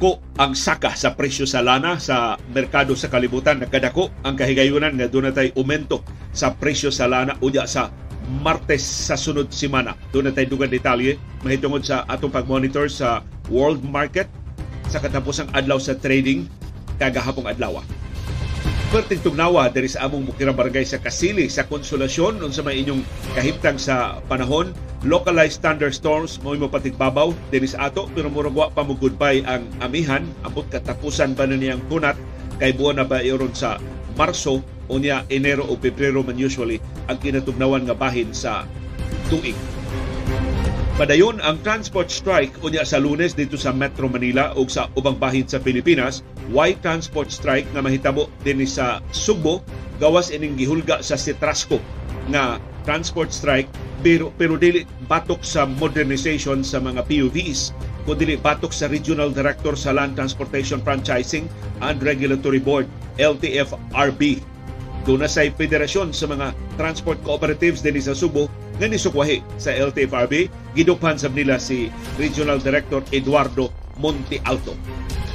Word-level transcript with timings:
Dako 0.00 0.16
ang 0.40 0.56
saka 0.56 0.96
sa 0.96 1.12
presyo 1.12 1.44
sa 1.44 1.60
lana 1.60 2.00
sa 2.00 2.40
merkado 2.56 2.96
sa 2.96 3.12
kalibutan. 3.12 3.60
Nagkadako 3.60 4.08
ang 4.24 4.32
kahigayunan 4.32 4.96
nga 4.96 5.04
doon 5.04 5.28
natay 5.28 5.52
umento 5.60 6.00
sa 6.32 6.56
presyo 6.56 6.88
sa 6.88 7.04
lana 7.04 7.36
unya 7.44 7.68
sa 7.68 7.92
Martes 8.40 8.80
sa 8.80 9.12
sunod 9.12 9.52
simana. 9.52 9.92
Doon 10.08 10.32
natay 10.32 10.48
dugan 10.48 10.72
detalye 10.72 11.20
mahitungod 11.44 11.84
sa 11.84 12.08
atong 12.08 12.32
pag-monitor 12.32 12.88
sa 12.88 13.20
world 13.52 13.84
market 13.84 14.24
sa 14.88 15.04
katapusang 15.04 15.52
adlaw 15.52 15.76
sa 15.76 15.92
trading 15.92 16.48
kagahapong 16.96 17.52
adlaw. 17.52 17.84
Perting 18.88 19.20
tugnawa 19.20 19.68
diri 19.68 19.92
sa 19.92 20.08
among 20.08 20.32
Bukirang 20.32 20.56
Barangay 20.56 20.88
sa 20.88 20.96
Kasili 20.96 21.52
sa 21.52 21.68
konsolasyon 21.68 22.40
unsa 22.40 22.64
may 22.64 22.80
inyong 22.80 23.04
kahimtang 23.36 23.76
sa 23.76 24.16
panahon 24.32 24.72
localized 25.00 25.64
thunderstorms 25.64 26.36
mo 26.44 26.52
mo 26.52 26.68
patigbabaw 26.68 27.32
diri 27.48 27.64
sa 27.64 27.88
ato 27.88 28.04
pero 28.12 28.28
murag 28.28 28.52
wa 28.52 28.68
pa 28.68 28.84
mo 28.84 28.92
goodbye 28.92 29.40
ang 29.48 29.64
amihan 29.80 30.20
abot 30.44 30.68
katapusan 30.68 31.32
ba 31.32 31.48
na 31.48 31.56
niyang 31.56 31.80
kunat 31.88 32.20
kay 32.60 32.76
buwan 32.76 33.00
na 33.00 33.08
ba 33.08 33.24
iron 33.24 33.52
sa 33.56 33.80
Marso 34.20 34.60
unya 34.92 35.24
Enero 35.32 35.64
o 35.64 35.80
Pebrero 35.80 36.20
man 36.20 36.36
usually 36.36 36.76
ang 37.08 37.16
kinatugnawan 37.16 37.88
nga 37.88 37.96
bahin 37.96 38.36
sa 38.36 38.68
tuig. 39.32 39.56
Padayon 41.00 41.40
ang 41.40 41.56
transport 41.64 42.12
strike 42.12 42.60
unya 42.60 42.84
sa 42.84 43.00
Lunes 43.00 43.32
dito 43.32 43.56
sa 43.56 43.72
Metro 43.72 44.04
Manila 44.04 44.52
ug 44.52 44.68
sa 44.68 44.92
ubang 44.92 45.16
bahin 45.16 45.48
sa 45.48 45.56
Pilipinas 45.56 46.20
why 46.52 46.76
transport 46.84 47.32
strike 47.32 47.64
nga 47.72 47.80
mahitabo 47.80 48.28
dinhi 48.44 48.68
sa 48.68 49.00
Subo 49.08 49.64
gawas 49.96 50.28
ining 50.28 50.60
gihulga 50.60 51.00
sa 51.00 51.16
Citrasco 51.16 51.80
nga 52.30 52.62
transport 52.88 53.28
strike 53.34 53.68
pero 54.00 54.32
pero 54.40 54.56
dili 54.56 54.88
batok 55.04 55.44
sa 55.44 55.68
modernization 55.68 56.64
sa 56.64 56.80
mga 56.80 57.04
PUVs 57.04 57.76
kundi 58.08 58.34
batok 58.40 58.72
sa 58.72 58.88
Regional 58.88 59.28
Director 59.28 59.76
sa 59.76 59.92
Land 59.92 60.16
Transportation 60.16 60.80
Franchising 60.80 61.44
and 61.84 62.00
Regulatory 62.00 62.58
Board 62.58 62.88
LTFRB 63.20 64.40
doon 65.04 65.24
na 65.24 65.28
sa 65.28 65.44
federasyon 65.44 66.12
sa 66.12 66.28
mga 66.28 66.52
transport 66.76 67.20
cooperatives 67.24 67.80
din 67.80 67.96
sa 68.00 68.16
Subo 68.16 68.48
nga 68.80 68.88
nisukwahi 68.88 69.44
sa 69.60 69.72
LTFRB 69.72 70.48
gidukhan 70.76 71.20
sa 71.20 71.28
nila 71.28 71.60
si 71.60 71.92
Regional 72.16 72.60
Director 72.60 73.04
Eduardo 73.12 73.68
Monte 74.00 74.40
Alto. 74.48 74.72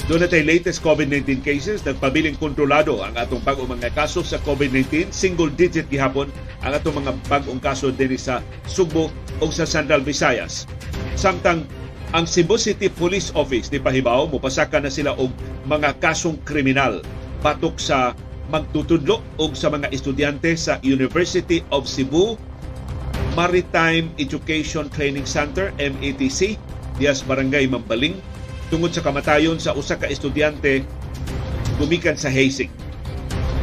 Doon 0.06 0.22
na 0.22 0.30
tayo 0.30 0.46
latest 0.46 0.86
COVID-19 0.86 1.42
cases, 1.42 1.82
nagpabiling 1.82 2.38
kontrolado 2.38 3.02
ang 3.02 3.18
atong 3.18 3.42
bagong 3.42 3.74
mga 3.74 3.90
kaso 3.90 4.22
sa 4.22 4.38
COVID-19. 4.46 5.10
Single 5.10 5.50
digit 5.50 5.90
gihapon 5.90 6.30
ang 6.62 6.78
atong 6.78 7.02
mga 7.02 7.18
bagong 7.26 7.58
kaso 7.58 7.90
din 7.90 8.14
sa 8.14 8.46
Subo 8.70 9.10
o 9.42 9.50
sa 9.50 9.66
Central 9.66 10.06
Visayas. 10.06 10.70
Samtang 11.18 11.66
ang 12.14 12.30
Cebu 12.30 12.54
City 12.62 12.86
Police 12.86 13.34
Office 13.34 13.66
di 13.66 13.82
Pahibaw, 13.82 14.30
mupasaka 14.30 14.78
na 14.78 14.94
sila 14.94 15.18
og 15.18 15.34
mga 15.66 15.98
kasong 15.98 16.38
kriminal 16.46 17.02
batok 17.42 17.82
sa 17.82 18.14
magtutudlo 18.54 19.26
og 19.42 19.58
sa 19.58 19.74
mga 19.74 19.90
estudyante 19.90 20.54
sa 20.54 20.78
University 20.86 21.66
of 21.74 21.90
Cebu 21.90 22.38
Maritime 23.34 24.14
Education 24.22 24.86
Training 24.94 25.26
Center 25.26 25.74
METC 25.82 26.62
Dias 27.02 27.26
Barangay 27.26 27.66
Mambaling 27.66 28.35
tungod 28.70 28.92
sa 28.94 29.06
kamatayon 29.06 29.62
sa 29.62 29.78
usa 29.78 29.98
ka 29.98 30.10
estudyante 30.10 30.82
gumikan 31.78 32.16
sa 32.16 32.32
Hazing. 32.32 32.72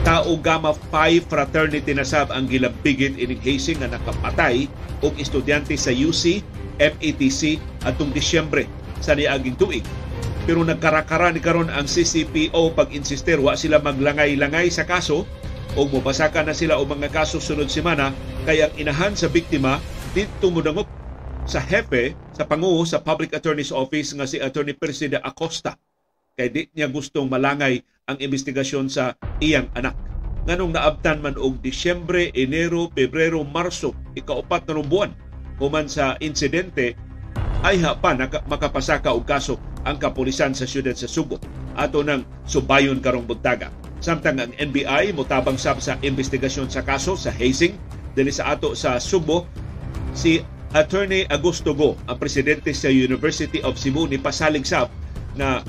Tao 0.03 0.35
Gamma 0.39 0.75
Phi 0.75 1.23
Fraternity 1.23 1.95
na 1.95 2.03
sab 2.03 2.35
ang 2.35 2.51
gilabigit 2.51 3.15
ining 3.17 3.39
Hazing 3.39 3.79
nga 3.81 3.95
nakapatay 3.95 4.67
og 5.03 5.15
estudyante 5.19 5.79
sa 5.79 5.95
UC 5.95 6.43
METC 6.83 7.63
atong 7.87 8.11
Disyembre 8.11 8.67
sa 8.99 9.15
niaging 9.15 9.55
tuig. 9.59 9.87
Pero 10.43 10.67
nagkarakara 10.67 11.31
ni 11.31 11.39
karon 11.39 11.71
ang 11.71 11.87
CCPO 11.87 12.75
pag-insister 12.75 13.39
wa 13.39 13.55
sila 13.55 13.79
maglangay-langay 13.79 14.67
sa 14.75 14.83
kaso 14.83 15.23
o 15.79 15.81
mupasaka 15.87 16.43
na 16.43 16.53
sila 16.53 16.83
o 16.83 16.83
mga 16.83 17.15
kaso 17.15 17.39
sunod 17.39 17.71
semana 17.71 18.11
kaya 18.43 18.69
ang 18.69 18.75
inahan 18.77 19.15
sa 19.15 19.31
biktima 19.31 19.79
dito 20.13 20.51
mudangop 20.51 20.85
sa 21.43 21.59
hepe 21.59 22.15
sa 22.31 22.47
panguho 22.47 22.83
sa 22.87 23.03
Public 23.03 23.35
Attorney's 23.35 23.75
Office 23.75 24.15
nga 24.15 24.27
si 24.27 24.39
Attorney 24.39 24.79
Persida 24.79 25.19
Acosta 25.23 25.75
kay 26.39 26.49
di 26.49 26.63
niya 26.73 26.89
gustong 26.89 27.29
malangay 27.29 27.83
ang 28.09 28.17
investigasyon 28.19 28.89
sa 28.89 29.15
iyang 29.43 29.69
anak. 29.77 29.95
Nganong 30.43 30.75
naabtan 30.75 31.23
man 31.23 31.39
og 31.39 31.63
Disyembre, 31.63 32.35
Enero, 32.35 32.91
Pebrero, 32.91 33.47
Marso, 33.47 33.95
ikaupat 34.19 34.67
na 34.67 34.83
buwan 34.83 35.13
human 35.63 35.87
sa 35.87 36.19
insidente 36.19 36.99
ay 37.63 37.79
ha 37.87 37.95
pa 37.95 38.11
naka, 38.11 38.43
makapasaka 38.51 39.15
og 39.15 39.23
kaso 39.23 39.55
ang 39.87 39.99
kapulisan 39.99 40.51
sa 40.51 40.67
siyudad 40.67 40.99
sa 40.99 41.07
Subo 41.07 41.39
ato 41.79 42.03
nang 42.03 42.27
subayon 42.45 42.99
karong 42.99 43.25
buntaga. 43.25 43.71
Samtang 44.03 44.43
ang 44.43 44.53
NBI 44.59 45.15
motabang 45.15 45.55
sab 45.55 45.79
sa 45.79 45.95
investigasyon 46.03 46.67
sa 46.67 46.83
kaso 46.83 47.15
sa 47.15 47.31
hazing 47.31 47.79
dinhi 48.19 48.35
sa 48.35 48.51
ato 48.51 48.75
sa 48.75 48.99
Subo 48.99 49.47
si 50.11 50.43
Attorney 50.73 51.29
Augusto 51.29 51.77
Go, 51.77 52.01
ang 52.09 52.17
presidente 52.17 52.73
sa 52.73 52.89
University 52.89 53.61
of 53.61 53.77
Cebu 53.77 54.09
ni 54.09 54.17
pasalig 54.17 54.65
sab 54.65 54.89
na 55.37 55.61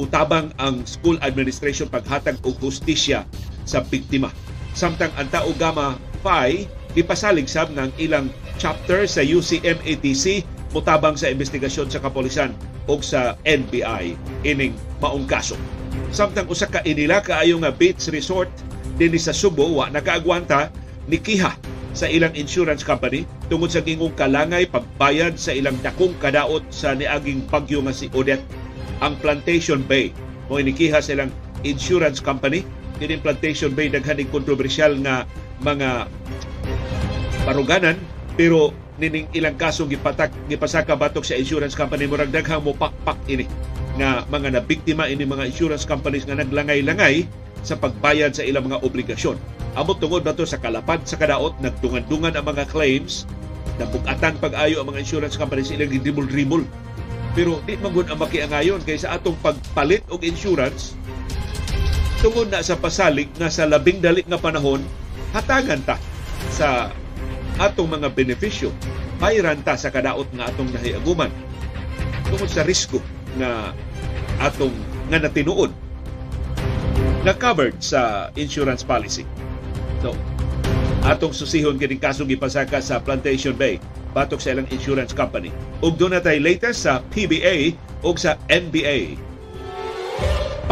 mutabang 0.00 0.48
ang 0.56 0.80
school 0.88 1.20
administration 1.20 1.84
paghatag 1.84 2.40
og 2.40 2.56
hustisya 2.64 3.28
sa 3.68 3.84
biktima. 3.84 4.32
Samtang 4.72 5.12
ang 5.20 5.28
Tao 5.28 5.52
Gamma 5.60 6.00
Phi 6.24 6.64
ipasalig 6.96 7.44
sab 7.44 7.76
ng 7.76 7.92
ilang 8.00 8.32
chapter 8.56 9.04
sa 9.04 9.20
UCMATC 9.20 10.48
mutabang 10.72 11.12
sa 11.12 11.28
investigasyon 11.28 11.92
sa 11.92 12.00
kapolisan 12.00 12.56
o 12.88 12.96
sa 13.04 13.36
NBI 13.44 14.16
ining 14.48 14.72
maong 15.04 15.28
kaso. 15.28 15.60
Samtang 16.08 16.48
usa 16.48 16.72
ka 16.72 16.80
inila 16.88 17.20
kaayo 17.20 17.60
nga 17.60 17.68
beach 17.68 18.08
resort 18.08 18.48
dinhi 18.96 19.20
sa 19.20 19.36
Subo 19.36 19.76
wa 19.76 19.92
nakaagwanta 19.92 20.72
ni 21.04 21.20
Kiha 21.20 21.52
sa 21.92 22.08
ilang 22.08 22.32
insurance 22.32 22.80
company 22.80 23.28
tungod 23.52 23.68
sa 23.68 23.84
gingong 23.84 24.16
kalangay 24.16 24.64
pagbayad 24.64 25.36
sa 25.36 25.52
ilang 25.52 25.76
dakong 25.84 26.16
kadaot 26.20 26.64
sa 26.72 26.96
niaging 26.96 27.44
bagyo 27.48 27.84
nga 27.84 27.92
si 27.92 28.08
Odette. 28.16 28.44
Ang 29.04 29.16
Plantation 29.20 29.84
Bay 29.84 30.12
mo 30.48 30.56
inikiha 30.56 31.00
sa 31.00 31.12
ilang 31.16 31.32
insurance 31.62 32.18
company. 32.18 32.64
Kini 32.96 33.20
Plantation 33.20 33.76
Bay 33.76 33.92
daghan 33.92 34.20
kontrobersyal 34.32 34.96
nga 35.04 35.28
mga 35.60 36.06
paruganan 37.44 37.98
pero 38.38 38.72
nining 38.96 39.28
ilang 39.36 39.58
kaso 39.58 39.84
gipatak 39.84 40.32
gipasaka 40.48 40.96
batok 40.96 41.26
sa 41.26 41.36
insurance 41.36 41.76
company. 41.76 42.08
Murag 42.08 42.32
daghang 42.32 42.64
mo 42.64 42.72
pakpak 42.72 43.18
ini 43.28 43.44
nga 44.00 44.24
mga 44.32 44.56
nabiktima 44.56 45.04
ini 45.10 45.28
mga 45.28 45.52
insurance 45.52 45.84
companies 45.84 46.24
nga 46.24 46.38
naglangay-langay 46.38 47.28
sa 47.62 47.78
pagbayad 47.78 48.34
sa 48.34 48.42
ilang 48.42 48.68
mga 48.68 48.82
obligasyon. 48.82 49.38
Amot 49.78 50.02
tungod 50.02 50.26
bato 50.26 50.44
sa 50.44 50.60
kalapad 50.60 51.02
sa 51.08 51.16
kadaot 51.16 51.56
nagdungan-dungan 51.62 52.36
ang 52.36 52.44
mga 52.44 52.68
claims 52.68 53.24
nabugatan 53.80 54.36
pag-ayo 54.36 54.84
ang 54.84 54.92
mga 54.92 55.00
insurance 55.00 55.38
companies 55.38 55.72
ilang 55.72 55.88
gidrimol-rimol. 55.88 56.66
Pero 57.32 57.64
di 57.64 57.80
man 57.80 57.96
ang 57.96 58.20
makiangayon 58.20 58.84
kay 58.84 59.00
sa 59.00 59.16
atong 59.16 59.38
pagpalit 59.40 60.04
og 60.12 60.20
insurance 60.20 60.92
tungod 62.20 62.52
na 62.52 62.62
sa 62.62 62.78
pasalig 62.78 63.26
nga 63.34 63.48
sa 63.48 63.66
labing 63.66 63.98
dali 63.98 64.22
nga 64.22 64.38
panahon 64.38 64.78
hatagan 65.34 65.82
ta 65.82 65.98
sa 66.54 66.94
atong 67.58 67.90
mga 67.90 68.14
benepisyo 68.14 68.70
bayran 69.18 69.58
ta 69.66 69.74
sa 69.74 69.90
kadaot 69.90 70.30
nga 70.30 70.46
atong 70.46 70.70
nahiaguman 70.70 71.32
tungod 72.30 72.46
sa 72.46 72.62
risko 72.62 73.02
nga 73.40 73.74
atong 74.38 74.70
nga 75.10 75.18
natinuod 75.18 75.74
na 77.22 77.32
covered 77.36 77.78
sa 77.78 78.32
insurance 78.34 78.82
policy. 78.82 79.26
So, 80.02 80.14
atong 81.06 81.34
susihon 81.34 81.78
kining 81.78 82.02
kasong 82.02 82.30
gipasaka 82.30 82.82
sa 82.82 83.02
Plantation 83.02 83.54
Bay 83.54 83.78
batok 84.12 84.42
sa 84.42 84.52
ilang 84.52 84.68
insurance 84.68 85.16
company. 85.16 85.50
Ug 85.80 85.96
doon 85.96 86.18
natay 86.18 86.38
latest 86.38 86.84
sa 86.84 87.00
PBA 87.12 87.74
ug 88.04 88.18
sa 88.20 88.36
NBA 88.50 89.32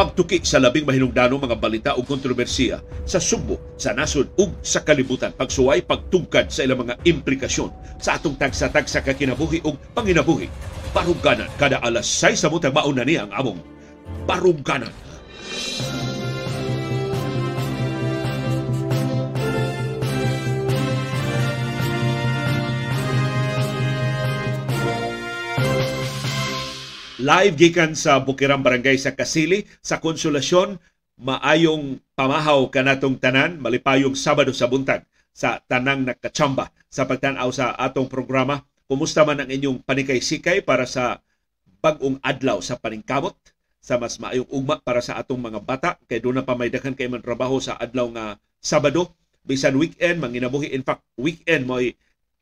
pagtuki 0.00 0.40
sa 0.46 0.62
labing 0.62 0.88
mahinungdanong 0.88 1.44
mga 1.44 1.56
balita 1.60 1.90
o 1.92 2.00
kontrobersiya 2.00 2.80
sa 3.04 3.18
Subo, 3.18 3.76
sa 3.76 3.92
nasod 3.92 4.32
ug 4.38 4.54
sa 4.64 4.80
kalibutan. 4.80 5.34
Pagsuway, 5.34 5.84
pagtungkad 5.84 6.48
sa 6.48 6.64
ilang 6.64 6.86
mga 6.86 7.04
implikasyon 7.04 8.00
sa 8.00 8.16
atong 8.16 8.38
tagsa-tagsa 8.38 9.04
kakinabuhi 9.04 9.60
ug 9.60 9.76
panginabuhi. 9.92 10.48
Baruganan 10.96 11.52
kada 11.60 11.84
alas 11.84 12.08
6 12.08 12.38
sa 12.38 12.48
mutang 12.48 12.72
mauna 12.72 13.04
niya 13.04 13.28
ang 13.28 13.32
among 13.34 13.58
Baruganan. 14.24 14.94
Live 27.20 27.60
gikan 27.60 27.92
sa 27.92 28.16
Bukirang 28.16 28.64
Barangay 28.64 28.96
sa 28.96 29.12
Kasili 29.12 29.68
sa 29.84 30.00
Konsolasyon 30.00 30.80
maayong 31.20 32.00
pamahaw 32.16 32.72
kanatong 32.72 33.20
tanan 33.20 33.60
malipayong 33.60 34.16
Sabado 34.16 34.56
sa 34.56 34.64
buntag 34.64 35.04
sa 35.28 35.60
tanang 35.68 36.08
nakachamba 36.08 36.72
sa 36.88 37.04
pagtanaw 37.04 37.52
sa 37.52 37.76
atong 37.76 38.08
programa. 38.08 38.64
Kumusta 38.88 39.20
man 39.28 39.36
ang 39.36 39.52
inyong 39.52 39.84
panikay-sikay 39.84 40.64
para 40.64 40.88
sa 40.88 41.20
bagong 41.84 42.16
adlaw 42.24 42.56
sa 42.64 42.80
paningkamot? 42.80 43.36
sa 43.80 43.96
mas 43.96 44.16
maayong 44.20 44.48
ugma 44.52 44.76
para 44.80 45.00
sa 45.00 45.16
atong 45.16 45.40
mga 45.40 45.60
bata 45.60 45.90
kay 46.04 46.20
doon 46.20 46.40
na 46.40 46.44
pa 46.44 46.52
may 46.52 46.68
daghan 46.68 46.92
kay 46.92 47.08
man 47.08 47.24
trabaho 47.24 47.56
sa 47.60 47.80
adlaw 47.80 48.08
nga 48.12 48.36
Sabado 48.60 49.12
bisan 49.44 49.76
weekend 49.76 50.20
manginabuhi 50.20 50.72
in 50.72 50.84
fact 50.84 51.00
weekend 51.16 51.64
mo 51.64 51.80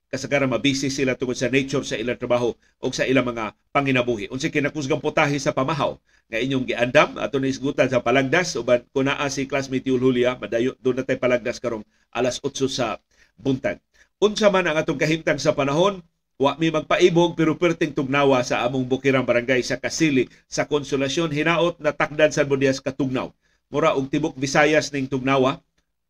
kasagaran 0.09 0.49
mabisi 0.49 0.89
sila 0.89 1.15
tungod 1.15 1.37
sa 1.37 1.53
nature 1.53 1.85
sa 1.85 1.97
ilang 2.01 2.17
trabaho 2.17 2.57
o 2.81 2.87
sa 2.93 3.05
ilang 3.05 3.29
mga 3.29 3.53
panginabuhi. 3.73 4.33
Unsa 4.33 4.49
kinakusgang 4.49 5.01
putahe 5.01 5.37
sa 5.37 5.53
pamahaw 5.53 6.01
nga 6.29 6.39
inyong 6.41 6.65
giandam 6.69 7.17
ato 7.17 7.41
ni 7.41 7.49
isgutan 7.49 7.89
sa 7.89 8.05
palagdas 8.05 8.57
uban 8.57 8.85
kun 8.93 9.09
naa 9.09 9.29
si 9.33 9.49
classmate 9.49 9.89
Yul 9.89 10.01
Julia 10.01 10.37
madayo 10.37 10.77
doon 10.81 11.01
na 11.01 11.05
tay 11.05 11.17
palagdas 11.17 11.61
karong 11.61 11.85
alas 12.13 12.41
8 12.41 12.69
sa 12.69 13.01
buntag. 13.37 13.81
Unsa 14.21 14.49
man 14.49 14.67
ang 14.67 14.77
atong 14.77 14.99
kahimtang 14.99 15.41
sa 15.41 15.57
panahon 15.57 16.05
Wa 16.39 16.55
mi 16.55 16.71
magpaibog 16.71 17.35
pero 17.35 17.59
perting 17.59 17.91
tugnawa 17.91 18.39
sa 18.47 18.63
among 18.63 18.87
bukirang 18.87 19.27
barangay 19.27 19.59
sa 19.59 19.75
Kasili 19.75 20.31
sa 20.47 20.71
Konsolasyon 20.71 21.35
hinaot 21.35 21.83
na 21.83 21.91
takdan 21.91 22.31
sa 22.31 22.47
Budias 22.47 22.79
katugnaw. 22.79 23.35
Mura 23.67 23.99
og 23.99 24.07
tibok 24.07 24.39
Visayas 24.39 24.95
ning 24.95 25.11
tugnawa 25.11 25.59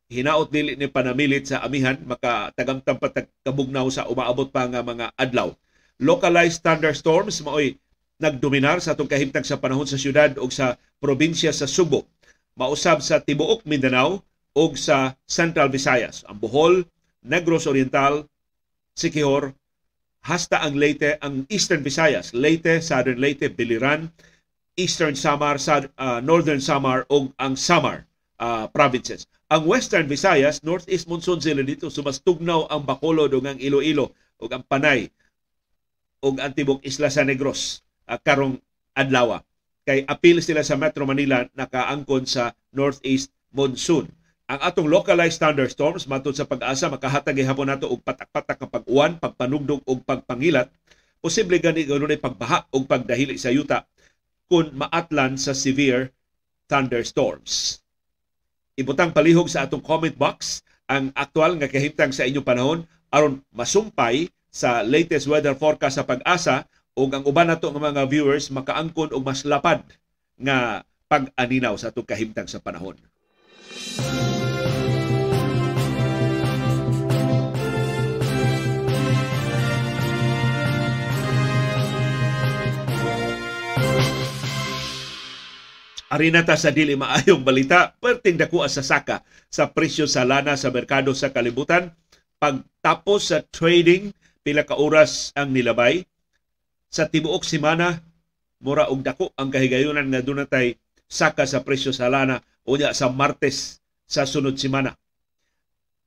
hinaot 0.09 0.49
dili 0.49 0.73
ni 0.75 0.89
panamilit 0.89 1.53
sa 1.53 1.61
amihan 1.61 1.97
makatagamtam 2.09 2.97
pa 2.97 3.13
kabugnaw 3.45 3.87
sa 3.93 4.09
umaabot 4.09 4.49
pa 4.49 4.65
nga 4.65 4.81
mga 4.81 5.13
adlaw. 5.21 5.53
Localized 6.01 6.65
thunderstorms 6.65 7.45
maoy 7.45 7.77
nagdominar 8.17 8.81
sa 8.81 8.97
atong 8.97 9.07
kahimtang 9.07 9.45
sa 9.45 9.61
panahon 9.61 9.85
sa 9.85 10.01
syudad 10.01 10.33
o 10.41 10.49
sa 10.49 10.81
probinsya 10.99 11.53
sa 11.53 11.69
Subo. 11.69 12.09
Mausab 12.59 13.05
sa 13.05 13.21
tibuok 13.23 13.63
Mindanao 13.69 14.25
o 14.57 14.63
sa 14.75 15.15
Central 15.29 15.71
Visayas, 15.71 16.27
ang 16.27 16.41
Bohol, 16.41 16.83
Negros 17.23 17.69
Oriental, 17.71 18.27
Siquijor, 18.99 19.55
hasta 20.27 20.59
ang 20.67 20.75
Leyte, 20.75 21.21
ang 21.23 21.47
Eastern 21.47 21.87
Visayas, 21.87 22.35
Leyte, 22.35 22.83
Southern 22.83 23.23
Leyte, 23.23 23.47
Biliran, 23.55 24.11
Eastern 24.75 25.15
Samar, 25.15 25.63
uh, 25.63 26.19
Northern 26.19 26.59
Samar 26.59 27.07
o 27.07 27.31
ang 27.39 27.55
Samar 27.55 28.08
uh, 28.39 28.67
provinces. 28.71 29.27
Ang 29.51 29.67
Western 29.67 30.07
Visayas, 30.07 30.63
Northeast 30.63 31.11
monsoon 31.11 31.43
sila 31.43 31.61
dito, 31.63 31.91
sumastugnaw 31.91 32.71
ang 32.71 32.87
Bacolod 32.87 33.35
o 33.35 33.39
ang 33.43 33.59
Iloilo 33.59 34.15
o 34.39 34.45
ang 34.49 34.65
Panay 34.65 35.11
o 36.23 36.35
ang 36.35 36.53
Tibok 36.55 36.83
Isla 36.83 37.11
San 37.11 37.29
Negros 37.31 37.83
uh, 38.07 38.19
karong 38.19 38.59
adlaw. 38.95 39.41
Kay 39.89 40.05
apil 40.05 40.45
sila 40.45 40.61
sa 40.61 40.77
Metro 40.77 41.09
Manila 41.09 41.49
nakaangkon 41.57 42.29
sa 42.29 42.53
Northeast 42.77 43.33
monsoon. 43.57 44.11
Ang 44.49 44.61
atong 44.65 44.89
localized 44.89 45.41
thunderstorms 45.41 46.09
matod 46.09 46.33
sa 46.33 46.49
pag-asa 46.49 46.89
makahatag 46.89 47.37
gihapon 47.37 47.69
nato 47.69 47.85
og 47.89 48.01
patak-patak 48.01 48.57
nga 48.57 48.69
pag-uwan, 48.81 49.21
pagpanugdog 49.21 49.85
og 49.85 50.05
pagpangilat. 50.09 50.73
Posible 51.21 51.61
gani 51.61 51.85
ganoon 51.85 52.17
ay 52.17 52.21
pagbaha 52.21 52.65
og 52.73 52.89
pagdahili 52.89 53.37
sa 53.37 53.53
yuta 53.53 53.85
kung 54.49 54.73
maatlan 54.73 55.37
sa 55.37 55.53
severe 55.53 56.17
thunderstorms. 56.69 57.85
Ibutang 58.79 59.11
palihog 59.11 59.51
sa 59.51 59.67
atong 59.67 59.83
comment 59.83 60.15
box 60.15 60.63
ang 60.87 61.11
aktual 61.19 61.59
nga 61.59 61.67
kahimtang 61.67 62.15
sa 62.15 62.23
inyong 62.23 62.47
panahon 62.47 62.79
aron 63.11 63.43
masumpay 63.51 64.31
sa 64.55 64.87
latest 64.87 65.27
weather 65.27 65.59
forecast 65.59 65.99
sa 65.99 66.07
pag-asa 66.07 66.63
ug 66.95 67.11
ang 67.11 67.27
uban 67.27 67.51
nato 67.51 67.67
nga 67.75 67.83
mga 67.83 68.07
viewers 68.07 68.55
makaangkon 68.55 69.11
og 69.11 69.27
mas 69.27 69.43
lapad 69.43 69.83
nga 70.39 70.87
pag-aninaw 71.11 71.75
sa 71.75 71.91
atong 71.91 72.07
kahimtang 72.07 72.47
sa 72.47 72.63
panahon. 72.63 72.95
Arina 73.75 74.38
ta 86.09 86.57
sa 86.57 86.73
dili 86.73 86.97
maayong 86.97 87.45
balita, 87.45 87.93
perting 88.01 88.41
dako 88.41 88.65
sa 88.65 88.81
saka 88.81 89.21
sa 89.53 89.69
presyo 89.69 90.09
sa 90.09 90.25
lana 90.25 90.57
sa 90.57 90.73
merkado 90.73 91.13
sa 91.13 91.29
kalibutan. 91.29 91.93
Pagtapos 92.41 93.29
sa 93.29 93.45
trading, 93.45 94.17
pila 94.41 94.65
ka 94.65 94.81
oras 94.81 95.37
ang 95.37 95.53
nilabay. 95.53 96.09
Sa 96.89 97.05
tibuok 97.05 97.45
semana, 97.45 98.01
mura 98.65 98.89
og 98.89 99.05
dako 99.05 99.37
ang 99.37 99.53
kahigayunan 99.53 100.09
nga 100.09 100.25
dunatay 100.25 100.81
saka 101.05 101.45
sa 101.45 101.61
presyo 101.61 101.93
sa 101.93 102.09
lana 102.09 102.41
unya 102.65 102.97
sa 102.97 103.13
Martes 103.13 103.85
sa 104.09 104.25
sunod 104.25 104.57
semana. 104.57 104.97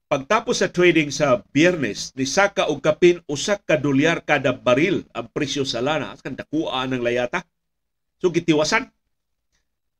Pagtapos 0.09 0.59
sa 0.59 0.67
trading 0.67 1.13
sa 1.13 1.45
Biyernes, 1.53 2.11
ni 2.17 2.25
saka 2.25 2.67
og 2.67 2.81
kapin 2.83 3.21
usak 3.29 3.63
ka 3.63 3.77
dolyar 3.77 4.25
kada 4.25 4.51
baril 4.51 5.05
ang 5.13 5.29
presyo 5.29 5.61
sa 5.63 5.79
lana. 5.79 6.11
Kan 6.19 6.33
dakuan 6.33 6.91
ng 6.91 7.05
layata. 7.05 7.45
So 8.17 8.33
gitiwasan 8.33 8.89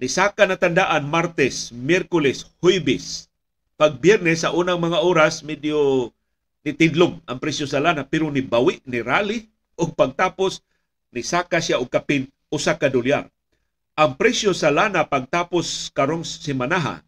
ni 0.02 0.10
Saka 0.10 0.50
na 0.50 0.58
tandaan 0.58 1.06
Martes, 1.06 1.70
Miyerkules, 1.70 2.50
Huybis. 2.58 3.30
Pag 3.78 4.02
Biyernes 4.02 4.42
sa 4.42 4.50
unang 4.50 4.82
mga 4.82 4.98
oras 5.06 5.46
medyo 5.46 6.10
nitidlog 6.66 7.22
ang 7.30 7.38
presyo 7.38 7.70
sa 7.70 7.78
lana 7.78 8.02
pero 8.06 8.34
ni 8.34 8.42
bawi 8.42 8.82
ni 8.90 9.06
rally 9.06 9.46
o 9.78 9.94
pagtapos 9.94 10.66
ni 11.14 11.22
Saka 11.22 11.62
siya 11.62 11.78
og 11.78 11.90
kapin 11.94 12.26
usa 12.50 12.82
ka 12.82 12.90
dolyar. 12.90 13.30
Ang 13.94 14.18
presyo 14.18 14.58
sa 14.58 14.74
lana 14.74 15.06
pagtapos 15.06 15.94
karong 15.94 16.26
simanaha 16.26 17.06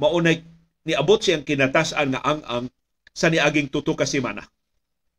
maunay 0.00 0.40
niabot 0.88 1.20
siyang 1.20 1.44
kinatasan 1.44 2.16
nga 2.16 2.24
ang-ang 2.24 2.72
sa 3.12 3.28
niaging 3.28 3.68
tuto 3.68 3.92
ka 3.92 4.08
semana. 4.08 4.48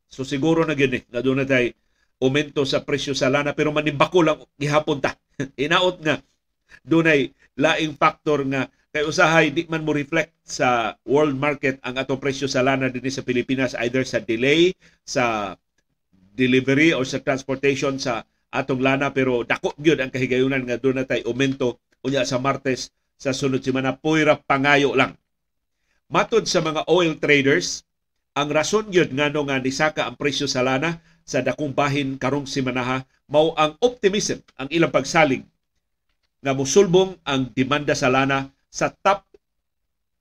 So 0.09 0.25
siguro 0.25 0.65
na 0.65 0.73
gyud 0.73 0.97
na 1.13 1.21
doon 1.21 1.45
na 1.45 1.45
tay 1.45 1.77
aumento 2.17 2.65
sa 2.65 2.81
presyo 2.81 3.13
sa 3.13 3.29
lana 3.29 3.53
pero 3.53 3.69
manibako 3.69 4.25
lang 4.25 4.41
gihapon 4.57 4.97
ta. 4.97 5.13
Inaot 5.61 6.01
nga 6.01 6.21
dunay 6.83 7.31
laing 7.59 7.95
factor 7.95 8.43
nga 8.47 8.67
kay 8.91 9.07
usahay 9.07 9.55
di 9.55 9.63
man 9.71 9.87
mo 9.87 9.95
reflect 9.95 10.35
sa 10.43 10.99
world 11.07 11.35
market 11.39 11.79
ang 11.83 11.95
ato 11.95 12.19
presyo 12.19 12.47
sa 12.51 12.59
lana 12.59 12.91
dinhi 12.91 13.07
sa 13.07 13.23
Pilipinas 13.23 13.71
either 13.79 14.03
sa 14.03 14.19
delay 14.19 14.75
sa 15.07 15.55
delivery 16.35 16.91
or 16.91 17.07
sa 17.07 17.23
transportation 17.23 17.95
sa 17.95 18.27
atong 18.51 18.83
lana 18.83 19.15
pero 19.15 19.47
dako 19.47 19.71
gyud 19.79 20.03
ang 20.03 20.11
kahigayunan 20.11 20.67
nga 20.67 20.75
doon 20.75 21.07
tay 21.07 21.23
aumento 21.23 21.79
unya 22.03 22.27
sa 22.27 22.41
Martes 22.41 22.91
sa 23.15 23.31
sunod 23.31 23.61
semana 23.61 23.95
puira 23.95 24.35
pangayo 24.35 24.97
lang. 24.97 25.13
Matod 26.11 26.43
sa 26.49 26.59
mga 26.59 26.83
oil 26.91 27.15
traders, 27.21 27.87
ang 28.35 28.51
rason 28.51 28.89
gyud 28.89 29.13
ngano 29.13 29.47
nga 29.47 29.61
nisaka 29.61 30.03
ang 30.03 30.19
presyo 30.19 30.49
sa 30.49 30.65
lana 30.65 30.99
sa 31.23 31.39
dakong 31.39 31.71
bahin 31.71 32.17
karong 32.19 32.49
semanaha 32.49 33.05
mao 33.31 33.55
ang 33.55 33.79
optimism 33.79 34.43
ang 34.59 34.67
ilang 34.67 34.91
pagsalig 34.91 35.47
nga 36.41 36.57
musulbong 36.57 37.21
ang 37.21 37.53
demanda 37.53 37.93
sa 37.93 38.09
lana 38.09 38.49
sa 38.65 38.89
top 38.89 39.29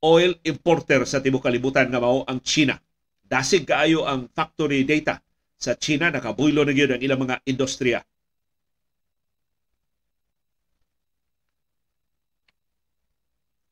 oil 0.05 0.37
importer 0.45 1.09
sa 1.09 1.21
tibuok 1.25 1.49
kalibutan 1.49 1.89
nga 1.89 2.00
mao 2.00 2.25
ang 2.29 2.45
China. 2.45 2.77
Dasig 3.25 3.65
kaayo 3.65 4.05
ang 4.05 4.29
factory 4.29 4.85
data 4.85 5.21
sa 5.57 5.77
China 5.77 6.12
nakabuylo 6.12 6.65
na 6.65 6.77
gyud 6.77 6.93
ang 6.93 7.03
ilang 7.05 7.21
mga 7.25 7.41
industriya. 7.49 8.00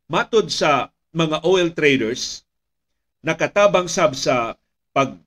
Matod 0.09 0.49
sa 0.49 0.88
mga 1.12 1.45
oil 1.45 1.69
traders, 1.76 2.49
nakatabang 3.21 3.93
sab 3.93 4.17
sa 4.17 4.57
pag 4.97 5.21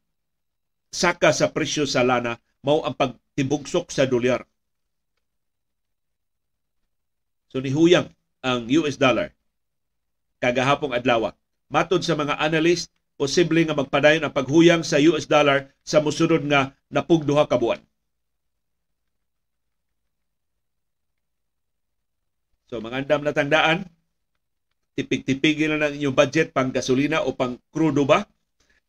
saka 0.90 1.30
sa 1.30 1.54
presyo 1.54 1.86
sa 1.86 2.02
lana 2.02 2.42
mao 2.66 2.82
ang 2.82 2.98
pagtibugsok 2.98 3.94
sa 3.94 4.10
dolyar 4.10 4.42
So 7.52 7.60
nihuyang 7.60 8.08
ang 8.40 8.72
US 8.80 8.96
dollar 8.96 9.36
kagahapong 10.40 10.96
adlaw. 10.96 11.36
Matod 11.68 12.00
sa 12.02 12.16
mga 12.16 12.40
analyst, 12.40 12.88
posible 13.20 13.62
nga 13.68 13.76
magpadayon 13.76 14.24
ang 14.24 14.34
paghuyang 14.34 14.82
sa 14.88 14.98
US 15.12 15.28
dollar 15.28 15.68
sa 15.84 16.00
musunod 16.00 16.42
nga 16.48 16.72
napugduha 16.88 17.46
ka 17.46 17.60
buwan. 17.60 17.84
So 22.72 22.80
mga 22.80 23.04
andam 23.04 23.22
na 23.28 23.36
tangdaan, 23.36 23.84
tipig-tipigin 24.96 25.76
na 25.76 25.92
ng 25.92 26.00
inyong 26.00 26.16
budget 26.16 26.56
pang 26.56 26.72
gasolina 26.72 27.28
o 27.28 27.36
pang 27.36 27.60
krudo 27.68 28.08
ba? 28.08 28.24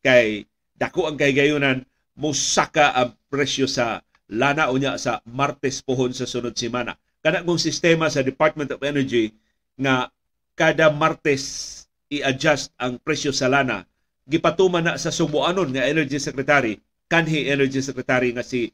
Kay 0.07 0.47
dako 0.78 1.11
ang 1.11 1.19
kahigayunan 1.19 1.83
musaka 2.14 2.95
ang 2.95 3.19
presyo 3.26 3.66
sa 3.66 4.07
lana 4.31 4.71
o 4.71 4.78
niya 4.78 5.02
sa 5.02 5.19
Martes 5.26 5.83
pohon 5.83 6.14
sa 6.14 6.31
sunod 6.31 6.54
semana 6.54 6.95
kana 7.23 7.47
kong 7.47 7.59
sistema 7.59 8.11
sa 8.11 8.26
Department 8.26 8.75
of 8.75 8.83
Energy 8.83 9.33
nga 9.79 10.11
kada 10.59 10.91
Martes 10.91 11.71
i-adjust 12.12 12.75
ang 12.76 13.00
presyo 13.00 13.33
sa 13.33 13.49
lana. 13.49 13.88
Gipatuman 14.29 14.85
na 14.85 15.00
sa 15.00 15.14
sumuanon 15.14 15.71
nga 15.73 15.87
Energy 15.88 16.19
Secretary 16.21 16.76
kanhi 17.12 17.49
Energy 17.52 17.85
Secretary 17.85 18.33
nga 18.33 18.41
si 18.41 18.73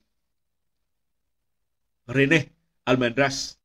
Rene 2.06 2.54
Almendras. 2.86 3.58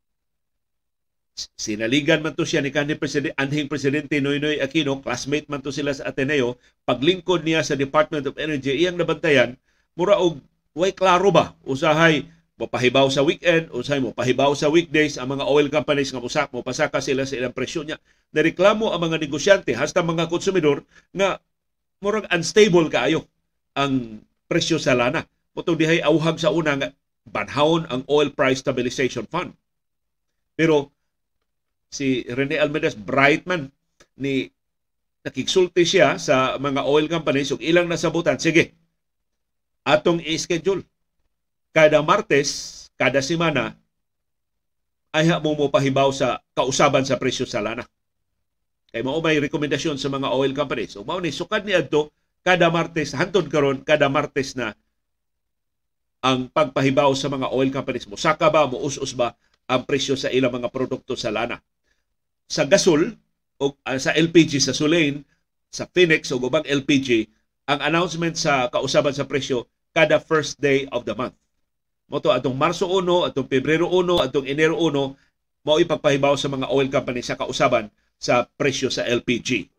Sinaligan 1.34 2.22
man 2.22 2.38
to 2.38 2.46
siya 2.46 2.62
ni 2.62 2.70
kanhi 2.70 2.94
presidente 2.94 3.34
anhing 3.42 3.66
presidente 3.66 4.22
Noynoy 4.22 4.62
Aquino 4.62 5.02
classmate 5.02 5.50
man 5.50 5.66
to 5.66 5.74
sila 5.74 5.90
sa 5.90 6.10
Ateneo 6.10 6.62
paglingkod 6.86 7.42
niya 7.42 7.66
sa 7.66 7.74
Department 7.74 8.30
of 8.30 8.38
Energy 8.38 8.70
iyang 8.74 8.98
nabantayan 8.98 9.58
mura 9.98 10.18
og 10.22 10.38
way 10.78 10.94
klaro 10.94 11.34
ba? 11.34 11.58
Usahay 11.66 12.30
pahibaw 12.68 13.08
sa 13.10 13.24
weekend 13.24 13.72
unsay 13.72 14.00
mo 14.04 14.12
pahibaw 14.12 14.52
sa 14.54 14.70
weekdays 14.70 15.16
ang 15.16 15.34
mga 15.38 15.46
oil 15.48 15.68
companies 15.72 16.12
nga 16.12 16.22
usak 16.22 16.50
mo 16.52 16.62
pasaka 16.62 17.00
sila 17.00 17.24
sa 17.24 17.40
ilang 17.40 17.56
presyo 17.56 17.82
niya. 17.82 17.98
Nareklamo 18.34 18.92
ang 18.92 19.02
mga 19.02 19.22
negosyante 19.22 19.72
hasta 19.74 20.04
mga 20.04 20.28
konsumidor 20.28 20.84
nga 21.16 21.40
murag 22.04 22.28
unstable 22.30 22.90
kaayo 22.92 23.26
ang 23.74 24.22
presyo 24.46 24.78
sa 24.78 24.94
lana. 24.94 25.26
Motong 25.54 25.78
dihay 25.78 26.02
auhag 26.02 26.42
sa 26.42 26.50
una 26.50 26.76
nga 26.76 26.90
banhawon 27.24 27.88
ang 27.88 28.02
Oil 28.12 28.34
Price 28.36 28.60
Stabilization 28.60 29.24
Fund. 29.30 29.56
Pero 30.60 30.92
si 31.94 32.26
Rene 32.26 32.58
Almedas 32.58 32.98
Brightman 32.98 33.70
ni 34.18 34.50
nakigsulti 35.24 35.88
siya 35.88 36.20
sa 36.20 36.60
mga 36.60 36.84
oil 36.84 37.08
companies 37.08 37.54
ug 37.56 37.64
ilang 37.64 37.88
nasabutan 37.88 38.36
sige 38.36 38.76
atong 39.88 40.20
i-schedule 40.20 40.84
kada 41.74 42.00
Martes 42.06 42.86
kada 42.96 43.20
semana 43.20 43.74
ay 45.14 45.30
mo 45.42 45.58
mo 45.58 45.68
pahibaw 45.70 46.10
sa 46.14 46.42
kausaban 46.54 47.06
sa 47.06 47.18
presyo 47.18 47.50
sa 47.50 47.60
lana 47.60 47.84
kay 48.94 49.02
mao 49.02 49.18
may 49.20 49.42
rekomendasyon 49.42 49.98
sa 49.98 50.08
mga 50.08 50.30
oil 50.30 50.54
companies 50.54 50.94
ug 50.96 51.06
mao 51.06 51.18
ni 51.18 51.34
sukad 51.34 51.66
ni 51.66 51.74
adto 51.74 52.14
kada 52.46 52.70
Martes 52.70 53.18
hantod 53.18 53.50
karon 53.50 53.82
kada 53.82 54.06
Martes 54.08 54.54
na 54.54 54.78
ang 56.24 56.48
pagpahibaw 56.48 57.12
sa 57.20 57.28
mga 57.28 57.52
oil 57.52 57.68
companies 57.68 58.08
mo. 58.08 58.16
Saka 58.16 58.48
ba, 58.48 58.64
mo 58.64 58.80
us 58.80 59.12
ba 59.12 59.36
ang 59.68 59.84
presyo 59.84 60.16
sa 60.16 60.32
ilang 60.32 60.56
mga 60.56 60.72
produkto 60.72 61.20
sa 61.20 61.36
lana. 61.36 61.60
Sa 62.48 62.64
gasol 62.64 63.12
o 63.60 63.76
uh, 63.76 64.00
sa 64.00 64.16
LPG 64.16 64.64
sa 64.64 64.72
Sulain, 64.72 65.20
sa 65.68 65.84
Phoenix 65.92 66.32
o 66.32 66.40
ubang 66.40 66.64
LPG, 66.64 67.28
ang 67.68 67.80
announcement 67.84 68.40
sa 68.40 68.72
kausaban 68.72 69.12
sa 69.12 69.28
presyo 69.28 69.68
kada 69.92 70.16
first 70.16 70.64
day 70.64 70.88
of 70.96 71.04
the 71.04 71.12
month. 71.12 71.36
Mo 72.12 72.20
to 72.20 72.36
atong 72.36 72.60
Marso 72.60 72.90
1, 72.92 73.32
atong 73.32 73.48
Pebrero 73.48 73.88
1, 73.88 74.28
atong 74.28 74.44
Enero 74.44 74.76
1, 74.76 75.16
mao 75.64 75.78
ipagpahibaw 75.80 76.36
sa 76.36 76.52
mga 76.52 76.68
oil 76.68 76.92
company 76.92 77.24
sa 77.24 77.40
kausaban 77.40 77.88
sa 78.20 78.44
presyo 78.60 78.92
sa 78.92 79.08
LPG. 79.08 79.72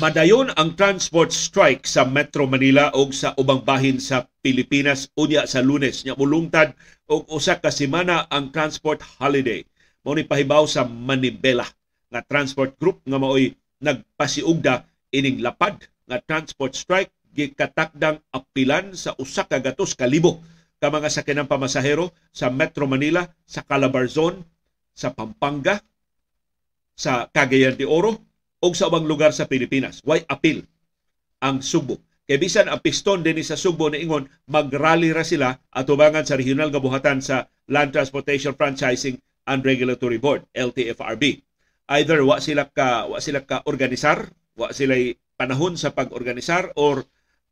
Madayon 0.00 0.48
ang 0.56 0.72
transport 0.80 1.28
strike 1.28 1.84
sa 1.84 2.08
Metro 2.08 2.48
Manila 2.48 2.88
o 2.96 3.12
sa 3.12 3.36
ubang 3.36 3.60
bahin 3.60 4.00
sa 4.00 4.24
Pilipinas 4.40 5.12
unya 5.12 5.44
sa 5.44 5.60
Lunes 5.60 6.08
nya 6.08 6.16
mulungtad 6.16 6.72
og 7.04 7.28
usa 7.28 7.60
ka 7.60 7.68
semana 7.68 8.24
ang 8.32 8.48
transport 8.48 9.04
holiday. 9.20 9.60
Mao 10.00 10.16
ni 10.16 10.24
pahibaw 10.24 10.64
sa 10.64 10.88
Manibela 10.88 11.68
nga 12.10 12.20
transport 12.24 12.74
group 12.80 13.04
nga 13.04 13.20
maoy 13.20 13.52
nagpasiugda 13.80 14.88
ining 15.12 15.44
lapad 15.44 15.76
nga 16.08 16.18
transport 16.24 16.72
strike 16.74 17.12
gikatakdang 17.30 18.18
apilan 18.34 18.96
sa 18.96 19.14
usa 19.20 19.46
ka 19.46 19.62
gatos 19.62 19.94
kalibo 19.94 20.42
ka 20.80 20.88
mga 20.88 21.12
sakyanan 21.12 21.46
pamasahero 21.46 22.08
sa 22.32 22.48
Metro 22.48 22.88
Manila, 22.88 23.28
sa 23.44 23.60
Calabarzon, 23.60 24.40
sa 24.96 25.12
Pampanga, 25.12 25.76
sa 26.96 27.28
Cagayan 27.28 27.76
de 27.76 27.84
Oro 27.84 28.16
o 28.64 28.66
sa 28.72 28.88
ubang 28.88 29.04
lugar 29.04 29.36
sa 29.36 29.44
Pilipinas. 29.44 30.00
Why 30.02 30.24
appeal 30.24 30.64
ang 31.44 31.60
Subo? 31.60 32.00
Kay 32.24 32.40
bisan 32.40 32.72
ang 32.72 32.80
piston 32.80 33.20
din 33.20 33.36
sa 33.44 33.60
Subo 33.60 33.92
na 33.92 34.00
ingon, 34.00 34.24
mag-rally 34.48 35.12
ra 35.12 35.20
sila 35.20 35.60
atubangan 35.68 36.24
sa 36.24 36.40
regional 36.40 36.72
nga 36.72 36.80
buhatan 36.80 37.20
sa 37.20 37.44
Land 37.68 37.92
Transportation 37.92 38.56
Franchising 38.56 39.20
and 39.50 39.66
Regulatory 39.66 40.22
Board, 40.22 40.46
LTFRB. 40.54 41.42
Either 41.90 42.22
wa 42.22 42.38
sila 42.38 42.70
ka 42.70 43.10
wa 43.10 43.18
sila 43.18 43.42
ka 43.42 43.66
organisar, 43.66 44.30
wa 44.54 44.70
sila 44.70 44.94
panahon 45.34 45.74
sa 45.74 45.90
pag-organisar 45.90 46.70
or 46.78 47.02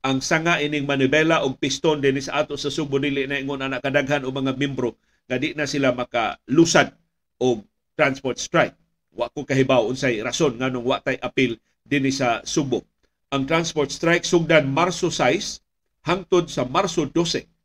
ang 0.06 0.22
sanga 0.22 0.62
ining 0.62 0.86
manibela 0.86 1.42
og 1.42 1.58
piston 1.58 1.98
din 1.98 2.22
sa 2.22 2.46
ato 2.46 2.54
sa 2.54 2.70
Subo 2.70 3.02
dili 3.02 3.26
na 3.26 3.42
ingon 3.42 3.66
anak 3.66 3.82
kadaghan 3.82 4.22
o 4.22 4.30
mga 4.30 4.54
membro 4.54 4.94
nga 5.26 5.42
di 5.42 5.58
na 5.58 5.66
sila 5.66 5.90
makalusad 5.90 6.94
og 7.42 7.66
transport 7.98 8.38
strike 8.38 8.78
wa 9.10 9.26
ko 9.26 9.42
kahibaw 9.42 9.82
unsay 9.90 10.22
rason 10.22 10.54
nganong 10.54 10.86
wa 10.86 11.02
tay 11.02 11.18
apil 11.18 11.58
dinhi 11.82 12.14
sa 12.14 12.46
Subo. 12.46 12.86
Ang 13.34 13.44
transport 13.50 13.90
strike 13.90 14.22
sugdan 14.22 14.70
Marso 14.70 15.10
6 15.10 16.06
hangtod 16.06 16.46
sa 16.46 16.62
Marso 16.62 17.10
12. 17.10 17.57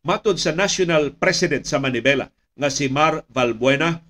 Matod 0.00 0.40
sa 0.40 0.56
National 0.56 1.12
President 1.12 1.68
sa 1.68 1.76
Manibela 1.76 2.32
nga 2.56 2.72
si 2.72 2.88
Mar 2.88 3.20
Valbuena, 3.28 4.00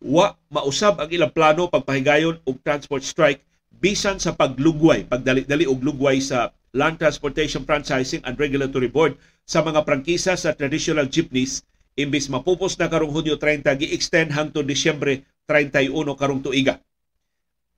wa 0.00 0.32
mausab 0.48 0.96
ang 0.96 1.12
ilang 1.12 1.32
plano 1.32 1.68
pagpahigayon 1.68 2.40
og 2.48 2.56
transport 2.64 3.04
strike 3.04 3.44
bisan 3.76 4.16
sa 4.16 4.32
paglugway, 4.32 5.04
pagdali-dali 5.04 5.68
og 5.68 5.84
lugway 5.84 6.20
sa 6.24 6.56
Land 6.72 7.00
Transportation 7.00 7.68
Franchising 7.68 8.24
and 8.24 8.36
Regulatory 8.40 8.88
Board 8.88 9.16
sa 9.44 9.60
mga 9.60 9.84
prangkisa 9.84 10.36
sa 10.36 10.56
traditional 10.56 11.08
jeepneys 11.08 11.64
imbis 11.96 12.28
mapupos 12.28 12.76
na 12.76 12.88
karong 12.92 13.12
Hunyo 13.12 13.40
30 13.40 13.76
gi-extend 13.76 14.32
hangtod 14.32 14.68
Disyembre 14.68 15.24
31 15.48 15.92
karong 16.16 16.44
tuiga. 16.44 16.80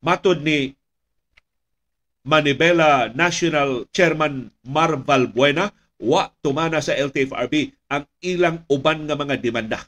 Matod 0.02 0.42
ni 0.42 0.74
Manibela 2.26 3.10
National 3.14 3.86
Chairman 3.94 4.50
Mar 4.66 4.98
Valbuena, 5.02 5.70
wa 5.98 6.30
tumana 6.40 6.78
sa 6.78 6.94
LTFRB 6.94 7.74
ang 7.90 8.06
ilang 8.22 8.62
uban 8.70 9.04
nga 9.04 9.18
mga 9.18 9.36
demanda. 9.42 9.82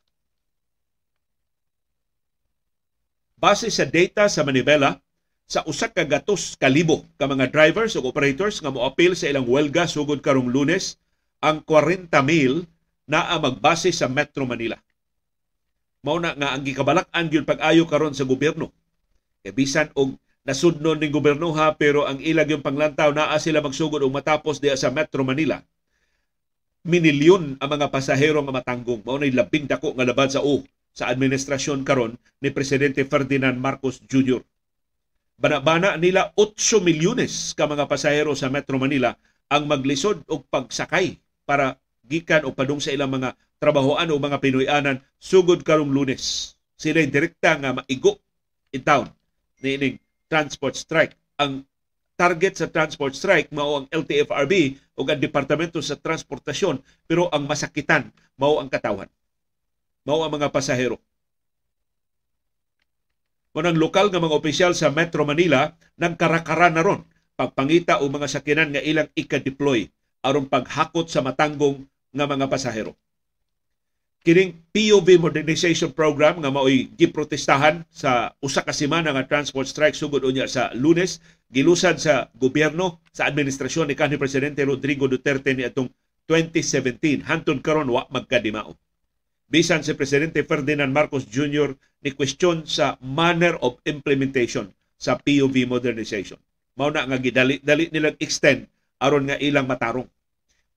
Base 3.41 3.73
sa 3.73 3.89
data 3.89 4.29
sa 4.29 4.45
Manibela, 4.45 5.01
sa 5.51 5.65
usa 5.65 5.89
ka 5.89 6.05
gatos 6.05 6.55
kalibo 6.55 7.09
ka 7.17 7.25
mga 7.27 7.49
drivers 7.51 7.97
o 7.97 8.05
operators 8.05 8.61
nga 8.61 8.71
moapil 8.71 9.17
sa 9.17 9.27
ilang 9.27 9.49
welga 9.49 9.89
sugod 9.89 10.21
karong 10.21 10.53
Lunes, 10.53 11.01
ang 11.41 11.65
40 11.65 12.13
mil 12.21 12.69
naa 13.09 13.41
magbase 13.41 13.91
sa 13.91 14.07
Metro 14.07 14.45
Manila. 14.45 14.77
Mao 16.05 16.21
na 16.21 16.37
nga 16.37 16.53
ang 16.53 16.63
gikabalak-an 16.63 17.27
gyud 17.33 17.49
pag-ayo 17.49 17.89
karon 17.89 18.15
sa 18.15 18.29
gobyerno. 18.29 18.71
E 19.41 19.51
bisan 19.51 19.89
og 19.97 20.21
nasudnon 20.45 21.01
ning 21.01 21.13
gobyerno 21.13 21.51
ha 21.57 21.75
pero 21.75 22.05
ang 22.05 22.21
ilag 22.21 22.53
yung 22.53 22.65
panglantaw 22.65 23.11
naa 23.11 23.37
sila 23.41 23.65
magsugod 23.65 24.05
og 24.05 24.13
matapos 24.13 24.61
diya 24.61 24.77
sa 24.77 24.93
Metro 24.93 25.25
Manila. 25.25 25.65
Minilyon 26.81 27.61
ang 27.61 27.71
mga 27.77 27.93
pasahero 27.93 28.41
nga 28.41 28.57
matanggong. 28.57 29.05
Mao 29.05 29.21
nay 29.21 29.29
labing 29.29 29.69
dako 29.69 29.93
nga 29.93 30.09
laban 30.09 30.33
sa 30.33 30.41
o 30.41 30.65
sa 30.97 31.13
administrasyon 31.13 31.85
karon 31.85 32.17
ni 32.41 32.49
presidente 32.49 33.05
Ferdinand 33.05 33.61
Marcos 33.61 34.01
Jr. 34.09 34.41
Bana-bana 35.37 36.01
nila 36.01 36.33
8 36.37 36.81
milyones 36.81 37.53
ka 37.53 37.69
mga 37.69 37.85
pasahero 37.85 38.33
sa 38.33 38.49
Metro 38.49 38.81
Manila 38.81 39.13
ang 39.53 39.69
maglisod 39.69 40.25
og 40.29 40.49
pagsakay 40.49 41.21
para 41.45 41.77
gikan 42.05 42.49
o 42.49 42.53
padung 42.53 42.81
sa 42.81 42.93
ilang 42.93 43.13
mga 43.13 43.37
trabahoan 43.61 44.09
o 44.09 44.17
mga 44.17 44.41
Pinoyanan 44.41 45.05
sugod 45.21 45.61
karong 45.61 45.93
lunes. 45.93 46.57
Sila 46.81 47.05
direkta 47.05 47.61
nga 47.61 47.77
maigo 47.77 48.17
in 48.73 48.81
town 48.81 49.09
ni 49.61 49.77
ining 49.77 49.97
transport 50.33 50.81
strike. 50.81 51.13
Ang 51.37 51.65
target 52.21 52.61
sa 52.61 52.69
transport 52.69 53.17
strike 53.17 53.49
mao 53.49 53.81
ang 53.81 53.87
LTFRB 53.89 54.77
o 54.93 55.09
ang 55.09 55.17
Departamento 55.17 55.81
sa 55.81 55.97
Transportasyon 55.97 56.85
pero 57.09 57.33
ang 57.33 57.49
masakitan 57.49 58.13
mao 58.37 58.61
ang 58.61 58.69
katawan. 58.69 59.09
Mao 60.05 60.21
ang 60.21 60.33
mga 60.37 60.53
pasahero. 60.53 61.01
Manang 63.57 63.81
lokal 63.81 64.13
nga 64.13 64.21
mga 64.21 64.37
opisyal 64.37 64.73
sa 64.77 64.93
Metro 64.93 65.25
Manila 65.25 65.73
nagkarakara 65.97 66.69
na 66.69 66.85
ron 66.85 67.01
pagpangita 67.41 68.05
o 68.05 68.13
mga 68.13 68.29
sakinan 68.29 68.69
nga 68.77 68.85
ilang 68.85 69.09
ika-deploy 69.17 69.89
aron 70.21 70.45
paghakot 70.45 71.09
sa 71.09 71.25
matanggong 71.25 71.89
nga 72.13 72.29
mga 72.29 72.53
pasahero. 72.53 72.93
Kining 74.21 74.53
POV 74.77 75.17
Modernization 75.17 75.89
Program 75.97 76.45
nga 76.45 76.53
maoy 76.53 76.93
giprotestahan 76.93 77.89
sa 77.89 78.37
usa 78.45 78.61
ka 78.61 78.77
semana 78.77 79.17
nga 79.17 79.25
transport 79.25 79.65
strike 79.65 79.97
sugod 79.97 80.29
unya 80.29 80.45
sa 80.45 80.69
Lunes 80.77 81.25
gilusad 81.51 81.99
sa 81.99 82.31
gobyerno 82.39 83.03
sa 83.11 83.27
administrasyon 83.27 83.91
ni 83.91 83.99
kanhi 83.99 84.17
presidente 84.17 84.63
Rodrigo 84.63 85.11
Duterte 85.11 85.51
ni 85.53 85.67
atong 85.67 85.91
2017 86.31 87.27
hantod 87.27 87.59
karon 87.59 87.91
wa 87.91 88.07
magkadimao. 88.07 88.79
Bisan 89.51 89.83
si 89.83 89.99
presidente 89.99 90.47
Ferdinand 90.47 90.95
Marcos 90.95 91.27
Jr. 91.27 91.75
ni 92.07 92.15
question 92.15 92.63
sa 92.63 92.95
manner 93.03 93.59
of 93.59 93.83
implementation 93.83 94.71
sa 94.95 95.19
POV 95.19 95.67
modernization. 95.67 96.39
Mao 96.79 96.95
na 96.95 97.03
nga 97.03 97.19
gidali 97.19 97.59
dali 97.59 97.91
nilang 97.91 98.15
extend 98.23 98.71
aron 99.03 99.27
nga 99.27 99.37
ilang 99.43 99.67
matarong 99.67 100.07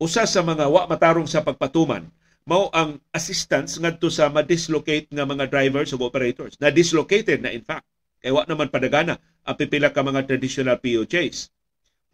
usa 0.02 0.26
sa 0.26 0.42
mga 0.42 0.66
wa 0.68 0.90
matarong 0.90 1.30
sa 1.30 1.46
pagpatuman 1.46 2.10
mao 2.44 2.68
ang 2.76 3.00
assistance 3.16 3.80
ngadto 3.80 4.12
sa 4.12 4.28
ma-dislocate 4.28 5.08
nga 5.08 5.24
mga 5.24 5.48
drivers 5.48 5.96
ug 5.96 6.04
operators. 6.04 6.60
Na 6.60 6.68
dislocated 6.68 7.40
na 7.40 7.56
in 7.56 7.64
fact. 7.64 7.88
Kay 8.24 8.32
wa 8.32 8.48
naman 8.48 8.72
padagana 8.72 9.20
ang 9.44 9.56
pipila 9.60 9.92
ka 9.92 10.00
mga 10.00 10.24
traditional 10.24 10.80
POJs. 10.80 11.52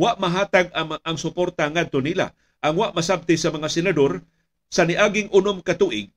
Wa 0.02 0.18
mahatag 0.18 0.74
ang, 0.74 0.98
ang 1.06 1.18
suporta 1.22 1.70
ngadto 1.70 2.02
nila. 2.02 2.34
Ang 2.66 2.82
wa 2.82 2.90
masabti 2.90 3.38
sa 3.38 3.54
mga 3.54 3.70
senador 3.70 4.26
sa 4.74 4.90
niaging 4.90 5.30
unom 5.30 5.62
ka 5.62 5.78
tuig 5.78 6.10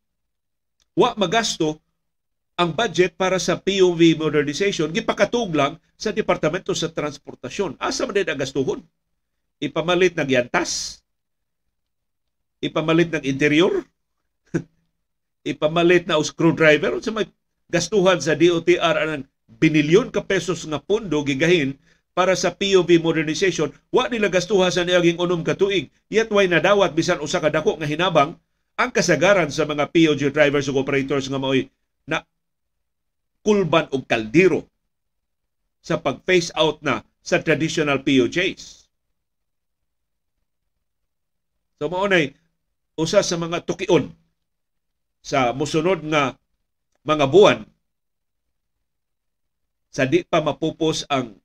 wa 0.93 1.17
magasto 1.17 1.81
ang 2.53 2.77
budget 2.77 3.17
para 3.17 3.41
sa 3.41 3.57
POV 3.57 4.21
modernization 4.21 4.93
gipakatug 4.93 5.57
lang 5.57 5.81
sa 5.97 6.13
Departamento 6.13 6.77
sa 6.77 6.93
Transportasyon. 6.93 7.81
Asa 7.81 8.05
man 8.05 8.19
ang 8.19 8.39
gastuhon? 8.39 8.81
Ipamalit 9.63 10.19
ng 10.19 10.29
yantas? 10.29 11.01
Ipamalit 12.59 13.09
ng 13.15 13.25
interior? 13.25 13.87
Ipamalit 15.53 16.05
na 16.11 16.19
screwdriver? 16.19 16.99
Sa 16.99 17.15
may 17.15 17.31
gastuhan 17.71 18.19
sa 18.19 18.35
DOTR 18.35 18.97
ang 18.99 19.25
binilyon 19.61 20.09
ka 20.15 20.25
pesos 20.25 20.65
nga 20.69 20.81
pondo 20.81 21.21
gigahin 21.27 21.77
para 22.13 22.37
sa 22.37 22.53
POV 22.53 23.01
modernization, 23.01 23.73
wa 23.89 24.05
nila 24.09 24.29
gastuha 24.29 24.69
sa 24.69 24.85
niaging 24.85 25.17
unom 25.17 25.41
ka 25.41 25.57
tuig. 25.57 25.89
Yet 26.13 26.29
way 26.29 26.45
nadawat 26.45 26.93
bisan 26.93 27.25
usa 27.25 27.41
ka 27.41 27.49
dako 27.49 27.81
nga 27.81 27.89
hinabang 27.89 28.37
ang 28.77 28.91
kasagaran 28.93 29.49
sa 29.49 29.65
mga 29.65 29.89
POG 29.89 30.33
drivers 30.33 30.69
ug 30.69 30.81
operators 30.81 31.29
nga 31.29 31.41
mao'y 31.41 31.73
na 32.05 32.25
kulban 33.41 33.89
og 33.93 34.05
kaldiro 34.05 34.69
sa 35.83 35.99
pag-phase 35.99 36.53
out 36.55 36.85
na 36.85 37.01
sa 37.25 37.41
traditional 37.41 38.05
POJs. 38.05 38.87
So 41.81 41.91
mao 41.91 42.07
nay 42.07 42.37
usa 42.95 43.25
sa 43.25 43.35
mga 43.41 43.67
tukion 43.67 44.13
sa 45.25 45.51
musunod 45.57 46.05
nga 46.07 46.39
mga 47.03 47.27
buwan 47.27 47.67
sa 49.93 50.09
di 50.09 50.25
pa 50.25 50.41
mapupos 50.41 51.05
ang 51.13 51.37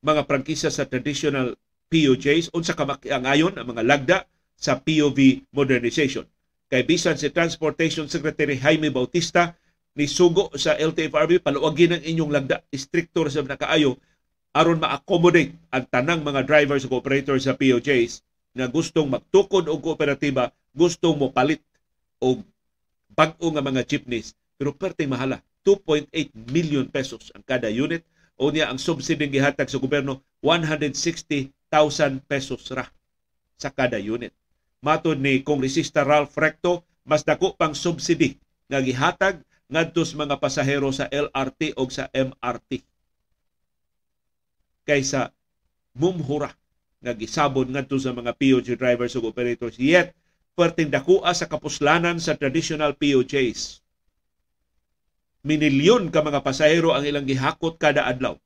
mga 0.00 0.22
prangkisa 0.24 0.70
sa 0.70 0.86
traditional 0.86 1.58
POJs 1.90 2.54
unsa 2.54 2.78
ka 2.78 2.86
makiangayon 2.86 3.58
ang 3.58 3.66
mga 3.66 3.82
lagda 3.82 4.18
sa 4.54 4.78
POV 4.78 5.50
modernization. 5.50 6.22
Kay 6.70 6.86
bisan 6.86 7.18
si 7.18 7.34
Transportation 7.34 8.06
Secretary 8.06 8.54
Jaime 8.54 8.94
Bautista 8.94 9.58
ni 9.98 10.06
sugo 10.06 10.54
sa 10.54 10.78
LTFRB 10.78 11.42
paluwagin 11.42 11.98
ang 11.98 12.02
inyong 12.06 12.30
lagda 12.30 12.62
istriktor 12.70 13.26
sa 13.26 13.42
nakaayo 13.42 13.98
aron 14.54 14.78
ma-accommodate 14.78 15.50
ang 15.74 15.84
tanang 15.90 16.22
mga 16.22 16.46
drivers 16.46 16.86
ug 16.86 16.94
operators 16.94 17.50
sa 17.50 17.58
POJs 17.58 18.22
nga 18.54 18.66
gustong 18.70 19.10
magtukod 19.10 19.66
og 19.66 19.82
kooperatiba, 19.82 20.54
gustong 20.74 21.18
mo 21.18 21.34
palit 21.34 21.58
og 22.22 22.46
bag-o 23.10 23.50
nga 23.50 23.62
mga 23.66 23.82
jeepneys 23.82 24.38
pero 24.54 24.70
perting 24.70 25.10
mahala 25.10 25.42
2.8 25.66 26.08
million 26.50 26.86
pesos 26.88 27.28
ang 27.36 27.44
kada 27.44 27.68
unit. 27.68 28.04
O 28.40 28.48
niya 28.48 28.72
ang 28.72 28.80
subsidy 28.80 29.28
gihatag 29.28 29.68
sa 29.68 29.76
gobyerno 29.76 30.24
160,000 30.40 31.52
pesos 32.24 32.64
ra 32.72 32.88
sa 33.60 33.68
kada 33.68 34.00
unit. 34.00 34.32
Matod 34.80 35.20
ni 35.20 35.44
Kongresista 35.44 36.00
Ralph 36.00 36.32
Recto, 36.40 36.88
mas 37.04 37.20
dako 37.20 37.52
pang 37.52 37.76
subsidy 37.76 38.40
nga 38.64 38.80
gihatag 38.80 39.44
ngadto 39.68 40.02
sa 40.08 40.16
mga 40.16 40.40
pasahero 40.40 40.88
sa 40.88 41.06
LRT 41.12 41.76
o 41.76 41.84
sa 41.92 42.08
MRT 42.10 42.82
kaysa 44.88 45.30
mumhura 45.94 46.50
nga 47.00 47.12
gisabon 47.14 47.70
ngadto 47.70 47.96
sa 48.00 48.10
mga 48.10 48.34
POJ 48.34 48.74
drivers 48.74 49.14
ug 49.14 49.30
operators. 49.30 49.78
Yet 49.78 50.16
perting 50.58 50.90
dakua 50.90 51.30
sa 51.32 51.46
kapuslanan 51.46 52.18
sa 52.18 52.36
traditional 52.36 52.92
POJs 52.98 53.79
minilyon 55.46 56.12
ka 56.12 56.20
mga 56.20 56.44
pasahero 56.44 56.92
ang 56.92 57.04
ilang 57.04 57.24
gihakot 57.24 57.80
kada 57.80 58.04
adlaw 58.04 58.36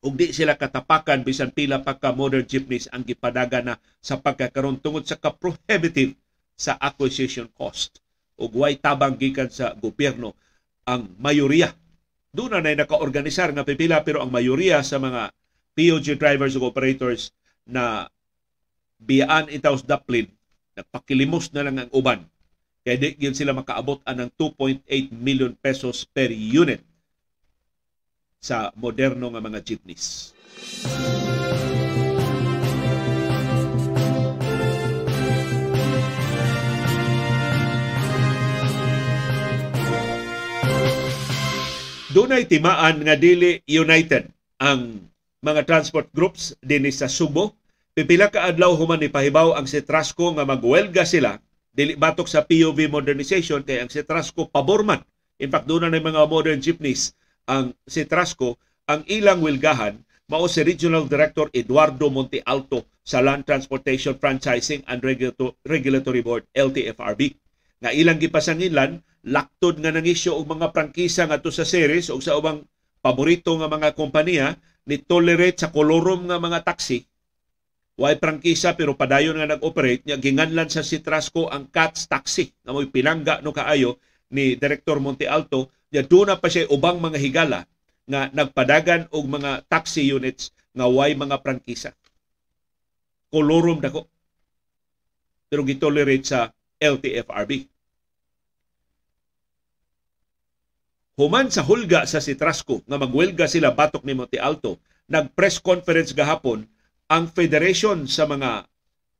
ug 0.00 0.16
di 0.16 0.32
sila 0.32 0.56
katapakan 0.56 1.20
bisan 1.20 1.52
pila 1.52 1.84
pa 1.84 2.00
ka 2.00 2.16
modern 2.16 2.48
jeepneys 2.48 2.88
ang 2.88 3.04
gipadaga 3.04 3.60
na 3.60 3.76
sa 4.00 4.16
pagkakaroon 4.16 4.80
tungod 4.80 5.04
sa 5.04 5.20
ka-prohibitive 5.20 6.16
sa 6.56 6.80
acquisition 6.80 7.52
cost 7.52 8.00
ug 8.40 8.48
way 8.56 8.80
tabang 8.80 9.20
gikan 9.20 9.52
sa 9.52 9.76
gobyerno 9.76 10.32
ang 10.88 11.12
mayoriya. 11.20 11.76
Doon 12.32 12.64
na 12.64 12.72
nakaorganisar 12.72 13.52
nga 13.52 13.66
pipila 13.66 14.00
pero 14.00 14.24
ang 14.24 14.32
mayoriya 14.32 14.80
sa 14.80 14.96
mga 14.96 15.36
POG 15.76 16.16
drivers 16.16 16.56
ug 16.56 16.64
operators 16.64 17.36
na 17.68 18.08
biyaan 18.96 19.52
itaw 19.52 19.76
sa 19.76 19.96
Dublin, 19.96 20.32
nagpakilimos 20.80 21.52
na 21.52 21.68
lang 21.68 21.76
ang 21.76 21.90
uban. 21.92 22.24
Kaya 22.80 22.96
di 22.96 23.12
yun 23.20 23.36
sila 23.36 23.52
makaabot 23.52 24.00
ng 24.08 24.32
2.8 24.40 25.12
million 25.12 25.52
pesos 25.52 26.08
per 26.08 26.32
unit 26.32 26.80
sa 28.40 28.72
moderno 28.72 29.28
nga 29.28 29.44
mga 29.44 29.60
jeepneys. 29.60 30.32
Dunay 42.10 42.48
timaan 42.48 43.04
nga 43.04 43.14
dili 43.14 43.60
united 43.68 44.32
ang 44.56 45.04
mga 45.44 45.68
transport 45.68 46.08
groups 46.16 46.56
dinhi 46.64 46.96
sa 46.96 47.12
Subo. 47.12 47.52
Pipila 47.92 48.32
ka 48.32 48.48
adlaw 48.48 48.72
human 48.72 49.04
ni 49.04 49.12
pahibaw 49.12 49.52
ang 49.52 49.68
Citrasco 49.68 50.32
nga 50.32 50.48
magwelga 50.48 51.04
sila 51.04 51.36
dili 51.70 51.94
batok 51.94 52.26
sa 52.26 52.42
POV 52.42 52.90
modernization 52.90 53.62
kay 53.62 53.82
ang 53.82 53.90
Citrasco 53.90 54.50
paborman. 54.50 55.00
In 55.40 55.48
fact, 55.48 55.70
doon 55.70 55.88
na 55.88 55.96
mga 55.96 56.26
modern 56.26 56.60
jeepneys 56.60 57.14
ang 57.46 57.72
Citrasco 57.86 58.60
ang 58.90 59.06
ilang 59.06 59.40
wilgahan 59.40 60.02
mao 60.30 60.46
si 60.46 60.62
Regional 60.62 61.10
Director 61.10 61.50
Eduardo 61.50 62.06
Monte 62.06 62.38
Alto 62.46 62.86
sa 63.02 63.18
Land 63.18 63.50
Transportation 63.50 64.14
Franchising 64.14 64.86
and 64.86 65.02
Regulatory 65.66 66.22
Board 66.22 66.46
LTFRB. 66.54 67.34
Nga 67.82 67.90
ilang 67.96 68.22
gipasangilan 68.22 69.02
laktod 69.26 69.82
nga 69.82 69.90
nang 69.90 70.06
isyo 70.06 70.38
og 70.38 70.46
mga 70.46 70.70
prangkisa 70.70 71.26
ngadto 71.26 71.50
sa 71.50 71.66
series 71.66 72.14
o 72.14 72.22
sa 72.22 72.38
ubang 72.38 72.62
paborito 73.02 73.56
nga 73.58 73.66
mga 73.66 73.98
kompanya 73.98 74.54
ni 74.86 75.02
tolerate 75.02 75.66
sa 75.66 75.72
kolorom 75.74 76.30
nga 76.30 76.38
mga 76.38 76.62
taxi 76.62 77.09
way 78.00 78.16
prangkisa 78.16 78.72
pero 78.72 78.96
padayon 78.96 79.36
nga 79.36 79.52
nag-operate 79.52 80.08
nya 80.08 80.16
ginganlan 80.16 80.72
sa 80.72 80.80
Citrasco 80.80 81.52
ang 81.52 81.68
CATS 81.68 82.08
taxi. 82.08 82.48
Nga 82.64 82.72
mo'y 82.72 82.88
pinangga 82.88 83.44
no 83.44 83.52
kaayo 83.52 84.00
ni 84.32 84.56
Director 84.56 84.96
Monte 85.04 85.28
Alto. 85.28 85.68
Nya 85.92 86.08
na 86.08 86.40
pa 86.40 86.48
siya 86.48 86.72
ubang 86.72 86.96
mga 86.96 87.20
higala 87.20 87.68
nga 88.08 88.32
nagpadagan 88.32 89.12
og 89.12 89.24
mga 89.28 89.68
taxi 89.68 90.08
units 90.08 90.56
nga 90.72 90.88
way 90.88 91.12
mga 91.12 91.44
prangkisa. 91.44 91.92
Kolorom 93.28 93.84
dako. 93.84 94.08
Pero 95.52 95.60
gitolerate 95.68 96.24
sa 96.24 96.48
LTFRB 96.80 97.68
Human 101.20 101.52
sa 101.52 101.60
hulga 101.60 102.08
sa 102.08 102.16
Citrasco 102.16 102.80
nga 102.88 102.96
magwelga 102.96 103.44
sila 103.44 103.76
batok 103.76 104.08
ni 104.08 104.16
Monte 104.16 104.40
Alto, 104.40 104.80
nag-press 105.04 105.60
conference 105.60 106.16
gahapon 106.16 106.64
ang 107.10 107.26
Federation 107.26 108.06
sa 108.06 108.24
mga 108.24 108.70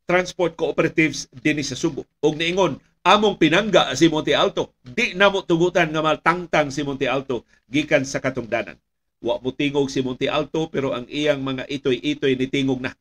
transport 0.06 0.54
cooperatives 0.54 1.26
dinhi 1.34 1.66
sa 1.66 1.74
Subo. 1.74 2.06
Og 2.22 2.38
niingon, 2.38 2.78
among 3.02 3.34
pinangga 3.34 3.90
si 3.98 4.06
Monte 4.06 4.30
Alto, 4.30 4.70
di 4.86 5.18
na 5.18 5.26
mo 5.26 5.42
tugutan 5.42 5.90
nga 5.90 5.98
maltangtang 5.98 6.70
si 6.70 6.86
Monte 6.86 7.10
Alto 7.10 7.42
gikan 7.66 8.06
sa 8.06 8.22
katungdanan. 8.22 8.78
Wa 9.18 9.42
mo 9.42 9.50
tingog 9.50 9.90
si 9.90 10.00
Monte 10.00 10.30
Alto 10.30 10.70
pero 10.70 10.94
ang 10.94 11.04
iyang 11.10 11.42
mga 11.42 11.66
itoy-itoy 11.66 12.38
ni 12.38 12.46
tingog 12.46 12.78
na. 12.78 12.94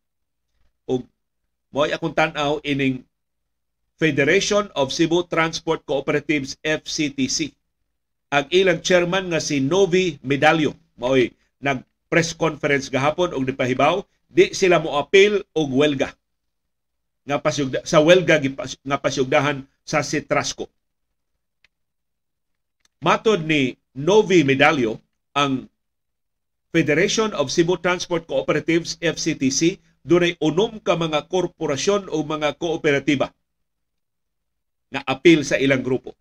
Og 0.90 1.06
mo 1.70 1.86
akong 1.86 2.18
tan-aw 2.18 2.58
ining 2.66 3.06
Federation 4.00 4.72
of 4.74 4.96
Cebu 4.96 5.28
Transport 5.28 5.86
Cooperatives 5.86 6.58
FCTC 6.66 7.54
ang 8.30 8.46
ilang 8.54 8.80
chairman 8.86 9.34
nga 9.34 9.42
si 9.42 9.58
Novi 9.58 10.22
Medallo 10.22 10.78
maoy 11.02 11.34
nag 11.58 11.82
press 12.10 12.34
conference 12.34 12.86
gahapon 12.88 13.34
og 13.34 13.46
nipahibaw 13.46 14.06
di 14.30 14.54
sila 14.54 14.78
mo 14.78 15.02
appeal 15.02 15.42
og 15.58 15.70
welga 15.74 16.14
nga 17.26 17.38
pasyugda, 17.42 17.82
sa 17.84 18.00
welga 18.00 18.38
nga 18.86 18.98
pasyugdahan 19.02 19.66
sa 19.86 20.06
Citrasco. 20.06 20.70
Matod 23.02 23.44
ni 23.44 23.74
Novi 23.98 24.46
Medallo 24.46 25.02
ang 25.34 25.66
Federation 26.70 27.34
of 27.34 27.50
Cebu 27.50 27.82
Transport 27.82 28.30
Cooperatives 28.30 29.02
FCTC 29.02 29.82
dunay 30.06 30.38
unom 30.38 30.78
ka 30.78 30.94
mga 30.94 31.26
korporasyon 31.26 32.08
o 32.14 32.22
mga 32.22 32.56
kooperatiba 32.62 33.34
nga 34.90 35.02
apil 35.06 35.42
sa 35.42 35.58
ilang 35.58 35.82
grupo 35.82 36.14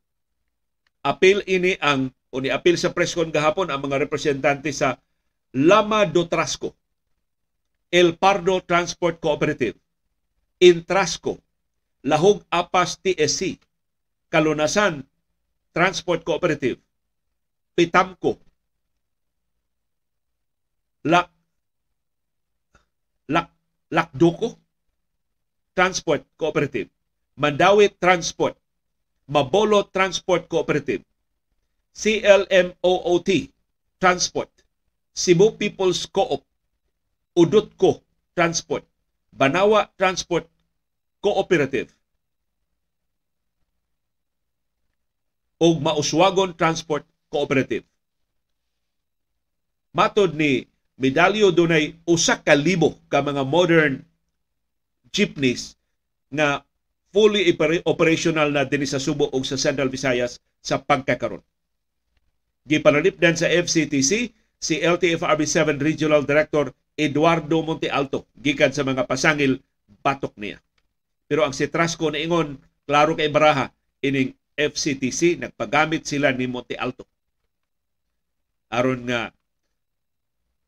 apil 1.04 1.40
ini 1.46 1.78
ang 1.78 2.10
o 2.28 2.40
ni 2.42 2.52
apil 2.52 2.76
sa 2.76 2.92
preskon 2.92 3.32
gahapon 3.32 3.72
ang 3.72 3.80
mga 3.80 4.04
representante 4.04 4.68
sa 4.74 5.00
Lama 5.56 6.04
do 6.04 6.28
Trasco, 6.28 6.76
El 7.90 8.16
Pardo 8.16 8.60
Transport 8.60 9.20
Cooperative, 9.20 9.78
Intrasco, 10.60 11.38
Lahog 12.02 12.44
Apas 12.50 13.00
TSC, 13.02 13.58
Kalunasan 14.28 15.08
Transport 15.72 16.24
Cooperative, 16.24 16.80
Pitamco, 17.74 18.38
Lak 21.02 21.30
Lak 23.28 23.50
Lakdoko 23.90 24.58
Transport 25.74 26.26
Cooperative, 26.36 26.90
Mandawi 27.36 27.88
Transport. 27.98 28.58
Mabolo 29.28 29.84
Transport 29.92 30.48
Cooperative, 30.48 31.04
CLMOOT 31.92 33.28
Transport, 34.00 34.48
Cebu 35.12 35.52
People's 35.60 36.08
Co-op, 36.08 36.47
Udutco 37.38 38.02
Transport, 38.34 38.82
Banawa 39.30 39.86
Transport 39.94 40.50
Cooperative, 41.22 41.94
ug 45.62 45.78
Mauswagon 45.82 46.54
Transport 46.54 47.06
Cooperative. 47.30 47.86
Matod 49.94 50.34
ni 50.34 50.66
Medalyo 50.98 51.54
dunay 51.54 51.94
usa 52.10 52.42
ka 52.42 52.58
libo 52.58 52.98
ka 53.06 53.22
mga 53.22 53.46
modern 53.46 54.02
jeepneys 55.14 55.78
nga 56.34 56.66
fully 57.14 57.54
operational 57.86 58.50
na 58.50 58.66
dinhi 58.66 58.86
sa 58.86 58.98
Subo 58.98 59.30
ug 59.30 59.46
sa 59.46 59.54
Central 59.54 59.94
Visayas 59.94 60.42
sa 60.58 60.82
pagkakaron. 60.82 61.42
Gipanalipdan 62.66 63.38
sa 63.38 63.46
FCTC 63.46 64.34
si 64.58 64.74
LTFRB 64.82 65.46
7 65.46 65.78
Regional 65.78 66.26
Director 66.26 66.74
Eduardo 66.98 67.62
Montealto 67.62 68.26
gikan 68.34 68.74
sa 68.74 68.82
mga 68.82 69.06
pasangil 69.06 69.62
batok 70.02 70.34
niya. 70.34 70.58
Pero 71.30 71.46
ang 71.46 71.54
si 71.54 71.70
Trasco 71.70 72.10
na 72.10 72.18
ingon, 72.18 72.58
klaro 72.90 73.14
kay 73.14 73.30
Baraha, 73.30 73.70
ining 74.02 74.34
FCTC, 74.58 75.38
nagpagamit 75.38 76.02
sila 76.02 76.34
ni 76.34 76.50
Montealto. 76.50 77.06
Aron 78.66 79.06
nga 79.06 79.30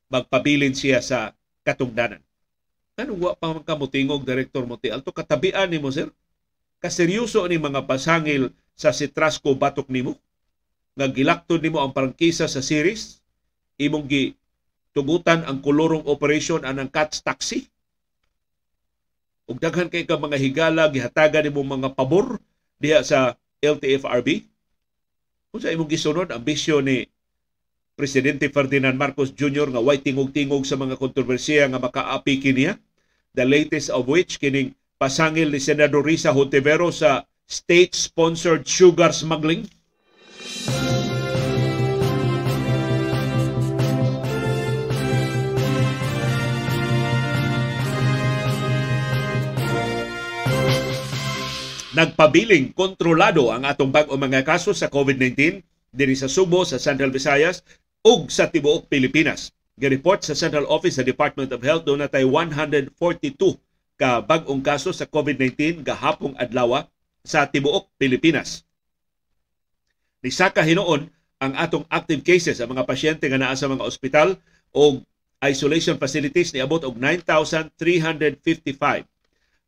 magpabilin 0.07 0.73
siya 0.73 1.03
sa 1.03 1.35
katungdanan. 1.67 2.23
Anong 2.95 3.19
wa 3.19 3.33
pa 3.35 3.51
man 3.51 3.67
kamutingog 3.67 4.23
Director 4.23 4.63
Montealto? 4.63 5.11
Katabian 5.11 5.67
ni 5.67 5.83
mo, 5.83 5.91
sir? 5.91 6.07
Kaseryoso 6.79 7.43
ni 7.51 7.59
mga 7.59 7.85
pasangil 7.91 8.55
sa 8.79 8.95
si 8.95 9.11
Trasco 9.11 9.51
batok 9.59 9.91
nimo? 9.91 10.15
Nga 10.95 11.11
gilaktod 11.11 11.61
nimo 11.65 11.83
ang 11.83 11.91
prangkisa 11.91 12.47
sa 12.47 12.63
series? 12.63 13.19
Imong 13.81 14.07
gi 14.07 14.37
tugutan 14.97 15.47
ang 15.47 15.63
kulurong 15.63 16.07
operation 16.11 16.63
anang 16.67 16.91
Cats 16.91 17.23
Taxi? 17.23 17.71
ug 19.51 19.59
daghan 19.59 19.91
kay 19.91 20.07
ka 20.07 20.15
mga 20.15 20.39
higala 20.39 20.87
gihatagan 20.87 21.51
nimo 21.51 21.67
mga 21.67 21.91
pabor 21.99 22.39
diha 22.79 23.03
sa 23.03 23.35
LTFRB 23.59 24.47
unsa 25.51 25.75
imong 25.75 25.91
gisunod 25.91 26.31
ang 26.31 26.47
bisyo 26.47 26.79
ni 26.79 27.03
Presidente 27.99 28.47
Ferdinand 28.49 28.95
Marcos 28.95 29.35
Jr. 29.35 29.75
nga 29.75 29.83
way 29.83 29.99
tingog-tingog 29.99 30.63
sa 30.63 30.79
mga 30.79 30.95
kontrobersiya 30.95 31.67
nga 31.67 31.83
makaapi 31.83 32.39
kiniya 32.39 32.79
the 33.35 33.43
latest 33.43 33.91
of 33.91 34.07
which 34.07 34.39
kining 34.39 34.71
pasangil 35.03 35.51
ni 35.51 35.59
Senador 35.59 36.07
Risa 36.07 36.31
Hontevero 36.31 36.95
sa 36.95 37.27
state-sponsored 37.51 38.63
sugar 38.63 39.11
smuggling 39.11 39.67
nagpabiling 52.01 52.73
kontrolado 52.73 53.53
ang 53.53 53.69
atong 53.69 53.93
bag-o 53.93 54.17
mga 54.17 54.41
kaso 54.41 54.73
sa 54.73 54.89
COVID-19 54.89 55.61
diri 55.93 56.17
sa 56.17 56.33
Subo, 56.33 56.65
sa 56.65 56.81
Central 56.81 57.13
Visayas 57.13 57.61
ug 58.01 58.33
sa 58.33 58.49
tibuok 58.49 58.89
Pilipinas. 58.89 59.53
Gireport 59.77 60.25
sa 60.25 60.33
Central 60.33 60.65
Office 60.65 60.97
sa 60.97 61.05
Department 61.05 61.53
of 61.53 61.61
Health 61.61 61.85
doon 61.85 62.01
natay 62.01 62.25
142 62.25 62.97
ka 64.01 64.25
bag-ong 64.25 64.65
kaso 64.65 64.97
sa 64.97 65.05
COVID-19 65.05 65.85
gahapong 65.85 66.33
adlaw 66.41 66.89
sa 67.21 67.45
tibuok 67.45 67.93
Pilipinas. 68.01 68.65
Ni 70.25 70.33
saka 70.33 70.65
hinuon 70.65 71.05
ang 71.37 71.53
atong 71.53 71.85
active 71.93 72.25
cases 72.25 72.57
sa 72.61 72.69
mga 72.69 72.89
pasyente 72.89 73.29
nga 73.29 73.37
naa 73.37 73.53
sa 73.53 73.69
mga 73.69 73.85
ospital 73.85 74.41
o 74.73 75.05
isolation 75.45 76.01
facilities 76.01 76.57
ni 76.57 76.65
abot 76.65 76.81
og 76.81 76.97
9,355. 76.97 79.05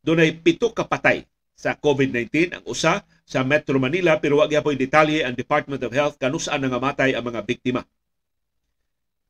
Dunay 0.01 0.33
pito 0.41 0.73
ka 0.73 0.89
patay 0.89 1.29
sa 1.53 1.77
COVID-19 1.77 2.57
ang 2.59 2.63
usa 2.65 3.05
sa 3.23 3.45
Metro 3.45 3.79
Manila 3.79 4.19
pero 4.19 4.41
wa 4.41 4.49
gyapon 4.49 4.75
detalye 4.75 5.23
ang 5.23 5.37
Department 5.37 5.79
of 5.85 5.95
Health 5.95 6.19
kanus-an 6.19 6.59
nangamatay 6.59 7.15
ang 7.15 7.23
mga 7.23 7.41
biktima. 7.47 7.81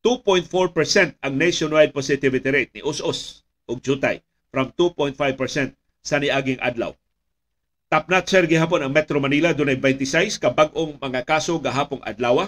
2.4% 0.04 1.16
ang 1.24 1.32
nationwide 1.32 1.96
positivity 1.96 2.50
rate 2.52 2.72
ni 2.76 2.82
us-us 2.84 3.40
og 3.64 3.80
jutay 3.80 4.20
from 4.52 4.68
2.5% 4.76 5.16
sa 6.04 6.20
niaging 6.20 6.60
adlaw. 6.60 6.92
Top 7.88 8.12
notcher 8.12 8.44
gihapon 8.44 8.84
ang 8.84 8.92
Metro 8.92 9.16
Manila 9.16 9.56
dunay 9.56 9.80
26 9.80 10.36
ka 10.36 10.52
bag-ong 10.52 11.00
mga 11.00 11.24
kaso 11.24 11.56
gahapong 11.56 12.04
adlaw. 12.04 12.44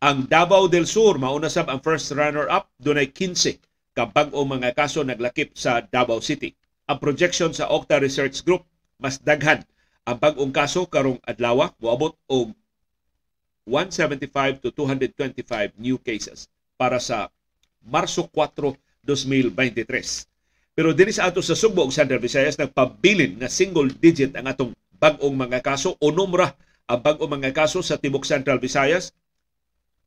Ang 0.00 0.28
Davao 0.28 0.68
del 0.68 0.84
Sur 0.84 1.16
mauna 1.16 1.48
sab 1.48 1.72
ang 1.72 1.80
first 1.80 2.12
runner-up 2.12 2.68
dunay 2.76 3.08
15 3.08 3.60
ka 3.96 4.04
bag-ong 4.08 4.60
mga 4.60 4.76
kaso 4.76 5.00
naglakip 5.00 5.56
sa 5.56 5.80
Davao 5.80 6.20
City. 6.20 6.52
Ang 6.90 7.00
projection 7.00 7.54
sa 7.56 7.70
Octa 7.72 7.96
Research 8.02 8.44
Group 8.44 8.66
mas 9.00 9.16
daghan 9.18 9.64
ang 10.04 10.16
bag-ong 10.20 10.52
kaso 10.52 10.84
karong 10.84 11.18
adlaw 11.24 11.72
moabot 11.80 12.14
og 12.28 12.52
175 13.64 14.60
to 14.60 14.68
225 14.72 15.76
new 15.80 15.96
cases 16.00 16.48
para 16.76 17.00
sa 17.00 17.28
Marso 17.80 18.28
4, 18.28 18.76
2023. 19.04 20.28
Pero 20.76 20.96
dinhi 20.96 21.12
sa 21.12 21.28
ato 21.28 21.44
sa 21.44 21.56
Sugbo 21.56 21.84
ug 21.84 21.92
Central 21.92 22.20
Visayas 22.20 22.56
nagpabilin 22.56 23.36
nga 23.40 23.48
single 23.52 23.92
digit 23.92 24.32
ang 24.36 24.48
atong 24.48 24.72
bag-ong 24.96 25.36
mga 25.36 25.60
kaso 25.64 25.96
o 25.96 26.06
numra 26.12 26.56
ang 26.88 27.00
bag-ong 27.00 27.40
mga 27.40 27.52
kaso 27.52 27.80
sa 27.84 28.00
tibok 28.00 28.24
Central 28.24 28.58
Visayas. 28.58 29.12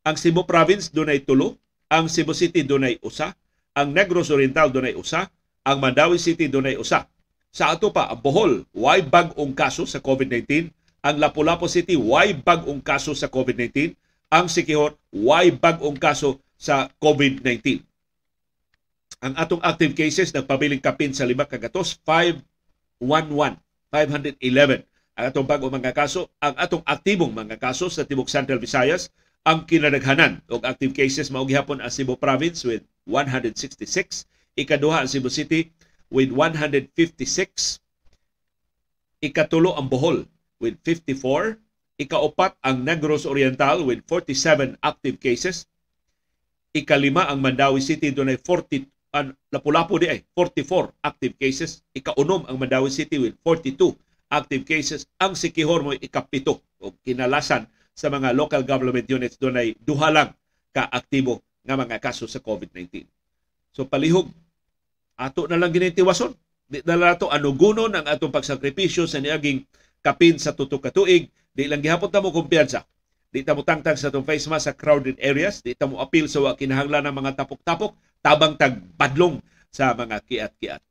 Ang 0.04 0.20
Cebu 0.20 0.44
Province 0.44 0.92
dunay 0.92 1.24
tulo, 1.24 1.56
ang 1.88 2.12
Cebu 2.12 2.36
City 2.36 2.66
dunay 2.66 3.00
usa, 3.00 3.32
ang 3.72 3.96
Negros 3.96 4.28
Oriental 4.34 4.68
dunay 4.68 4.98
usa, 4.98 5.32
ang 5.64 5.78
Mandawi 5.80 6.20
City 6.20 6.52
dunay 6.52 6.76
usa. 6.76 7.08
Sa 7.54 7.70
ato 7.70 7.94
pa, 7.94 8.10
Bohol, 8.18 8.66
why 8.74 9.06
bag-ong 9.06 9.54
kaso 9.54 9.86
sa 9.86 10.02
COVID-19. 10.02 10.74
Ang 11.06 11.16
Lapu-Lapu 11.22 11.70
City, 11.70 11.94
why 11.94 12.34
bag-ong 12.34 12.82
kaso 12.82 13.14
sa 13.14 13.30
COVID-19. 13.30 13.94
Ang 14.34 14.50
Sikihor, 14.50 14.98
why 15.14 15.54
bag-ong 15.54 16.02
kaso 16.02 16.42
sa 16.58 16.90
COVID-19. 16.98 17.86
Ang 19.22 19.38
atong 19.38 19.62
active 19.62 19.94
cases 19.94 20.34
nagpabiling 20.34 20.82
kapin 20.82 21.14
sa 21.14 21.30
lima 21.30 21.46
kagatos, 21.46 22.02
511, 22.02 23.62
511 23.94 24.90
ang 25.14 25.26
atong 25.30 25.46
bago 25.46 25.70
mga 25.70 25.94
kaso. 25.94 26.34
Ang 26.42 26.58
atong 26.58 26.82
aktibong 26.90 27.30
mga 27.30 27.62
kaso 27.62 27.86
sa 27.86 28.02
Tibok 28.02 28.34
Central 28.34 28.58
Visayas, 28.58 29.14
ang 29.46 29.70
kinadaghanan 29.70 30.42
og 30.50 30.66
active 30.66 30.96
cases 30.98 31.30
mao 31.30 31.46
gihapon 31.46 31.84
ang 31.84 31.94
Cebu 31.94 32.18
Province 32.18 32.66
with 32.66 32.82
166, 33.06 34.26
ikaduha 34.58 35.06
ang 35.06 35.10
Cebu 35.12 35.30
City 35.30 35.70
with 36.14 36.30
156. 36.30 36.94
Ikatulo 39.26 39.74
ang 39.74 39.90
Bohol 39.90 40.30
with 40.62 40.78
54. 40.86 41.58
Ikaupat 41.98 42.54
ang 42.62 42.86
Negros 42.86 43.26
Oriental 43.26 43.82
with 43.82 44.06
47 44.06 44.78
active 44.86 45.18
cases. 45.18 45.66
Ikalima 46.74 47.26
ang 47.26 47.42
Mandawi 47.42 47.82
City 47.82 48.14
doon 48.14 48.30
ay 48.34 48.38
40 48.38 48.86
ang 49.14 49.30
Lapu-Lapu 49.54 50.02
di 50.02 50.10
ay 50.10 50.26
44 50.38 50.94
active 51.06 51.34
cases. 51.38 51.82
Ikaunom 51.94 52.46
ang 52.46 52.58
Mandawi 52.58 52.90
City 52.94 53.18
with 53.18 53.38
42 53.46 53.94
active 54.30 54.66
cases. 54.66 55.06
Ang 55.22 55.38
Sikihor 55.38 55.86
mo 55.86 55.94
ikapito 55.94 56.62
o 56.82 56.94
kinalasan 57.06 57.70
sa 57.94 58.10
mga 58.10 58.34
local 58.34 58.66
government 58.66 59.06
units 59.06 59.38
doon 59.38 59.62
ay 59.62 59.78
duha 59.78 60.10
lang 60.10 60.30
ka-aktibo 60.74 61.46
nga 61.62 61.78
mga 61.78 62.02
kaso 62.02 62.26
sa 62.26 62.42
COVID-19. 62.42 63.06
So 63.70 63.86
palihog 63.86 64.34
ato 65.18 65.46
na 65.50 65.60
lang 65.60 65.74
ginitiwason. 65.74 66.34
Di 66.68 66.82
na 66.84 66.98
lang 66.98 67.16
ato 67.18 67.30
anugunon 67.30 67.94
ang 67.94 68.06
atong 68.08 68.34
pagsakripisyo 68.34 69.06
sa 69.06 69.20
niaging 69.22 69.66
kapin 70.02 70.38
sa 70.40 70.56
tutok 70.56 70.90
katuig. 70.90 71.30
Di 71.54 71.70
lang 71.70 71.84
gihapon 71.86 72.10
ta 72.10 72.24
mo 72.24 72.34
kumpiyansa. 72.34 72.86
Di 73.34 73.42
ta 73.42 73.58
mo 73.58 73.66
tangtang 73.66 73.98
sa 73.98 74.10
atong 74.14 74.26
face 74.26 74.46
mask 74.50 74.70
sa 74.70 74.74
crowded 74.74 75.18
areas. 75.22 75.62
Di 75.62 75.74
ta 75.78 75.90
mo 75.90 76.02
appeal 76.02 76.26
sa 76.30 76.42
wa 76.42 76.58
kinahanglan 76.58 77.10
ng 77.10 77.16
mga 77.16 77.32
tapok-tapok. 77.46 77.94
Tabang 78.24 78.56
tag 78.58 78.80
badlong 78.98 79.42
sa 79.74 79.92
mga 79.98 80.22
kiat-kiat. 80.24 80.82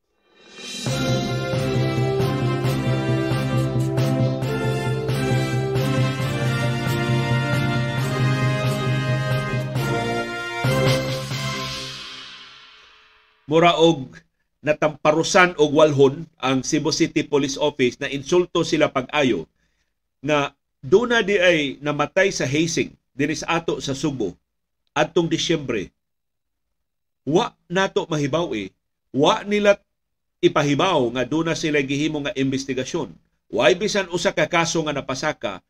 Mura 13.52 13.76
natamparusan 14.64 15.52
og 15.60 15.68
walhon 15.76 16.24
ang 16.40 16.64
Cebu 16.64 16.88
City 16.88 17.20
Police 17.20 17.60
Office 17.60 18.00
na 18.00 18.08
insulto 18.08 18.64
sila 18.64 18.88
pag-ayo 18.88 19.44
nga 20.24 20.56
duna 20.80 21.20
di 21.20 21.36
ay 21.36 21.76
namatay 21.84 22.32
sa 22.32 22.48
hazing 22.48 22.96
dinhi 23.12 23.36
sa 23.36 23.60
ato 23.60 23.76
sa 23.84 23.92
Subo 23.92 24.32
adtong 24.96 25.28
Disyembre. 25.28 25.92
Wa 27.28 27.52
nato 27.68 28.08
mahibaw 28.08 28.56
eh. 28.56 28.72
Wa 29.12 29.44
nila 29.44 29.76
ipahibaw 30.40 31.12
nga 31.12 31.28
duna 31.28 31.52
sila 31.52 31.84
gihimo 31.84 32.24
nga 32.24 32.32
investigasyon. 32.32 33.12
Way 33.52 33.76
bisan 33.76 34.08
usa 34.08 34.32
ka 34.32 34.48
kaso 34.48 34.80
nga 34.80 34.96
napasaka. 34.96 35.60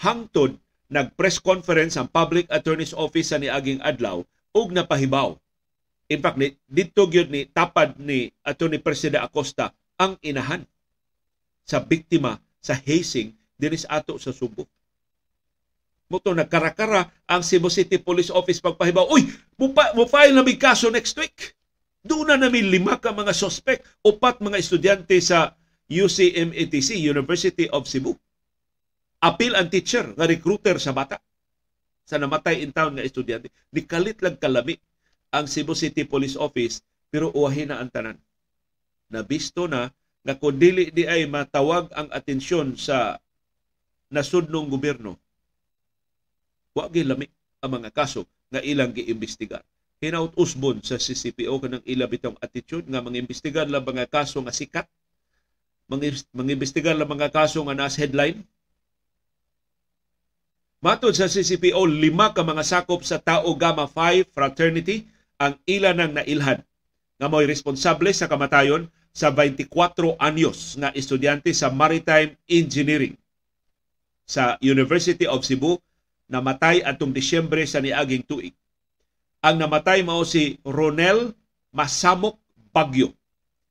Hangtod 0.00 0.56
nag-press 0.88 1.36
conference 1.36 2.00
ang 2.00 2.08
Public 2.08 2.48
Attorney's 2.48 2.96
Office 2.96 3.30
sa 3.30 3.36
niaging 3.36 3.84
adlaw 3.84 4.24
ug 4.56 4.66
napahibaw. 4.72 5.36
In 6.10 6.18
fact, 6.18 6.42
ni, 6.42 6.50
dito 6.66 7.06
gyud 7.06 7.30
ni 7.30 7.46
tapad 7.46 7.94
ni 8.02 8.34
Attorney 8.42 8.82
Presida 8.82 9.22
Acosta 9.22 9.70
ang 9.94 10.18
inahan 10.26 10.66
sa 11.62 11.78
biktima 11.78 12.34
sa 12.58 12.74
hazing 12.74 13.30
dinis 13.54 13.86
ato 13.86 14.18
sa 14.18 14.34
Subo. 14.34 14.66
Moto 16.10 16.34
nagkarakara 16.34 17.06
ang 17.30 17.46
Cebu 17.46 17.70
City 17.70 18.02
Police 18.02 18.34
Office 18.34 18.58
pagpahibaw, 18.58 19.06
Uy, 19.14 19.30
mo 19.54 20.04
file 20.10 20.34
na 20.34 20.42
may 20.42 20.58
kaso 20.58 20.90
next 20.90 21.14
week. 21.14 21.54
Doon 22.02 22.34
na 22.34 22.36
namin 22.42 22.66
lima 22.66 22.98
ka 22.98 23.14
mga 23.14 23.30
suspect, 23.30 23.86
upat 24.02 24.42
mga 24.42 24.58
estudyante 24.58 25.14
sa 25.22 25.54
UCMATC, 25.86 26.98
University 26.98 27.70
of 27.70 27.86
Cebu. 27.86 28.18
Apil 29.22 29.54
ang 29.54 29.70
teacher 29.70 30.10
nga 30.18 30.26
recruiter 30.26 30.82
sa 30.82 30.90
bata 30.90 31.22
sa 32.02 32.18
namatay 32.18 32.66
in 32.66 32.74
town 32.74 32.98
nga 32.98 33.06
estudyante. 33.06 33.54
Nikalit 33.70 34.18
lang 34.18 34.34
kalami 34.34 34.74
ang 35.30 35.46
Cebu 35.46 35.78
City 35.78 36.02
Police 36.06 36.34
Office 36.34 36.82
pero 37.10 37.34
uwahin 37.34 37.74
na 37.74 37.82
ang 37.82 37.90
tanan. 37.90 38.18
Nabisto 39.10 39.66
na 39.66 39.90
nga 40.22 40.34
kung 40.38 40.54
dili 40.54 40.94
di 40.94 41.06
ay 41.06 41.26
matawag 41.26 41.90
ang 41.96 42.06
atensyon 42.14 42.78
sa 42.78 43.18
nasudnong 44.10 44.70
gobyerno, 44.70 45.18
wa 46.74 46.86
lami 46.86 47.26
ang 47.62 47.70
mga 47.80 47.90
kaso 47.90 48.26
nga 48.50 48.62
ilang 48.62 48.94
giimbestigar. 48.94 49.62
Hinaut 50.00 50.32
usbon 50.38 50.80
sa 50.80 50.96
CCPO 50.96 51.60
kanang 51.60 51.84
ila 51.84 52.08
bitong 52.08 52.38
attitude 52.40 52.88
nga 52.88 53.04
mga 53.04 53.20
imbestigar 53.26 53.66
lang 53.68 53.84
mga 53.84 54.06
kaso 54.08 54.40
nga 54.40 54.54
sikat, 54.54 54.86
mga 55.90 56.50
imbestigar 56.54 56.94
lang 56.94 57.10
mga 57.10 57.30
kaso 57.30 57.60
nga 57.66 57.76
nas 57.76 57.98
headline, 57.98 58.46
Matod 60.80 61.12
sa 61.12 61.28
CCPO, 61.28 61.84
lima 61.84 62.32
ka 62.32 62.40
mga 62.40 62.64
sakop 62.64 63.04
sa 63.04 63.20
Tao 63.20 63.52
Gamma 63.52 63.84
Phi 63.84 64.24
Fraternity 64.24 65.09
ang 65.40 65.56
ila 65.64 65.96
nang 65.96 66.12
nailhan 66.12 66.60
nga 67.16 67.26
mo'y 67.32 67.48
responsable 67.48 68.12
sa 68.12 68.28
kamatayon 68.28 68.92
sa 69.10 69.32
24 69.32 70.20
anyos 70.20 70.76
nga 70.76 70.92
estudyante 70.92 71.50
sa 71.56 71.72
Maritime 71.72 72.36
Engineering 72.44 73.16
sa 74.28 74.60
University 74.60 75.24
of 75.24 75.42
Cebu 75.42 75.80
namatay 76.30 76.86
atong 76.86 77.10
Disyembre 77.10 77.66
sa 77.66 77.82
niaging 77.82 78.22
tuig. 78.22 78.54
Ang 79.42 79.58
namatay 79.58 80.06
mao 80.06 80.22
si 80.22 80.60
Ronel 80.62 81.34
Masamok 81.74 82.38
Bagyo, 82.70 83.10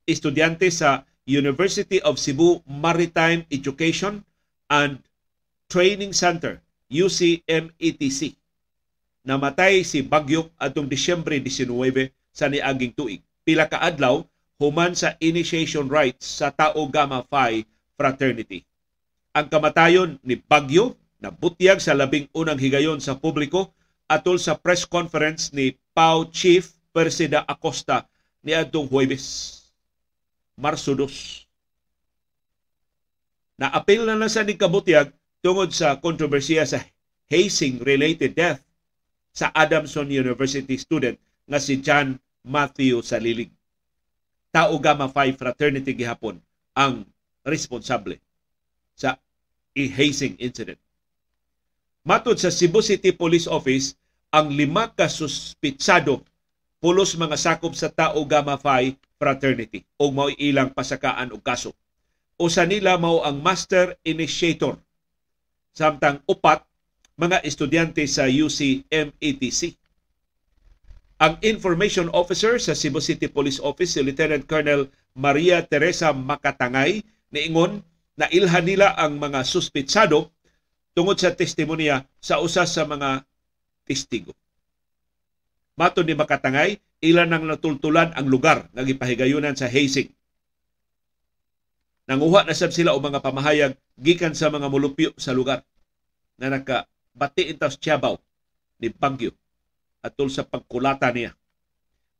estudyante 0.04 0.68
sa 0.68 1.08
University 1.24 2.02
of 2.04 2.20
Cebu 2.20 2.60
Maritime 2.68 3.48
Education 3.48 4.20
and 4.68 5.00
Training 5.72 6.12
Center 6.12 6.60
UCMETC. 6.90 8.39
Namatay 9.20 9.84
si 9.84 10.00
Bagyok 10.00 10.48
atong 10.56 10.88
Disyembre 10.88 11.36
19 11.36 12.08
sa 12.32 12.48
niaging 12.48 12.96
tuig. 12.96 13.20
Pila 13.44 13.68
ka 13.68 13.76
adlaw 13.76 14.24
human 14.56 14.96
sa 14.96 15.16
initiation 15.20 15.88
rites 15.88 16.40
sa 16.40 16.48
Tao 16.48 16.88
Gamma 16.88 17.20
Phi 17.28 17.68
Fraternity. 18.00 18.64
Ang 19.36 19.46
kamatayon 19.52 20.16
ni 20.24 20.40
Bagyo 20.40 20.96
na 21.20 21.28
butyag 21.28 21.84
sa 21.84 21.92
labing 21.92 22.32
unang 22.32 22.56
higayon 22.56 22.96
sa 22.96 23.16
publiko 23.16 23.76
atol 24.08 24.40
sa 24.40 24.56
press 24.56 24.88
conference 24.88 25.52
ni 25.52 25.76
PAO 25.92 26.32
Chief 26.32 26.64
Persida 26.90 27.44
Acosta 27.44 28.08
ni 28.40 28.56
adtong 28.56 28.88
Huwebes, 28.88 29.60
Marso 30.56 30.96
2. 30.96 31.44
Naapil 33.60 34.08
na 34.08 34.16
lang 34.16 34.32
sa 34.32 34.40
ni 34.40 34.56
Kabutyag 34.56 35.12
tungod 35.44 35.76
sa 35.76 36.00
kontrobersiya 36.00 36.64
sa 36.64 36.80
hazing-related 37.28 38.32
death 38.32 38.64
sa 39.30 39.50
Adamson 39.54 40.10
University 40.10 40.74
student 40.76 41.16
nga 41.46 41.58
si 41.58 41.78
John 41.78 42.18
Matthew 42.42 43.02
Salilig. 43.02 43.50
Tao 44.50 44.74
Gamma 44.82 45.06
Phi 45.06 45.30
Fraternity 45.34 45.94
gihapon 45.94 46.42
ang 46.74 47.06
responsable 47.46 48.18
sa 48.98 49.14
i-hazing 49.78 50.34
incident. 50.42 50.78
Matod 52.02 52.40
sa 52.40 52.50
Cebu 52.50 52.82
City 52.82 53.14
Police 53.14 53.46
Office, 53.46 53.94
ang 54.34 54.50
lima 54.50 54.90
ka 54.90 55.06
suspitsado 55.06 56.22
pulos 56.80 57.12
mga 57.14 57.36
sakop 57.36 57.76
sa 57.76 57.92
Tao 57.92 58.18
Gamma 58.24 58.56
Phi 58.56 58.96
Fraternity 59.20 59.84
o 60.00 60.08
mao 60.08 60.32
ilang 60.40 60.72
pasakaan 60.72 61.30
og 61.30 61.44
kaso. 61.44 61.76
Usa 62.40 62.64
nila 62.64 62.96
mao 62.96 63.20
ang 63.20 63.36
master 63.38 64.00
initiator 64.00 64.80
samtang 65.76 66.24
upat 66.24 66.64
mga 67.20 67.44
estudyante 67.44 68.00
sa 68.08 68.24
UCMETC. 68.24 69.76
Ang 71.20 71.36
Information 71.44 72.08
Officer 72.16 72.56
sa 72.56 72.72
Cebu 72.72 73.04
City 73.04 73.28
Police 73.28 73.60
Office, 73.60 73.92
si 73.92 74.00
Lieutenant 74.00 74.40
Colonel 74.48 74.88
Maria 75.12 75.60
Teresa 75.60 76.16
Makatangay, 76.16 77.04
niingon 77.28 77.84
na 78.16 78.24
ilhan 78.32 78.64
nila 78.64 78.96
ang 78.96 79.20
mga 79.20 79.44
suspitsado 79.44 80.32
tungod 80.96 81.20
sa 81.20 81.36
testimonya 81.36 82.08
sa 82.24 82.40
usa 82.40 82.64
sa 82.64 82.88
mga 82.88 83.28
testigo. 83.84 84.32
Mato 85.76 86.00
ni 86.00 86.16
Makatangay, 86.16 86.80
ilan 87.04 87.28
nang 87.28 87.44
natultulan 87.44 88.16
ang 88.16 88.24
lugar 88.32 88.72
nga 88.72 88.80
gipahigayunan 88.80 89.52
sa 89.52 89.68
hazing. 89.68 90.08
Nanguha 92.08 92.48
na 92.48 92.56
sab 92.56 92.72
sila 92.72 92.96
o 92.96 92.98
mga 92.98 93.20
pamahayag 93.20 93.76
gikan 94.00 94.32
sa 94.32 94.48
mga 94.48 94.72
mulupyo 94.72 95.12
sa 95.20 95.36
lugar 95.36 95.68
na 96.40 96.48
nakabati 96.48 96.99
intaw 97.16 97.70
sa 97.70 97.80
Tiabaw 97.80 98.16
ni 98.80 98.88
Bagyo 98.92 99.32
atol 100.00 100.32
sa 100.32 100.46
pagkulata 100.46 101.12
niya. 101.12 101.36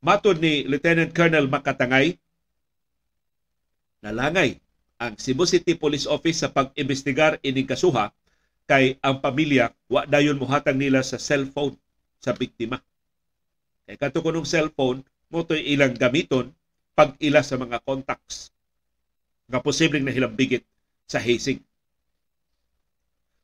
Matod 0.01 0.41
ni 0.41 0.65
Lieutenant 0.65 1.13
Colonel 1.13 1.45
Makatangay, 1.45 2.17
nalangay 4.01 4.57
ang 5.01 5.17
Cebu 5.17 5.45
City 5.45 5.77
Police 5.77 6.05
Office 6.09 6.45
sa 6.45 6.49
pag-imbestigar 6.49 7.41
ining 7.41 7.69
kasuha 7.69 8.13
kay 8.69 8.97
ang 9.01 9.21
pamilya 9.21 9.73
wa 9.89 10.05
dayon 10.05 10.37
mohatag 10.37 10.77
nila 10.77 11.01
sa 11.01 11.17
cellphone 11.17 11.77
sa 12.21 12.33
biktima. 12.33 12.81
Kay 13.85 13.97
kato 13.97 14.21
kunong 14.21 14.45
cellphone 14.45 15.01
mo 15.33 15.41
ilang 15.49 15.97
gamiton 15.97 16.53
pag 16.93 17.17
ila 17.17 17.41
sa 17.41 17.57
mga 17.57 17.81
contacts 17.81 18.53
nga 19.49 19.59
posibleng 19.59 20.05
nahilambigit 20.05 20.63
sa 21.09 21.19
hazing. 21.19 21.59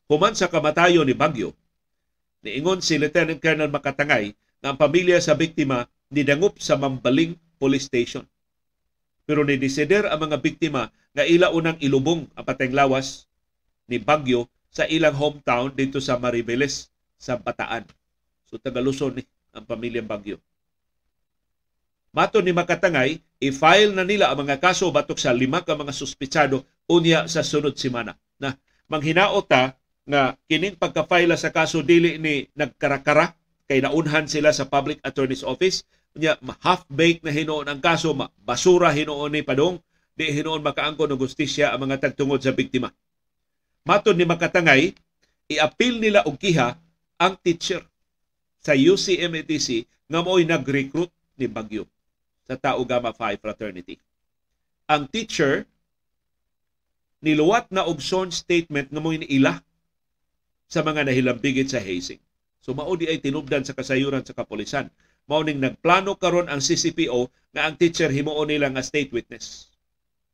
Human 0.07 0.31
sa 0.39 0.47
kamatayo 0.47 1.03
ni 1.03 1.11
Bagyo, 1.11 1.51
niingon 2.39 2.79
si 2.79 2.95
Lieutenant 2.95 3.43
Colonel 3.43 3.67
Makatangay 3.67 4.31
na 4.63 4.71
ang 4.71 4.79
pamilya 4.79 5.19
sa 5.19 5.35
biktima 5.35 5.83
nidangup 6.07 6.55
sa 6.63 6.79
Mambaling 6.79 7.35
Police 7.59 7.91
Station. 7.91 8.23
Pero 9.27 9.43
ni-desider 9.43 10.07
ang 10.07 10.31
mga 10.31 10.39
biktima 10.39 10.95
nga 11.11 11.27
ila 11.27 11.51
unang 11.51 11.75
ilubong 11.83 12.23
ang 12.39 12.45
pateng 12.47 12.71
lawas 12.71 13.27
ni 13.91 13.99
Bagyo 13.99 14.47
sa 14.71 14.87
ilang 14.87 15.11
hometown 15.11 15.75
dito 15.75 15.99
sa 15.99 16.15
Maribeles 16.15 16.87
sa 17.19 17.35
Bataan. 17.35 17.83
So 18.47 18.55
Tagaluson 18.55 19.19
ni 19.19 19.27
ang 19.51 19.67
pamilya 19.67 19.99
Bagyo. 19.99 20.39
Mato 22.15 22.39
ni 22.39 22.55
Makatangay, 22.55 23.19
i-file 23.43 23.91
na 23.91 24.07
nila 24.07 24.31
ang 24.31 24.47
mga 24.47 24.55
kaso 24.63 24.87
batok 24.87 25.19
sa 25.19 25.35
lima 25.35 25.59
ka 25.67 25.75
mga 25.75 25.91
suspitsado 25.91 26.63
unya 26.87 27.27
sa 27.27 27.43
sunod 27.43 27.75
semana. 27.75 28.15
Na 28.39 28.55
manghinaot 28.87 29.43
ta 29.43 29.75
nga 30.07 30.39
kining 30.47 30.79
pagka-file 30.79 31.35
sa 31.35 31.51
kaso 31.51 31.83
dili 31.83 32.15
ni 32.15 32.47
nagkarakara 32.55 33.35
kay 33.67 33.83
naunhan 33.83 34.25
sila 34.31 34.55
sa 34.55 34.63
Public 34.63 35.03
Attorney's 35.03 35.43
Office 35.43 35.83
nya 36.17 36.39
half-baked 36.63 37.21
na 37.21 37.35
hinuon 37.35 37.67
ang 37.67 37.83
kaso 37.83 38.15
basura 38.41 38.89
hinuon 38.89 39.35
ni 39.35 39.43
padong 39.43 39.77
di 40.17 40.31
hinuon 40.31 40.65
makaangko 40.65 41.05
ng 41.05 41.19
justisya 41.19 41.75
ang 41.75 41.85
mga 41.85 42.09
tagtungod 42.09 42.41
sa 42.41 42.55
biktima 42.55 42.89
matud 43.85 44.17
ni 44.17 44.25
makatangay 44.25 44.95
i-appeal 45.51 45.99
nila 46.01 46.23
og 46.25 46.39
kiha 46.39 46.73
ang 47.17 47.33
teacher 47.39 47.83
sa 48.61 48.75
UCMATC 48.75 49.87
nga 50.07 50.19
mo'y 50.19 50.43
nag-recruit 50.43 51.11
ni 51.39 51.47
Bagyo 51.47 51.87
sa 52.47 52.55
Tao 52.55 52.83
Gamma 52.87 53.11
Phi 53.11 53.35
Fraternity. 53.39 53.99
Ang 54.87 55.07
teacher 55.07 55.67
niluwat 57.23 57.67
na 57.71 57.87
og 57.87 57.99
sworn 57.99 58.31
statement 58.31 58.91
nga 58.91 59.01
mo'y 59.03 59.23
niila 59.23 59.63
sa 60.67 60.83
mga 60.83 61.07
nahilambigit 61.07 61.67
sa 61.71 61.79
hazing. 61.79 62.19
So 62.59 62.75
mao 62.75 62.91
di 62.99 63.07
ay 63.07 63.23
tinubdan 63.23 63.63
sa 63.63 63.71
kasayuran 63.71 64.27
sa 64.27 64.35
kapolisan. 64.35 64.91
Mao 65.27 65.43
ning 65.43 65.63
nagplano 65.63 66.19
karon 66.19 66.51
ang 66.51 66.59
CCPO 66.59 67.31
nga 67.55 67.67
ang 67.67 67.79
teacher 67.79 68.11
himuon 68.11 68.51
nila 68.51 68.67
nga 68.71 68.83
state 68.83 69.11
witness. 69.15 69.71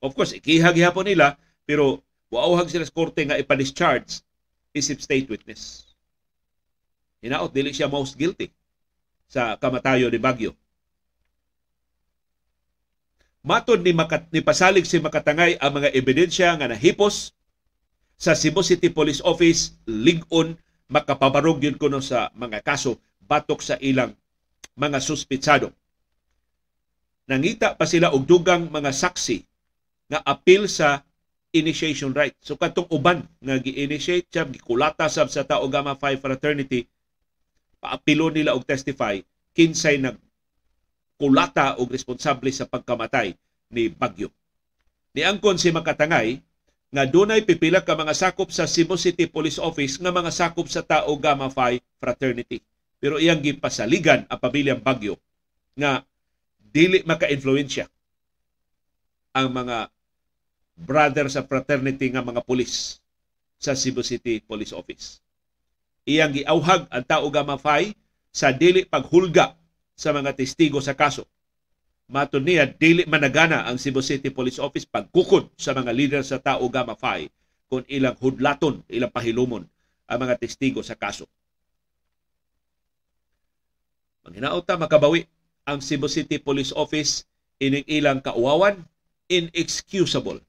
Of 0.01 0.17
course, 0.17 0.33
ikihag 0.33 0.77
hapon 0.81 1.07
nila 1.07 1.37
pero 1.63 2.01
waawhag 2.33 2.67
sila 2.67 2.83
sa 2.83 2.93
korte 2.93 3.21
nga 3.23 3.37
ipa-discharge 3.37 4.25
isip 4.73 4.99
state 4.99 5.29
witness. 5.29 5.93
Hinaot 7.23 7.53
dili 7.53 7.71
siya 7.71 7.87
most 7.87 8.17
guilty 8.17 8.49
sa 9.29 9.55
kamatayo 9.55 10.09
ni 10.09 10.19
Bagyo. 10.19 10.51
Matod 13.43 13.83
ni, 13.83 13.91
makat, 13.91 14.31
ni 14.31 14.39
pasalig 14.39 14.87
si 14.87 15.03
Makatangay 15.03 15.59
ang 15.59 15.75
mga 15.75 15.91
ebidensya 15.91 16.55
nga 16.55 16.67
nahipos 16.71 17.35
sa 18.23 18.39
Cebu 18.39 18.63
City 18.63 18.87
Police 18.87 19.19
Office 19.19 19.75
ligon 19.83 20.55
makapabarog 20.87 21.59
yun 21.59 21.75
kuno 21.75 21.99
sa 21.99 22.31
mga 22.39 22.63
kaso 22.63 22.95
batok 23.19 23.59
sa 23.59 23.75
ilang 23.83 24.15
mga 24.79 25.03
suspitsado. 25.03 25.75
Nangita 27.27 27.75
pa 27.75 27.83
sila 27.83 28.15
og 28.15 28.23
dugang 28.23 28.71
mga 28.71 28.95
saksi 28.95 29.43
nga 30.07 30.23
appeal 30.23 30.71
sa 30.71 31.03
initiation 31.51 32.15
right. 32.15 32.31
So 32.39 32.55
katong 32.55 32.87
uban 32.95 33.27
nga 33.43 33.59
gi-initiate 33.59 34.31
siya, 34.31 34.47
gikulata 34.47 35.11
sab 35.11 35.27
sa 35.27 35.43
Tao 35.43 35.67
Gamma 35.67 35.99
Phi 35.99 36.15
Fraternity, 36.15 36.87
paapilo 37.83 38.31
nila 38.31 38.55
og 38.55 38.63
testify, 38.63 39.19
kinsay 39.51 39.99
nag 39.99 40.15
kulata 41.19 41.75
og 41.75 41.91
responsable 41.91 42.55
sa 42.55 42.71
pagkamatay 42.71 43.35
ni 43.67 43.91
Bagyo. 43.91 44.31
Niangkon 45.11 45.59
si 45.59 45.75
Makatangay 45.75 46.39
nga 46.93 47.09
dunay 47.09 47.41
pipila 47.41 47.81
ka 47.81 47.97
mga 47.97 48.13
sakop 48.13 48.53
sa 48.53 48.69
Cebu 48.69 48.93
City 49.01 49.25
Police 49.25 49.57
Office 49.57 49.97
nga 49.97 50.13
mga 50.13 50.29
sakop 50.29 50.69
sa 50.69 50.85
Tao 50.85 51.09
Gamma 51.17 51.49
Phi 51.49 51.81
Fraternity. 51.97 52.61
Pero 53.01 53.17
iyang 53.17 53.41
gipasaligan 53.41 54.29
ang 54.29 54.37
pamilyang 54.37 54.77
Bagyo 54.77 55.17
nga 55.73 56.05
dili 56.61 57.01
maka-influensya 57.01 57.89
ang 59.33 59.49
mga 59.49 59.89
brother 60.77 61.25
sa 61.33 61.41
fraternity 61.41 62.13
nga 62.13 62.21
mga 62.21 62.45
pulis 62.45 63.01
sa 63.57 63.73
Cebu 63.73 64.05
City 64.05 64.37
Police 64.45 64.77
Office. 64.77 65.17
Iyang 66.05 66.37
giauhag 66.37 66.85
ang 66.93 67.03
Tao 67.09 67.25
Gamma 67.33 67.57
Phi 67.57 67.97
sa 68.29 68.53
dili 68.53 68.85
paghulga 68.85 69.57
sa 69.97 70.13
mga 70.13 70.37
testigo 70.37 70.77
sa 70.77 70.93
kaso 70.93 71.25
Mato 72.11 72.37
niya, 72.37 72.67
dili 72.67 73.07
managana 73.07 73.63
ang 73.63 73.79
Cebu 73.79 74.03
City 74.03 74.27
Police 74.27 74.59
Office 74.59 74.83
pagkukod 74.83 75.55
sa 75.55 75.71
mga 75.71 75.91
leader 75.95 76.23
sa 76.23 76.39
Tao 76.39 76.67
Gamma 76.67 76.99
Phi 76.99 77.31
kung 77.71 77.87
ilang 77.87 78.19
hudlaton, 78.19 78.83
ilang 78.91 79.09
pahilumon 79.09 79.63
ang 80.05 80.19
mga 80.19 80.35
testigo 80.35 80.83
sa 80.83 80.99
kaso. 80.99 81.25
Manghinaota 84.27 84.75
makabawi 84.75 85.27
ang 85.63 85.79
Cebu 85.79 86.11
City 86.11 86.39
Police 86.39 86.75
Office 86.75 87.23
ining 87.63 87.87
ilang 87.87 88.19
kauwawan, 88.19 88.83
inexcusable 89.31 90.43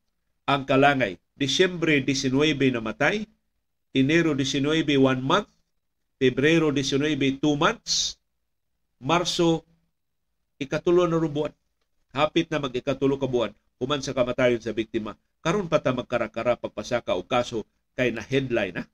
ang 0.51 0.67
kalangay. 0.67 1.19
Disyembre 1.35 1.99
19 2.03 2.75
namatay, 2.75 3.27
Enero 3.95 4.35
19 4.35 4.83
1 4.91 5.23
month, 5.23 5.51
Pebrero 6.19 6.75
19 6.75 7.15
2 7.39 7.55
months, 7.55 8.19
Marso 8.99 9.63
ikatulo 10.59 11.07
na 11.11 11.19
rubuan. 11.19 11.51
Hapit 12.15 12.47
na 12.47 12.63
mag-ikatulo 12.63 13.19
ka 13.19 13.27
buwan 13.27 13.51
human 13.83 14.01
sa 14.01 14.15
kamatayon 14.15 14.63
sa 14.63 14.71
biktima. 14.71 15.19
Karon 15.43 15.67
pa 15.67 15.83
ta 15.83 15.91
magkarakara 15.91 16.55
pagpasaka 16.57 17.19
og 17.19 17.27
kaso 17.27 17.67
kay 17.99 18.15
na 18.15 18.23
headline 18.23 18.75
na. 18.75 18.85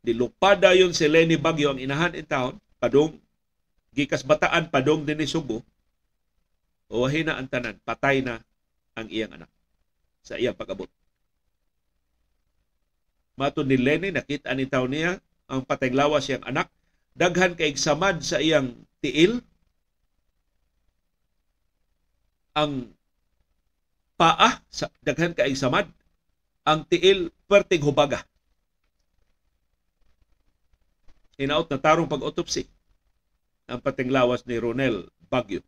Dilupada 0.00 0.72
yon 0.72 0.94
si 0.94 1.04
Lenny 1.10 1.36
Bagyo 1.36 1.74
ang 1.74 1.82
inahan 1.82 2.14
in 2.14 2.24
town, 2.24 2.56
padong 2.78 3.18
gikas 3.92 4.22
bataan 4.22 4.70
padong 4.70 5.02
din 5.02 5.18
ni 5.18 5.26
Subo. 5.26 5.66
Uwahin 6.88 7.28
na 7.28 7.36
ang 7.36 7.50
tanan, 7.50 7.76
patay 7.82 8.22
na 8.22 8.40
ang 8.94 9.10
iyang 9.10 9.34
anak 9.34 9.50
sa 10.22 10.38
iyang 10.38 10.56
pag-abot. 10.56 10.88
Mato 13.34 13.66
ni 13.66 13.76
Lenny, 13.76 14.14
nakita 14.14 14.54
ni 14.54 14.70
taon 14.70 14.94
niya 14.94 15.18
ang 15.50 15.66
patay 15.66 15.90
lawas 15.90 16.30
siyang 16.30 16.46
anak, 16.46 16.70
daghan 17.18 17.58
kay 17.58 17.74
samad 17.74 18.22
sa 18.22 18.38
iyang 18.38 18.78
tiil, 19.02 19.42
ang 22.54 22.94
paa, 24.14 24.62
sa, 24.70 24.86
daghan 25.02 25.34
kay 25.34 25.56
samad, 25.58 25.90
ang 26.64 26.84
tiil 26.84 27.32
perting 27.48 27.82
hubaga. 27.84 28.24
Inaot 31.40 31.72
na 31.72 31.80
tarong 31.80 32.10
pag-autopsy 32.10 32.68
ang 33.70 33.80
patinglawas 33.80 34.44
ni 34.44 34.60
Ronel 34.60 35.08
Bagyo. 35.30 35.64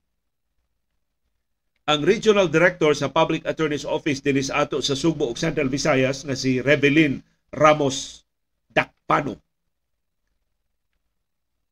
Ang 1.89 2.07
Regional 2.07 2.47
Director 2.47 2.95
sa 2.95 3.11
Public 3.11 3.43
Attorney's 3.49 3.89
Office 3.89 4.23
dinis 4.23 4.53
ato 4.53 4.79
sa 4.85 4.95
Subo 4.95 5.27
ug 5.27 5.39
Central 5.41 5.67
Visayas 5.73 6.23
nga 6.23 6.37
si 6.37 6.63
Revelin 6.63 7.25
Ramos 7.51 8.23
Dakpano. 8.71 9.41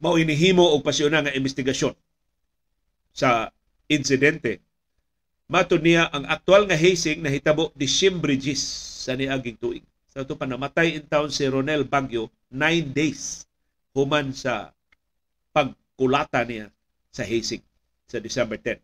Mao 0.01 0.17
inihimo 0.17 0.65
og 0.65 0.83
pasyona 0.83 1.23
nga 1.23 1.37
investigasyon 1.37 1.93
sa 3.13 3.53
insidente 3.91 4.65
Mato 5.51 5.83
niya 5.83 6.07
ang 6.15 6.31
aktual 6.31 6.71
nga 6.71 6.79
hazing 6.79 7.27
na 7.27 7.31
hitabo 7.35 7.75
Disyembre 7.75 8.39
10 8.39 8.90
sa 9.01 9.17
niaging 9.17 9.57
tuig. 9.57 9.85
Sa 10.13 10.21
ito 10.21 10.37
pa 10.37 10.45
namatay 10.45 11.01
in 11.01 11.05
town 11.09 11.33
si 11.33 11.49
Ronel 11.49 11.89
Bagyo 11.89 12.29
9 12.53 12.93
days 12.93 13.49
human 13.97 14.37
sa 14.37 14.77
pagkulata 15.57 16.45
niya 16.45 16.69
sa 17.09 17.25
hazing 17.25 17.65
sa 18.05 18.21
December 18.21 18.61
10. 18.61 18.77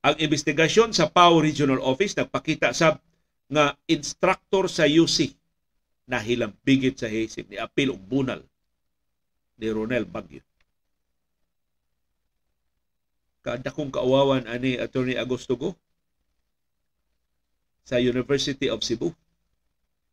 Ang 0.00 0.16
investigasyon 0.16 0.96
sa 0.96 1.12
PAO 1.12 1.44
Regional 1.44 1.84
Office 1.84 2.16
nagpakita 2.16 2.72
sa 2.72 2.96
nga 3.50 3.76
instructor 3.84 4.64
sa 4.70 4.88
UC 4.88 5.36
na 6.08 6.16
hilambigit 6.22 6.96
sa 6.96 7.10
hazing 7.10 7.52
ni 7.52 7.60
apil 7.60 7.92
og 7.92 8.00
bunal 8.00 8.40
ni 9.60 9.68
Ronel 9.68 10.08
Bagyo 10.08 10.40
kada 13.40 13.72
kong 13.72 13.88
kaawawan 13.88 14.44
ani 14.44 14.76
Attorney 14.76 15.16
Agosto 15.16 15.56
Go 15.56 15.72
sa 17.84 17.98
University 17.98 18.68
of 18.68 18.82
Cebu. 18.84 19.12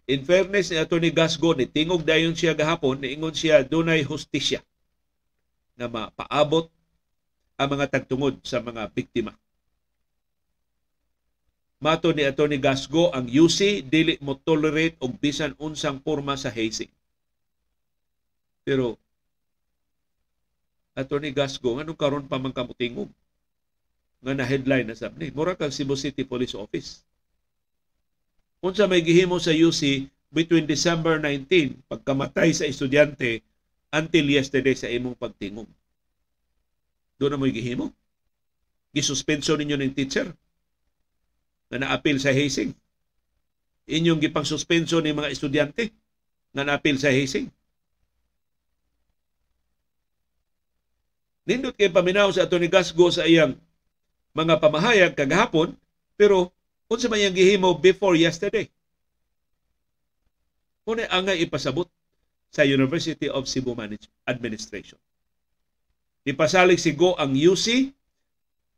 In 0.08 0.24
fairness 0.24 0.72
ni 0.72 0.80
Attorney 0.80 1.12
Gasgo, 1.12 1.52
ni 1.52 1.68
tingog 1.68 2.08
dayon 2.08 2.32
siya 2.32 2.56
gahapon, 2.56 3.04
niingon 3.04 3.36
siya 3.36 3.64
dunay 3.68 4.08
hustisya 4.08 4.64
na 5.76 5.92
mapaabot 5.92 6.72
ang 7.58 7.70
mga 7.74 7.86
tagtungod 7.90 8.40
sa 8.46 8.62
mga 8.62 8.88
biktima. 8.94 9.36
Mato 11.78 12.10
ni 12.10 12.26
Atty. 12.26 12.58
Gasgo 12.58 13.14
ang 13.14 13.30
UC 13.30 13.86
dili 13.86 14.18
mo 14.18 14.34
tolerate 14.34 14.98
og 14.98 15.14
bisan 15.22 15.54
unsang 15.62 16.02
forma 16.02 16.34
sa 16.34 16.50
hazing. 16.50 16.90
Pero 18.66 18.98
Atty. 20.98 21.30
Gasgo 21.30 21.78
nganong 21.78 21.98
karon 21.98 22.26
pa 22.26 22.42
man 22.42 22.50
kamutingog 22.50 23.14
nga 24.18 24.34
na 24.34 24.50
headline 24.50 24.90
na 24.90 24.98
sabni 24.98 25.30
mura 25.30 25.54
kang 25.54 25.70
Cebu 25.70 25.94
City 25.94 26.26
Police 26.26 26.58
Office. 26.58 27.06
Unsa 28.62 28.90
may 28.90 29.06
gihimo 29.06 29.38
sa 29.38 29.54
UC 29.54 30.10
between 30.34 30.66
December 30.66 31.22
19 31.22 31.86
pagkamatay 31.86 32.52
sa 32.58 32.66
estudyante 32.66 33.46
until 33.94 34.26
yesterday 34.26 34.74
sa 34.74 34.90
imong 34.90 35.14
pagtingog. 35.14 35.70
Doon 37.22 37.32
na 37.34 37.40
mo 37.40 37.46
gihimo. 37.48 37.94
Gisuspenso 38.94 39.54
ninyo 39.54 39.78
ng 39.78 39.94
teacher 39.94 40.34
na 41.70 41.78
naapil 41.86 42.18
sa 42.18 42.34
hazing. 42.34 42.74
Inyong 43.88 44.20
gipang 44.20 44.48
suspenso 44.48 45.00
ni 45.00 45.14
mga 45.14 45.32
estudyante 45.32 45.94
na 46.52 46.66
naapil 46.66 46.98
sa 46.98 47.14
hazing. 47.14 47.48
Nindot 51.48 51.78
kay 51.78 51.88
paminaw 51.88 52.28
sa 52.36 52.44
ato 52.44 52.60
ni 52.60 52.68
Gasgo 52.68 53.08
sa 53.08 53.24
iyang 53.24 53.56
mga 54.36 54.60
pamahayag 54.60 55.16
kagahapon, 55.16 55.72
pero 56.20 56.52
unsa 56.88 57.12
iyang 57.12 57.36
gihimo 57.36 57.76
before 57.76 58.16
yesterday. 58.16 58.72
Muna 60.88 61.04
angay 61.12 61.44
ipasabot 61.44 61.92
sa 62.48 62.64
University 62.64 63.28
of 63.28 63.44
Cebu 63.44 63.76
Management 63.76 64.16
Administration. 64.24 64.96
Ipasalig 66.24 66.80
si 66.80 66.96
Go 66.96 67.16
ang 67.20 67.36
UC 67.36 67.92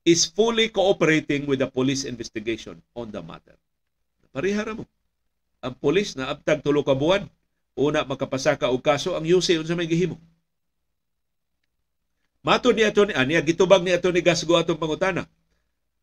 is 0.05 0.25
fully 0.25 0.73
cooperating 0.73 1.45
with 1.45 1.61
the 1.61 1.69
police 1.69 2.05
investigation 2.05 2.81
on 2.97 3.13
the 3.13 3.21
matter. 3.21 3.53
Parihara 4.33 4.73
mo. 4.73 4.85
Ang 5.61 5.77
polis 5.77 6.17
na 6.17 6.33
abtag 6.33 6.65
tulo 6.65 6.81
ka 6.81 6.97
buwan, 6.97 7.29
una 7.77 8.01
makapasaka 8.05 8.73
og 8.73 8.81
kaso 8.81 9.13
ang 9.13 9.25
UC 9.25 9.61
unsa 9.61 9.77
may 9.77 9.89
gihimo. 9.89 10.17
Mato 12.41 12.71
ni 12.73 12.81
ato 12.87 13.05
ni 13.05 13.13
aniya 13.13 13.43
gitubag 13.45 13.83
ni 13.85 13.93
ato 13.93 14.09
ni 14.09 14.23
Gasgo 14.23 14.57
atong 14.57 14.79
pangutana. 14.79 15.27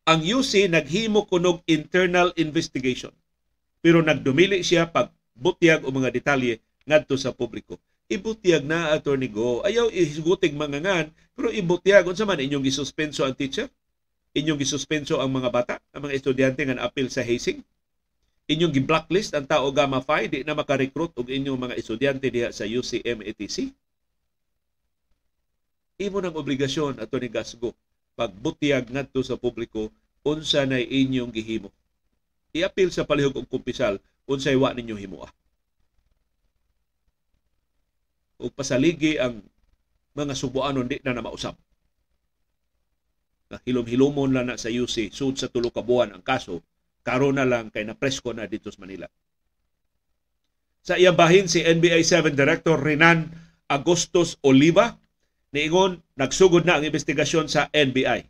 Ang 0.07 0.23
UC 0.23 0.71
naghimo 0.71 1.27
kunog 1.27 1.67
internal 1.67 2.31
investigation. 2.39 3.11
Pero 3.83 3.99
nagdumili 4.07 4.63
siya 4.63 4.87
pag 4.87 5.11
butyag 5.35 5.83
o 5.83 5.91
mga 5.91 6.15
detalye 6.15 6.63
ngadto 6.87 7.19
sa 7.19 7.35
publiko. 7.35 7.75
Ibutyag 8.07 8.63
na 8.63 8.95
attorney 8.95 9.27
Go. 9.27 9.67
Ayaw 9.67 9.91
ihisguting 9.91 10.55
mangangan, 10.55 11.11
pero 11.35 11.51
ibutyag 11.51 12.07
unsa 12.07 12.23
man 12.23 12.39
inyong 12.39 12.63
gisuspenso 12.63 13.27
ang 13.27 13.35
teacher? 13.35 13.67
Inyong 14.31 14.63
gisuspenso 14.63 15.19
ang 15.19 15.35
mga 15.35 15.51
bata, 15.51 15.75
ang 15.91 16.07
mga 16.07 16.15
estudyante 16.15 16.63
nga 16.63 16.87
apil 16.87 17.11
sa 17.11 17.27
hazing? 17.27 17.67
Inyong 18.47 18.79
gi-blacklist 18.79 19.35
ang 19.35 19.43
tao 19.43 19.75
Gamma 19.75 20.07
Phi 20.07 20.31
di 20.31 20.47
na 20.47 20.55
maka-recruit 20.55 21.19
og 21.19 21.27
inyong 21.27 21.59
mga 21.67 21.75
estudyante 21.83 22.31
diha 22.31 22.55
sa 22.55 22.63
UCM 22.63 23.27
ETC? 23.27 23.75
Imo 25.99 26.23
ng 26.23 26.39
obligasyon 26.39 27.03
ato 27.03 27.19
ni 27.19 27.27
Gasgo 27.27 27.75
pagbutyag 28.17 28.89
ngadto 28.89 29.21
sa 29.21 29.37
publiko 29.37 29.93
unsa 30.27 30.65
na 30.67 30.81
inyong 30.81 31.31
gihimo. 31.31 31.71
I-appeal 32.57 32.91
sa 32.91 33.05
palihog 33.05 33.37
og 33.37 33.47
kumpisal 33.47 34.01
unsay 34.27 34.57
wa 34.59 34.73
ninyo 34.73 34.97
himuah. 34.97 35.31
O 38.43 38.51
pasaligi 38.51 39.21
ang 39.21 39.45
mga 40.17 40.33
subuanon 40.33 40.89
di 40.89 40.99
na 41.05 41.13
na 41.13 41.23
mausap. 41.23 41.55
Na 43.53 43.61
hilom-hilomon 43.63 44.35
lang 44.35 44.51
na 44.51 44.59
sa 44.59 44.73
UC, 44.73 45.15
sud 45.15 45.39
sa 45.39 45.47
tulo 45.47 45.71
ka 45.71 45.85
buwan 45.85 46.11
ang 46.11 46.25
kaso, 46.25 46.65
karon 47.07 47.39
na 47.39 47.47
lang 47.47 47.71
kay 47.71 47.87
na 47.87 47.95
presko 47.95 48.35
na 48.35 48.49
dito 48.51 48.73
sa 48.73 48.83
Manila. 48.83 49.07
Sa 50.83 50.99
iyang 50.99 51.15
bahin 51.15 51.47
si 51.47 51.63
NBA 51.63 52.03
7 52.03 52.35
Director 52.35 52.81
Renan 52.81 53.31
Agustos 53.71 54.39
Oliva 54.43 54.99
niingon 55.51 56.03
nagsugod 56.17 56.65
na 56.65 56.81
ang 56.81 56.85
investigasyon 56.85 57.47
sa 57.47 57.69
NBI. 57.71 58.25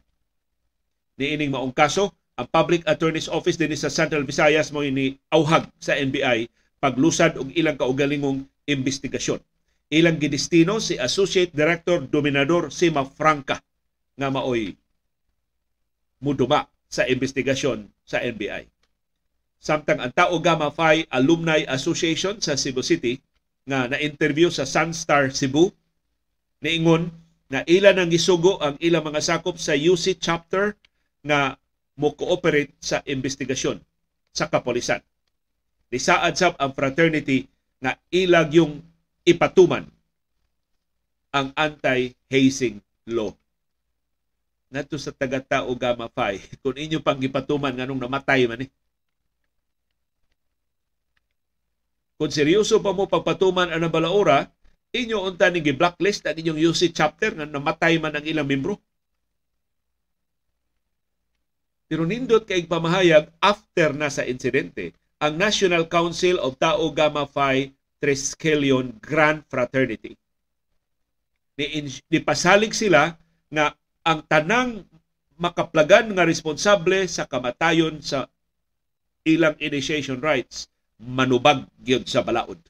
Niining 1.17 1.55
maong 1.55 1.73
kaso, 1.73 2.13
ang 2.37 2.45
Public 2.53 2.85
Attorney's 2.85 3.33
Office 3.33 3.57
din 3.57 3.73
sa 3.73 3.89
Central 3.89 4.29
Visayas 4.29 4.69
mo 4.69 4.85
ini 4.85 5.17
auhag 5.33 5.65
sa 5.81 5.97
NBI 5.97 6.53
paglusad 6.77 7.41
og 7.41 7.49
ilang 7.57 7.81
kaugalingong 7.81 8.45
investigasyon. 8.69 9.41
Ilang 9.89 10.21
gidestino 10.21 10.77
si 10.83 11.01
Associate 11.01 11.49
Director 11.49 12.05
Dominador 12.05 12.69
Sima 12.69 13.09
Franca 13.09 13.63
nga 14.19 14.29
maoy 14.29 14.77
muduma 16.21 16.69
sa 16.91 17.09
investigasyon 17.09 17.89
sa 18.05 18.21
NBI. 18.21 18.69
Samtang 19.57 20.05
ang 20.05 20.13
Tao 20.13 20.37
Gamma 20.43 20.69
Phi 20.69 21.09
Alumni 21.09 21.65
Association 21.65 22.37
sa 22.45 22.61
Cebu 22.61 22.85
City 22.85 23.17
nga 23.65 23.89
na-interview 23.89 24.53
sa 24.53 24.69
Sunstar 24.69 25.33
Cebu 25.33 25.73
niingon 26.61 27.09
na 27.47 27.63
ila 27.67 27.95
nang 27.95 28.11
gisugo 28.11 28.59
ang 28.59 28.75
ilang 28.83 29.07
mga 29.07 29.23
sakop 29.23 29.55
sa 29.59 29.75
UC 29.75 30.19
chapter 30.19 30.75
nga 31.23 31.55
mo 31.97 32.13
cooperate 32.13 32.75
sa 32.83 33.01
investigasyon 33.07 33.81
sa 34.35 34.51
kapolisan. 34.51 35.01
Lisaad 35.89 36.35
sab 36.35 36.55
ang 36.59 36.75
fraternity 36.75 37.47
nga 37.79 37.95
ilag 38.11 38.51
yung 38.59 38.83
ipatuman 39.23 39.87
ang 41.31 41.53
anti-hazing 41.55 42.83
law. 43.13 43.31
Nato 44.73 44.99
sa 44.99 45.15
taga-tao 45.15 45.71
Gamma 45.79 46.11
Phi, 46.11 46.43
kung 46.63 46.75
inyo 46.75 46.99
pang 47.01 47.21
gipatuman 47.21 47.73
nganong 47.73 48.03
namatay 48.03 48.51
man 48.51 48.67
eh. 48.67 48.71
Kung 52.17 52.33
seryoso 52.33 52.81
pa 52.81 52.97
mo 52.97 53.05
pagpatuman 53.05 53.69
ang 53.69 53.93
balaura, 53.93 54.49
inyo 54.97 55.29
unta 55.29 55.53
ni 55.53 55.61
blacklist 55.61 56.25
ang 56.25 56.37
inyong 56.41 56.61
UC 56.73 56.97
chapter 56.97 57.37
nga 57.37 57.45
namatay 57.45 58.01
man 58.01 58.17
ang 58.17 58.25
ilang 58.25 58.49
membro. 58.49 58.81
Pero 61.87 62.03
nindot 62.03 62.43
kay 62.43 62.67
pamahayag 62.67 63.31
after 63.39 63.95
na 63.95 64.11
sa 64.11 64.27
insidente 64.27 64.97
ang 65.23 65.39
National 65.39 65.87
Council 65.87 66.37
of 66.43 66.59
Tao 66.59 66.91
Gamma 66.91 67.25
Phi 67.25 67.73
Triskelion 68.03 68.93
Grand 69.01 69.47
Fraternity. 69.47 70.19
Ni, 71.57 72.21
pasalig 72.21 72.77
sila 72.77 73.17
nga 73.49 73.73
ang 74.05 74.21
tanang 74.29 74.85
makaplagan 75.41 76.13
nga 76.13 76.29
responsable 76.29 77.09
sa 77.09 77.25
kamatayon 77.25 78.05
sa 78.05 78.29
ilang 79.25 79.57
initiation 79.61 80.21
rites 80.21 80.69
manubag 81.01 81.65
gyud 81.81 82.05
sa 82.05 82.21
balaod. 82.21 82.61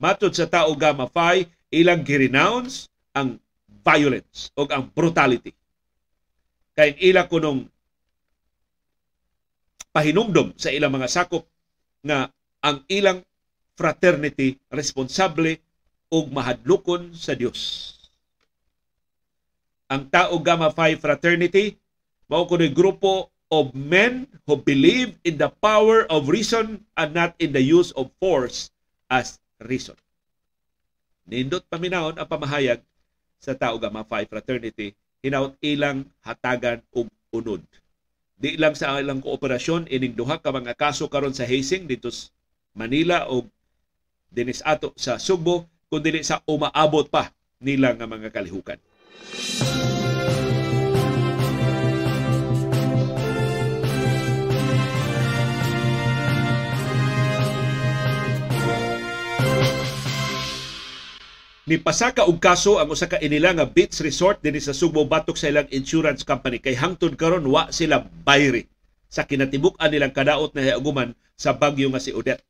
Matod 0.00 0.32
sa 0.32 0.48
tao 0.48 0.72
Gamma 0.72 1.04
Phi, 1.12 1.44
ilang 1.76 2.00
girenounce 2.00 2.88
ang 3.12 3.36
violence 3.84 4.48
o 4.56 4.64
ang 4.64 4.88
brutality. 4.88 5.52
Kay 6.72 6.96
ila 7.12 7.28
kunong 7.28 7.68
pahinumdom 9.92 10.56
sa 10.56 10.72
ilang 10.72 10.96
mga 10.96 11.08
sakop 11.10 11.44
nga 12.00 12.32
ang 12.64 12.80
ilang 12.88 13.20
fraternity 13.76 14.56
responsable 14.72 15.60
og 16.08 16.32
mahadlukon 16.32 17.12
sa 17.12 17.36
Dios. 17.36 17.92
Ang 19.92 20.08
Tao 20.08 20.32
Gamma 20.40 20.72
Phi 20.72 20.96
Fraternity 20.96 21.76
mao 22.30 22.48
kuno'y 22.48 22.72
grupo 22.72 23.28
of 23.50 23.74
men 23.76 24.30
who 24.46 24.56
believe 24.56 25.18
in 25.26 25.36
the 25.36 25.50
power 25.60 26.06
of 26.06 26.30
reason 26.30 26.86
and 26.96 27.10
not 27.12 27.34
in 27.42 27.50
the 27.52 27.60
use 27.60 27.90
of 27.98 28.08
force 28.22 28.70
as 29.10 29.42
reason. 29.62 29.96
Nindot 31.28 31.62
paminahon 31.68 32.16
ang 32.16 32.26
pamahayag 32.26 32.80
sa 33.40 33.56
Tao 33.56 33.76
Gamma 33.80 34.04
Phi 34.04 34.26
Fraternity 34.26 34.92
hinaut 35.20 35.56
ilang 35.60 36.08
hatagan 36.24 36.80
og 36.96 37.08
unod 37.32 37.60
di 38.40 38.56
lang 38.56 38.72
sa 38.72 38.96
ilang 38.96 39.20
kooperasyon 39.20 39.92
ining 39.92 40.16
duha 40.16 40.40
ka 40.40 40.48
mga 40.48 40.72
kaso 40.72 41.12
karon 41.12 41.36
sa 41.36 41.44
hazing 41.44 41.84
dito 41.84 42.08
sa 42.08 42.32
Manila 42.72 43.28
o 43.28 43.44
dinis 44.32 44.64
ato 44.64 44.96
sa 44.96 45.20
Sugbo 45.20 45.68
kundi 45.92 46.24
sa 46.24 46.40
umaabot 46.48 47.04
pa 47.12 47.28
nila 47.60 47.92
nga 47.92 48.08
mga 48.08 48.32
kalihukan. 48.32 48.80
Ni 61.70 61.78
pasaka 61.78 62.26
og 62.26 62.42
kaso 62.42 62.82
ang 62.82 62.90
usa 62.90 63.06
ka 63.06 63.22
inila 63.22 63.54
nga 63.54 63.62
beach 63.62 64.02
resort 64.02 64.42
dinhi 64.42 64.58
sa 64.58 64.74
Subo 64.74 65.06
batok 65.06 65.38
sa 65.38 65.54
ilang 65.54 65.70
insurance 65.70 66.26
company 66.26 66.58
kay 66.58 66.74
hangtod 66.74 67.14
karon 67.14 67.46
wa 67.46 67.70
sila 67.70 68.02
bayri 68.26 68.66
sa 69.06 69.22
kinatibuk-an 69.22 69.86
nilang 69.86 70.10
kadaot 70.10 70.50
na 70.50 70.66
hiaguman 70.66 71.14
sa 71.38 71.54
bagyo 71.54 71.86
nga 71.94 72.02
si 72.02 72.10
Odette. 72.10 72.42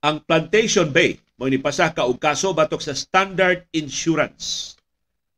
Ang 0.00 0.24
Plantation 0.24 0.88
Bay 0.88 1.20
mo 1.36 1.44
ni 1.44 1.60
pasaka 1.60 2.08
og 2.08 2.16
kaso 2.16 2.56
batok 2.56 2.80
sa 2.80 2.96
Standard 2.96 3.68
Insurance. 3.76 4.80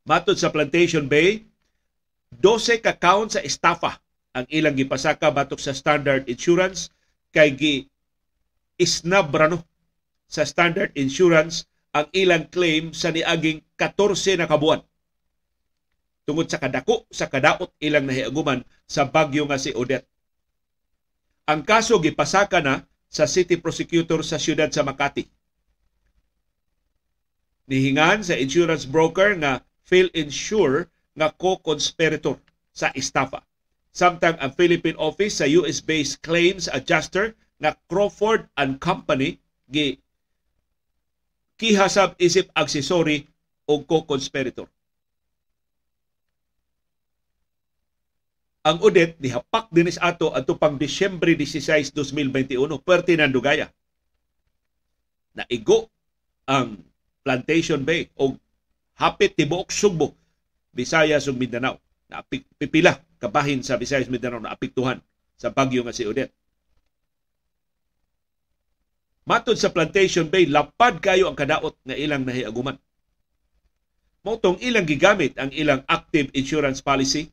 Matod 0.07 0.39
sa 0.39 0.47
Plantation 0.47 1.03
Bay, 1.11 1.43
12 2.39 2.79
ka 2.79 2.95
count 2.95 3.35
sa 3.35 3.43
estafa 3.43 3.99
ang 4.31 4.47
ilang 4.47 4.71
gipasaka 4.71 5.27
batok 5.35 5.59
sa 5.59 5.75
Standard 5.75 6.31
Insurance 6.31 6.87
kay 7.35 7.51
gi 7.59 7.75
isnab 8.79 9.35
no 9.51 9.59
sa 10.31 10.47
Standard 10.47 10.95
Insurance 10.95 11.67
ang 11.91 12.07
ilang 12.15 12.47
claim 12.47 12.95
sa 12.95 13.11
niaging 13.11 13.59
14 13.75 14.39
na 14.39 14.47
kabuan 14.47 14.81
tungod 16.23 16.47
sa 16.47 16.61
kadako 16.61 17.03
sa 17.11 17.27
kadaot 17.27 17.75
ilang 17.83 18.07
nahiaguman 18.07 18.63
sa 18.87 19.03
bagyo 19.09 19.43
nga 19.49 19.59
si 19.59 19.75
Odette. 19.75 20.07
Ang 21.49 21.67
kaso 21.67 21.99
gipasaka 21.99 22.63
na 22.63 22.87
sa 23.11 23.27
City 23.27 23.59
Prosecutor 23.59 24.23
sa 24.23 24.39
siyudad 24.39 24.71
sa 24.71 24.87
Makati. 24.87 25.27
Nihingan 27.67 28.23
sa 28.23 28.39
insurance 28.39 28.87
broker 28.87 29.35
nga 29.35 29.59
Phil 29.83 30.07
Insure 30.15 30.87
nga 31.19 31.27
co-conspirator 31.35 32.39
sa 32.71 32.87
estafa. 32.95 33.43
Samtang 33.91 34.39
ang 34.39 34.55
Philippine 34.55 34.95
Office 34.95 35.43
sa 35.43 35.47
US-based 35.51 36.23
claims 36.23 36.71
adjuster 36.71 37.35
nga 37.59 37.75
Crawford 37.91 38.47
and 38.55 38.79
Company 38.79 39.43
gi 39.67 39.99
kihasab 41.61 42.17
isip 42.17 42.49
aksesori 42.57 43.21
o 43.69 43.85
co-conspirator. 43.85 44.65
Ang 48.65 48.77
audit 48.81 49.21
nihapak 49.21 49.69
dinis 49.69 50.01
ato 50.01 50.33
adto 50.33 50.57
pang 50.57 50.77
Disyembre 50.77 51.37
16, 51.37 51.93
2021 51.93 52.57
perti 52.81 53.13
nandugaya. 53.13 53.69
Naigo 55.37 55.85
ang 56.49 56.81
Plantation 57.21 57.85
Bay 57.85 58.09
o 58.17 58.33
hapit 58.97 59.37
tibuok 59.37 59.69
Sugbo, 59.69 60.17
Visayas 60.73 61.29
ug 61.29 61.37
Mindanao. 61.37 61.77
Na 62.09 62.25
pipila 62.57 62.97
kabahin 63.21 63.61
sa 63.61 63.77
Visayas 63.77 64.09
Mindanao 64.09 64.41
na 64.41 64.49
apektuhan 64.49 64.97
sa 65.37 65.53
bagyo 65.53 65.85
nga 65.85 65.93
si 65.93 66.09
Odette. 66.09 66.40
Matod 69.21 69.53
sa 69.53 69.69
Plantation 69.69 70.25
Bay, 70.25 70.49
lapad 70.49 70.97
kayo 70.97 71.29
ang 71.29 71.37
kadaot 71.37 71.77
nga 71.85 71.93
ilang 71.93 72.25
nahiaguman. 72.25 72.77
Motong 74.25 74.57
ilang 74.61 74.85
gigamit 74.85 75.37
ang 75.37 75.49
ilang 75.53 75.81
active 75.89 76.29
insurance 76.33 76.81
policy 76.81 77.29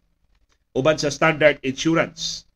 uban 0.73 0.97
sa 0.97 1.13
standard 1.13 1.61
insurance 1.61 2.49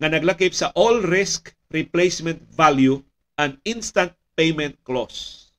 nga 0.00 0.10
naglakip 0.10 0.50
sa 0.56 0.72
all 0.74 1.04
risk 1.04 1.54
replacement 1.70 2.40
value 2.50 2.98
and 3.38 3.60
instant 3.68 4.10
payment 4.34 4.74
clause. 4.82 5.52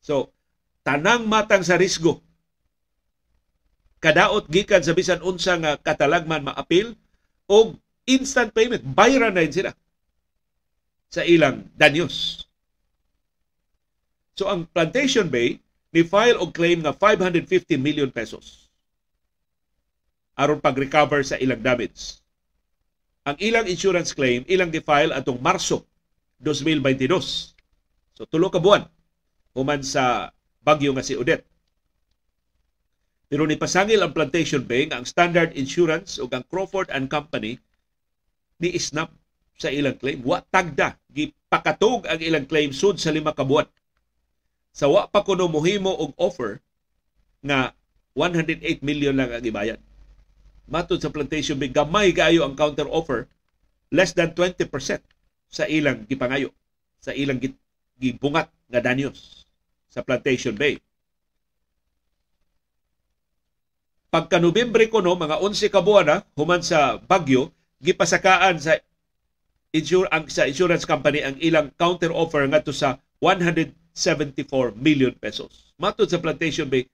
So, 0.00 0.30
tanang 0.86 1.26
matang 1.28 1.66
sa 1.66 1.76
risgo 1.76 2.22
kadaot 4.02 4.50
gikan 4.50 4.82
sa 4.82 4.96
bisan 4.96 5.22
unsa 5.22 5.54
nga 5.58 5.78
katalagman 5.78 6.42
maapil 6.42 6.98
o 7.46 7.76
instant 8.06 8.50
payment 8.50 8.82
bayaran 8.82 9.30
na 9.30 9.46
sila 9.46 9.70
sa 11.12 11.20
ilang 11.28 11.68
danyos. 11.76 12.48
So 14.32 14.48
ang 14.48 14.64
Plantation 14.72 15.28
Bay 15.28 15.60
ni 15.92 16.00
file 16.08 16.40
og 16.40 16.56
claim 16.56 16.80
nga 16.80 16.96
550 16.96 17.76
million 17.76 18.08
pesos 18.08 18.72
aron 20.32 20.56
pag-recover 20.56 21.20
sa 21.20 21.36
ilang 21.36 21.60
damage. 21.60 22.24
Ang 23.28 23.36
ilang 23.44 23.68
insurance 23.68 24.16
claim 24.16 24.42
ilang 24.48 24.72
gi-file 24.72 25.12
atong 25.12 25.36
Marso 25.38 25.84
2022. 26.40 27.20
So 28.16 28.24
tulo 28.24 28.48
ka 28.48 28.58
buwan 28.58 28.88
human 29.52 29.84
sa 29.84 30.32
bagyo 30.64 30.96
nga 30.96 31.04
si 31.04 31.12
Odette. 31.12 31.44
Pero 33.28 33.44
ni 33.44 33.60
pasangil 33.60 34.00
ang 34.00 34.16
Plantation 34.16 34.64
Bay 34.64 34.88
nga 34.88 34.96
ang 34.96 35.04
Standard 35.04 35.52
Insurance 35.52 36.16
o 36.16 36.24
ang 36.32 36.44
Crawford 36.48 36.88
and 36.88 37.12
Company 37.12 37.60
ni 38.56 38.72
isnap 38.72 39.12
sa 39.62 39.70
ilang 39.70 39.94
claim. 39.94 40.18
Wa 40.26 40.42
tagda, 40.42 40.98
gipakatog 41.14 42.10
ang 42.10 42.18
ilang 42.18 42.50
claim 42.50 42.74
sud 42.74 42.98
sa 42.98 43.14
lima 43.14 43.30
ka. 43.30 43.46
Sa 44.74 44.90
wa 44.90 45.06
pa 45.06 45.22
kuno 45.22 45.46
mohimo 45.46 45.94
og 45.94 46.18
offer 46.18 46.58
nga 47.46 47.70
108 48.18 48.82
million 48.82 49.14
lang 49.14 49.30
ang 49.30 49.44
ibayad 49.44 49.80
matod 50.68 51.00
sa 51.00 51.10
plantation 51.10 51.58
bay 51.58 51.68
gamay 51.68 52.14
kaayo 52.14 52.46
ang 52.46 52.54
counter 52.54 52.86
offer 52.86 53.26
less 53.92 54.14
than 54.14 54.32
20% 54.32 54.70
sa 55.52 55.64
ilang 55.68 56.06
gipangayo 56.06 56.54
sa 57.02 57.12
ilang 57.12 57.40
gibungat 57.98 58.48
nga 58.70 58.80
danyos 58.80 59.44
sa 59.90 60.00
plantation 60.00 60.54
bay 60.54 60.78
pagka 64.12 64.38
Nobyembre 64.38 64.86
kuno 64.92 65.16
mga 65.16 65.40
11 65.40 65.72
ka 65.72 65.80
buwan 65.84 66.06
na 66.06 66.16
human 66.38 66.62
sa 66.62 67.00
bagyo 67.00 67.50
gipasakaan 67.82 68.60
sa 68.62 68.78
insure 69.72 70.06
ang 70.12 70.28
sa 70.28 70.44
insurance 70.44 70.84
company 70.84 71.24
ang 71.24 71.40
ilang 71.40 71.72
counter 71.80 72.12
offer 72.12 72.44
ngadto 72.44 72.76
sa 72.76 73.00
174 73.24 74.76
million 74.76 75.16
pesos. 75.16 75.72
Matod 75.80 76.12
sa 76.12 76.20
Plantation 76.20 76.68
Bay, 76.68 76.84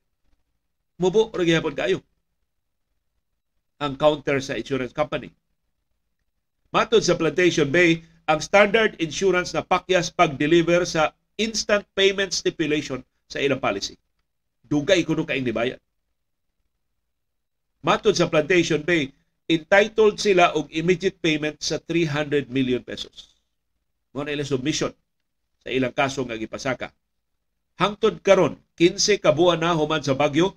mubo 0.99 1.31
ra 1.35 1.43
gyapon 1.43 1.75
kayo 1.75 1.99
ang 3.79 3.95
counter 3.95 4.39
sa 4.43 4.59
insurance 4.59 4.95
company. 4.95 5.31
Matod 6.75 7.03
sa 7.03 7.19
Plantation 7.19 7.71
Bay, 7.71 8.03
ang 8.29 8.43
standard 8.45 8.99
insurance 9.01 9.55
na 9.57 9.65
pakyas 9.65 10.13
pag-deliver 10.13 10.85
sa 10.85 11.17
instant 11.41 11.87
payment 11.97 12.35
stipulation 12.35 13.01
sa 13.31 13.41
ilang 13.41 13.63
policy. 13.63 13.97
Dugay 14.69 15.01
kuno 15.07 15.25
kaing 15.25 15.47
nibayad. 15.47 15.81
Matod 17.81 18.19
sa 18.19 18.29
Plantation 18.29 18.83
Bay, 18.85 19.15
entitled 19.49 20.21
sila 20.21 20.53
og 20.53 20.69
immediate 20.69 21.17
payment 21.19 21.57
sa 21.65 21.81
300 21.81 22.53
million 22.53 22.85
pesos. 22.85 23.35
Mo 24.13 24.23
na 24.23 24.37
ilang 24.37 24.47
submission 24.47 24.93
sa 25.65 25.69
ilang 25.73 25.97
kaso 25.97 26.21
nga 26.29 26.37
gipasaka. 26.37 26.93
Hangtod 27.81 28.21
karon 28.21 28.61
15 28.77 29.25
ka 29.25 29.33
buwan 29.33 29.65
na 29.65 29.73
human 29.73 30.05
sa 30.05 30.13
bagyo, 30.13 30.53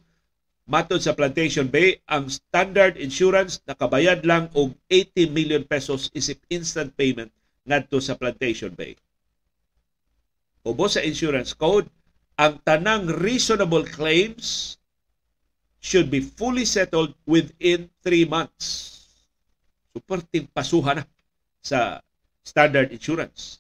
Matod 0.71 1.03
sa 1.03 1.17
Plantation 1.17 1.67
Bay, 1.67 1.99
ang 2.07 2.31
standard 2.31 2.95
insurance 2.95 3.59
nakabayad 3.65 4.23
lang 4.23 4.47
og 4.55 4.71
80 4.87 5.33
million 5.33 5.63
pesos 5.65 6.07
isip 6.15 6.39
instant 6.47 6.93
payment 6.95 7.33
ngadto 7.65 7.97
sa 7.99 8.15
Plantation 8.15 8.71
Bay. 8.71 8.95
Ubo 10.61 10.85
sa 10.85 11.01
insurance 11.01 11.57
code, 11.57 11.89
ang 12.37 12.61
tanang 12.61 13.09
reasonable 13.09 13.83
claims 13.83 14.77
should 15.81 16.13
be 16.13 16.21
fully 16.21 16.63
settled 16.63 17.17
within 17.25 17.89
3 18.05 18.29
months. 18.29 19.01
Super 19.91 20.23
pasuhan 20.53 21.01
na 21.01 21.05
sa 21.59 21.99
standard 22.45 22.93
insurance. 22.93 23.59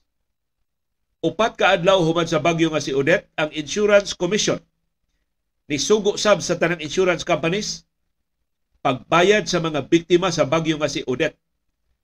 Upat 1.21 1.57
ka 1.59 1.75
adlaw 1.75 2.01
human 2.01 2.29
sa 2.29 2.41
bagyo 2.41 2.69
nga 2.71 2.81
si 2.81 2.93
Odette, 2.93 3.29
ang 3.37 3.49
Insurance 3.53 4.13
Commission 4.15 4.61
ni 5.69 5.77
sugo 5.79 6.19
sab 6.19 6.43
sa 6.43 6.59
tanang 6.59 6.83
insurance 6.83 7.23
companies 7.23 7.87
pagbayad 8.83 9.47
sa 9.47 9.61
mga 9.63 9.87
biktima 9.87 10.27
sa 10.33 10.43
bagyo 10.43 10.75
nga 10.81 10.89
si 10.89 10.99
Odette. 11.07 11.37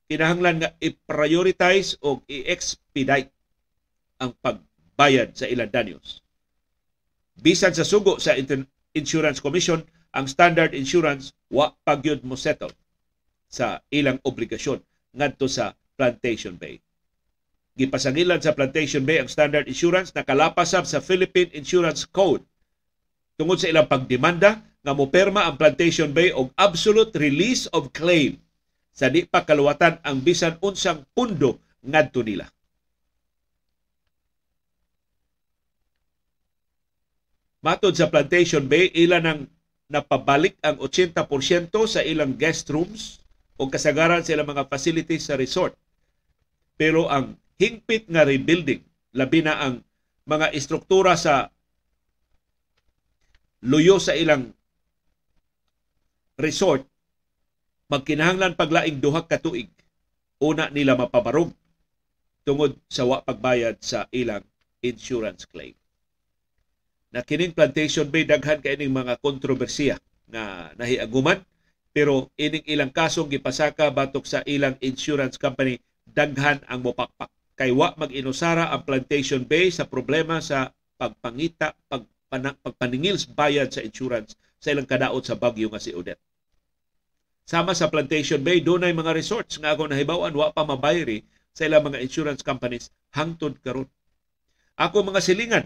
Kinahanglan 0.07 0.63
nga 0.63 0.71
i-prioritize 0.79 1.99
o 1.99 2.23
i-expedite 2.31 3.27
ang 4.23 4.31
pagbayad 4.39 5.35
sa 5.35 5.51
ilang 5.51 5.67
danyos. 5.67 6.23
Bisan 7.35 7.75
sa 7.75 7.83
sugo 7.83 8.21
sa 8.23 8.37
Insurance 8.95 9.43
Commission, 9.43 9.83
ang 10.13 10.25
standard 10.27 10.71
insurance 10.75 11.35
wa 11.47 11.73
pagyud 11.83 12.23
mo 12.23 12.35
settle 12.35 12.71
sa 13.47 13.79
ilang 13.91 14.19
obligasyon 14.23 14.83
ngadto 15.15 15.47
sa 15.47 15.73
Plantation 15.97 16.59
Bay. 16.59 16.77
Gipasangilan 17.77 18.41
sa 18.41 18.53
Plantation 18.53 19.05
Bay 19.05 19.21
ang 19.21 19.29
standard 19.29 19.65
insurance 19.65 20.13
nakalapasab 20.13 20.85
sa 20.85 21.01
Philippine 21.01 21.53
Insurance 21.53 22.05
Code 22.05 22.43
tungod 23.37 23.61
sa 23.61 23.69
ilang 23.69 23.85
pagdemanda 23.89 24.61
nga 24.81 24.93
moperma 24.93 25.45
ang 25.45 25.57
Plantation 25.57 26.13
Bay 26.13 26.33
og 26.33 26.53
absolute 26.57 27.13
release 27.17 27.69
of 27.73 27.93
claim 27.93 28.37
sa 28.97 29.13
di 29.13 29.29
pa 29.29 29.45
kaluwatan 29.45 30.01
ang 30.01 30.25
bisan 30.25 30.57
unsang 30.57 31.05
pundo 31.13 31.61
ngadto 31.85 32.25
nila. 32.25 32.49
Matod 37.61 37.93
sa 37.93 38.09
Plantation 38.09 38.65
Bay, 38.65 38.89
ilan 38.95 39.21
nang 39.21 39.41
napabalik 39.87 40.59
ang 40.59 40.79
80% 40.83 41.71
sa 41.87 42.03
ilang 42.03 42.35
guest 42.35 42.67
rooms 42.67 43.23
o 43.55 43.71
kasagaran 43.71 44.21
sa 44.21 44.35
ilang 44.35 44.51
mga 44.51 44.67
facilities 44.67 45.31
sa 45.31 45.39
resort. 45.39 45.73
Pero 46.75 47.07
ang 47.07 47.39
hingpit 47.57 48.05
nga 48.11 48.27
rebuilding, 48.27 48.83
labi 49.15 49.39
na 49.41 49.57
ang 49.57 49.81
mga 50.27 50.53
istruktura 50.53 51.15
sa 51.15 51.49
luyo 53.63 53.97
sa 53.97 54.13
ilang 54.13 54.51
resort, 56.37 56.85
magkinahanglan 57.89 58.53
paglaing 58.59 58.99
duha 59.01 59.25
ka 59.25 59.39
tuig 59.39 59.71
una 60.37 60.69
nila 60.69 60.93
mapabarog 60.93 61.49
tungod 62.45 62.77
sa 62.91 63.07
wa 63.07 63.23
pagbayad 63.25 63.81
sa 63.81 64.05
ilang 64.13 64.45
insurance 64.85 65.49
claim. 65.49 65.73
Na 67.13 67.23
kining 67.23 67.55
plantation 67.55 68.07
bay 68.11 68.27
daghan 68.27 68.59
kay 68.59 68.75
ning 68.75 68.91
mga 68.91 69.19
kontrobersiya 69.23 69.95
nga 70.27 70.75
nahiaguman 70.75 71.39
pero 71.95 72.29
ining 72.35 72.67
ilang 72.67 72.91
kasong 72.91 73.31
gipasaka 73.31 73.89
batok 73.89 74.27
sa 74.27 74.43
ilang 74.43 74.75
insurance 74.83 75.39
company 75.39 75.79
daghan 76.05 76.61
ang 76.67 76.83
mopakpak 76.83 77.31
kay 77.57 77.73
wa 77.73 77.89
mag-inusara 77.97 78.69
ang 78.69 78.85
Plantation 78.85 79.41
Bay 79.41 79.73
sa 79.73 79.89
problema 79.89 80.37
sa 80.37 80.69
pagpangita 81.01 81.73
pag 81.89 82.05
pagpaningil 82.61 83.17
bayad 83.33 83.73
sa 83.73 83.81
insurance 83.81 84.37
sa 84.61 84.69
ilang 84.75 84.85
kadaot 84.85 85.25
sa 85.25 85.33
bagyo 85.33 85.73
nga 85.73 85.81
si 85.81 85.89
Odette. 85.95 86.21
Sama 87.47 87.71
sa 87.73 87.87
Plantation 87.87 88.43
Bay, 88.43 88.59
doon 88.59 88.83
ay 88.83 88.91
mga 88.91 89.15
resorts 89.15 89.55
nga 89.57 89.71
ako 89.71 89.87
nahibawan, 89.87 90.35
wa 90.35 90.51
pa 90.51 90.67
mabayri 90.67 91.23
sa 91.55 91.63
ilang 91.63 91.87
mga 91.87 92.03
insurance 92.03 92.43
companies 92.43 92.91
hangtod 93.15 93.55
karon. 93.63 93.87
Ako 94.75 95.01
mga 95.01 95.23
silingan, 95.23 95.65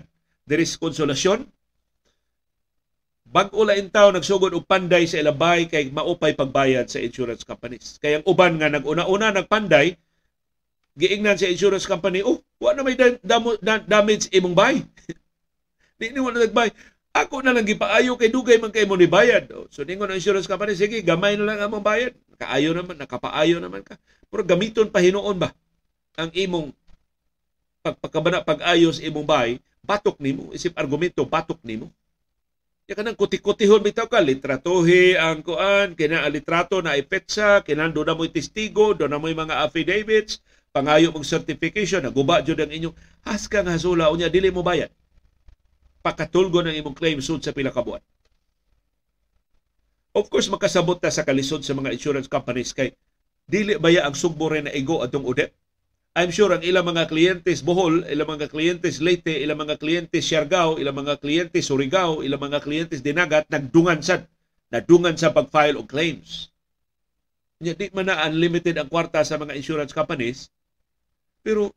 there 0.52 0.60
is 0.60 0.76
konsolasyon. 0.76 1.47
Bag-o 3.32 3.64
lain 3.64 3.88
tao 3.88 4.12
nagsugod 4.12 4.52
og 4.52 4.68
panday 4.68 5.08
sa 5.08 5.24
ilang 5.24 5.39
bahay 5.39 5.64
kay 5.72 5.88
maupay 5.88 6.36
pagbayad 6.36 6.91
sa 6.91 6.99
insurance 6.99 7.47
companies. 7.47 7.95
Kaya 7.95 8.20
ang 8.20 8.28
uban 8.28 8.60
nga 8.60 8.68
nag-una-una 8.68 9.32
nagpanday, 9.32 9.95
giingnan 10.99 11.39
sa 11.39 11.47
insurance 11.47 11.88
company, 11.88 12.20
oh, 12.20 12.43
wa 12.60 12.76
na 12.76 12.84
may 12.84 12.99
damage 13.88 14.28
imong 14.36 14.52
bahay. 14.52 14.84
Di 16.04 16.12
ni 16.12 16.20
wala 16.20 16.43
nagbay. 16.43 16.76
Ako 17.16 17.39
na 17.39 17.56
lang 17.56 17.64
gipaayo 17.64 18.20
kay 18.20 18.28
dugay 18.28 18.60
man 18.60 18.76
kay 18.76 18.84
mo 18.84 18.99
ni 18.99 19.08
bayad. 19.08 19.47
So 19.72 19.88
ningon 19.88 20.12
ang 20.12 20.20
insurance 20.20 20.52
company, 20.52 20.76
sige, 20.76 20.99
gamay 20.99 21.39
na 21.39 21.47
lang 21.47 21.64
among 21.64 21.84
bayad. 21.84 22.12
Kaayo 22.36 22.76
naman, 22.76 22.99
nakapaayo 22.99 23.64
naman 23.64 23.88
ka. 23.88 23.95
Pero 24.28 24.43
gamiton 24.43 24.91
pa 24.91 24.99
hinuon 24.99 25.39
ba 25.39 25.56
ang 26.20 26.28
imong 26.36 26.76
pagpakabana 27.82 28.45
pag-ayos 28.45 29.01
imong 29.01 29.25
bahay, 29.25 29.57
batok 29.82 30.21
nimo, 30.21 30.53
isip 30.53 30.77
argumento 30.77 31.25
batok 31.25 31.57
nimo. 31.65 31.89
Ya 32.86 32.93
kanang 32.93 33.17
kuti-kutihon 33.17 33.82
bitaw 33.82 34.05
ka, 34.05 34.21
litratuhi 34.21 35.17
ang 35.17 35.41
kuan, 35.41 35.97
kina 35.97 36.25
litrato 36.29 36.82
na 36.82 36.97
ipetsa, 36.97 37.65
kinando 37.65 38.05
na 38.05 38.13
mo'y 38.13 38.29
testigo, 38.29 38.93
do 38.93 39.09
na 39.09 39.17
mo'y 39.17 39.34
mga 39.34 39.65
affidavits, 39.65 40.41
pangayo 40.69 41.09
mong 41.09 41.25
certification, 41.25 42.05
naguba 42.05 42.45
jud 42.45 42.61
ang 42.61 42.69
inyong 42.69 42.95
haska 43.25 43.65
nga 43.65 43.73
hasula 43.73 44.13
unya 44.13 44.29
dili 44.29 44.53
mo 44.53 44.61
bayad. 44.61 44.93
Pakatulgo 46.01 46.65
ng 46.65 46.73
imong 46.82 46.97
claim 46.97 47.21
sud 47.21 47.45
sa 47.45 47.53
pila 47.53 47.69
ka 47.69 47.82
buwan. 47.86 48.01
Of 50.11 50.27
course, 50.27 50.51
makasabot 50.51 50.99
ta 50.99 51.07
sa 51.07 51.23
kalisod 51.23 51.63
sa 51.63 51.71
mga 51.71 51.95
insurance 51.95 52.27
companies 52.27 52.75
kay 52.75 52.91
dili 53.47 53.79
baya 53.79 54.03
ang 54.03 54.15
sugbo 54.17 54.51
na 54.51 54.71
igo 54.75 54.99
atong 54.99 55.23
udet 55.23 55.55
I'm 56.12 56.28
sure 56.28 56.51
ang 56.51 56.59
ilang 56.59 56.84
mga 56.84 57.07
kliyentes 57.07 57.64
Bohol, 57.64 58.03
ilang 58.03 58.36
mga 58.36 58.51
kliyentes 58.51 58.99
Leyte, 58.99 59.32
ilang 59.32 59.64
mga 59.64 59.80
kliyentes 59.80 60.28
Siargao, 60.28 60.76
ilang 60.76 60.99
mga 60.99 61.16
kliyentes 61.24 61.72
Surigao, 61.72 62.20
ilang 62.20 62.51
mga 62.51 62.59
kliyentes 62.59 62.99
Dinagat, 62.99 63.47
nagdungan 63.47 64.03
sad. 64.03 64.28
Nadungan 64.76 65.16
sa 65.16 65.32
pag-file 65.32 65.80
og 65.80 65.88
claims. 65.88 66.51
Nya 67.64 67.76
di 67.80 67.88
man 67.95 68.12
na 68.12 68.28
unlimited 68.28 68.76
ang 68.76 68.91
kwarta 68.91 69.24
sa 69.24 69.39
mga 69.39 69.55
insurance 69.55 69.95
companies, 69.95 70.51
pero 71.43 71.72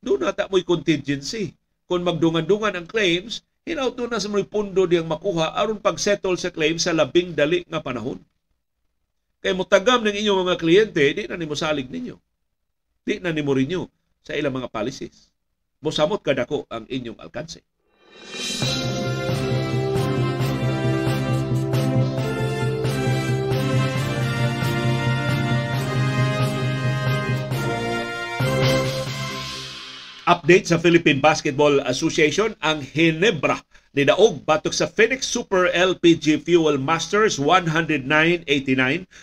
doon 0.00 0.24
nata 0.24 0.48
mo'y 0.48 0.64
contingency. 0.64 1.56
Kung 1.88 2.04
magdungan-dungan 2.04 2.80
ang 2.80 2.88
claims, 2.88 3.44
hinaut 3.64 3.96
na 3.96 4.20
sa 4.20 4.28
mga 4.28 4.48
pundo 4.48 4.88
diyang 4.88 5.08
makuha 5.08 5.56
aron 5.56 5.80
pag-settle 5.80 6.36
sa 6.36 6.52
claims 6.52 6.84
sa 6.84 6.96
labing 6.96 7.32
dali 7.32 7.64
nga 7.64 7.80
panahon. 7.80 8.20
Kay 9.40 9.56
mutagam 9.56 10.04
ng 10.04 10.16
inyong 10.16 10.48
mga 10.48 10.60
kliyente, 10.60 11.04
di 11.16 11.24
na 11.28 11.36
ni 11.36 11.48
salig 11.56 11.88
ninyo 11.88 12.20
di 13.10 13.18
na 13.18 13.34
ni 13.34 13.42
Mourinho 13.42 13.90
sa 14.22 14.38
ilang 14.38 14.54
mga 14.54 14.70
policies. 14.70 15.34
Mosamot 15.82 16.22
kadako 16.22 16.62
ang 16.70 16.86
inyong 16.86 17.18
alkanse. 17.18 17.58
Update 30.30 30.70
sa 30.70 30.78
Philippine 30.78 31.18
Basketball 31.18 31.82
Association, 31.90 32.54
ang 32.62 32.78
Hinebra 32.78 33.58
ni 33.98 34.06
Daog 34.06 34.46
batok 34.46 34.70
sa 34.70 34.86
Phoenix 34.86 35.26
Super 35.26 35.66
LPG 35.74 36.46
Fuel 36.46 36.78
Masters 36.78 37.42
109.89 37.42 38.46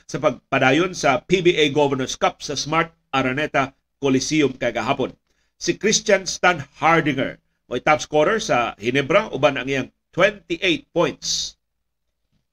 sa 0.03 0.17
pagpadayon 0.19 0.91
sa 0.91 1.23
PBA 1.23 1.71
Governors 1.71 2.19
Cup 2.19 2.43
sa 2.43 2.59
Smart 2.59 2.91
Araneta 3.15 3.76
Coliseum 3.97 4.53
kagahapon. 4.53 5.13
Si 5.57 5.73
Christian 5.73 6.29
Stan 6.29 6.61
Hardinger 6.77 7.41
mo'y 7.67 7.83
top 7.83 7.99
scorer 7.99 8.39
sa 8.39 8.77
Hinebra 8.79 9.27
uban 9.33 9.57
ang 9.59 9.67
iyang 9.67 9.89
28 10.15 10.87
points. 10.93 11.57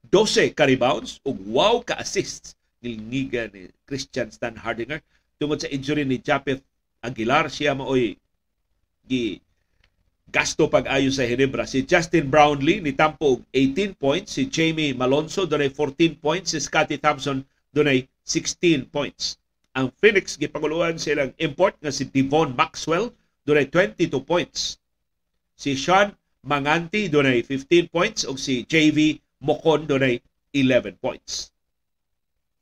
12 0.09 0.53
ka 0.57 0.65
rebounds 0.69 1.23
ug 1.25 1.37
wow 1.49 1.81
ka 1.81 1.97
assists 1.97 2.53
nilngiga 2.81 3.49
ni 3.53 3.69
Christian 3.89 4.29
Stan 4.29 4.53
Hardinger 4.53 5.01
tungod 5.41 5.59
sa 5.59 5.71
injury 5.71 6.05
ni 6.05 6.21
Japeth 6.21 6.61
Aguilar 7.01 7.49
siya 7.49 7.77
maoy 7.77 8.17
gi 9.05 9.41
gasto 10.33 10.67
pag-ayo 10.67 11.07
sa 11.13 11.23
Hinebra. 11.23 11.63
Si 11.69 11.85
Justin 11.85 12.27
Brownlee 12.27 12.81
ni 12.81 12.91
tampo 12.91 13.45
18 13.53 13.95
points, 13.95 14.35
si 14.35 14.49
Jamie 14.49 14.91
Malonzo 14.91 15.45
dunay 15.45 15.69
14 15.71 16.17
points, 16.19 16.51
si 16.51 16.59
Scotty 16.59 16.97
Thompson 16.97 17.45
dunay 17.71 18.09
16 18.25 18.89
points. 18.89 19.37
Ang 19.75 19.91
Phoenix 19.99 20.39
gipanguluan 20.39 20.95
silang 20.95 21.35
import 21.35 21.75
nga 21.83 21.91
si 21.91 22.07
Devon 22.07 22.55
Maxwell 22.55 23.11
dunay 23.43 23.67
22 23.67 24.07
points. 24.23 24.79
Si 25.59 25.75
Sean 25.75 26.15
Manganti 26.47 27.11
dunay 27.11 27.43
15 27.43 27.91
points 27.91 28.23
ug 28.23 28.39
si 28.39 28.63
JV 28.65 29.19
Mocon 29.43 29.83
dunay 29.83 30.23
11 30.55 30.95
points. 31.03 31.51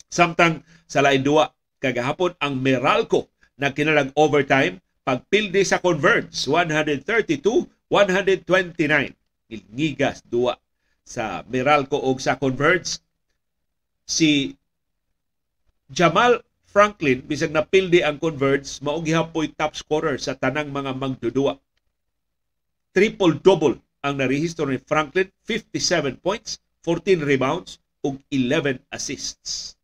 Samtang 0.09 0.65
sa 0.89 1.05
lain 1.05 1.21
duwa 1.21 1.53
kagahapon 1.77 2.33
ang 2.41 2.57
Meralco 2.57 3.29
na 3.61 3.69
kinalag 3.69 4.09
overtime 4.17 4.81
pagpildi 5.05 5.61
sa 5.61 5.77
Converge 5.83 6.33
132-129. 6.49 7.93
Ilngigas 9.53 10.25
duwa 10.25 10.57
sa 11.03 11.43
Meralco 11.45 11.99
og 11.99 12.23
sa 12.23 12.39
Converge 12.39 12.97
si 14.07 14.55
Jamal 15.91 16.41
Franklin 16.73 17.21
bisag 17.21 17.53
napildi 17.53 18.01
ang 18.01 18.17
Converge 18.17 18.81
mao 18.81 18.97
gihapoy 18.97 19.53
top 19.53 19.77
scorer 19.77 20.17
sa 20.17 20.33
tanang 20.33 20.73
mga 20.73 20.97
magdudua. 20.97 21.61
Triple-double 22.97 23.77
ang 24.01 24.17
narehistro 24.17 24.65
ni 24.65 24.81
Franklin, 24.81 25.29
57 25.45 26.17
points, 26.17 26.57
14 26.81 27.21
rebounds 27.21 27.77
ug 28.01 28.17
11 28.33 28.81
assists. 28.89 29.77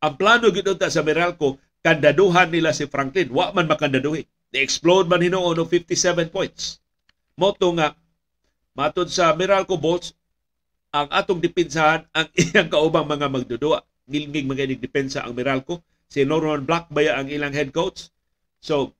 Ang 0.00 0.16
plano 0.16 0.48
gid 0.48 0.64
sa 0.64 1.04
Meralco 1.04 1.60
kandaduhan 1.84 2.48
nila 2.48 2.72
si 2.72 2.88
Franklin, 2.88 3.28
wa 3.28 3.52
man 3.52 3.68
makandaduhi. 3.68 4.24
Ni-explode 4.56 5.04
man 5.04 5.20
hinuon 5.20 5.60
og 5.60 5.68
57 5.68 6.32
points. 6.32 6.80
Moto 7.36 7.68
nga 7.76 7.92
matod 8.72 9.12
sa 9.12 9.36
Meralco 9.36 9.76
Bolts 9.76 10.16
ang 10.88 11.12
atong 11.12 11.44
dipinsahan 11.44 12.08
ang 12.16 12.32
iyang 12.40 12.72
kaubang 12.72 13.04
mga 13.04 13.28
magdudua. 13.28 13.84
Ngilngig 14.08 14.48
mga 14.48 14.72
depensa 14.80 15.20
ang 15.20 15.36
Meralco 15.36 15.84
si 16.08 16.22
Norman 16.22 16.64
Black 16.64 16.90
baya 16.90 17.18
ang 17.18 17.28
ilang 17.28 17.52
head 17.54 17.70
coach. 17.74 18.08
So, 18.60 18.94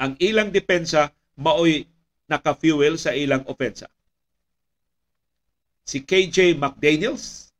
ang 0.00 0.18
ilang 0.18 0.50
depensa 0.50 1.14
maoy 1.38 1.86
naka-fuel 2.26 2.98
sa 2.98 3.14
ilang 3.14 3.44
opensa. 3.46 3.86
Si 5.82 6.02
KJ 6.02 6.58
McDaniels 6.58 7.50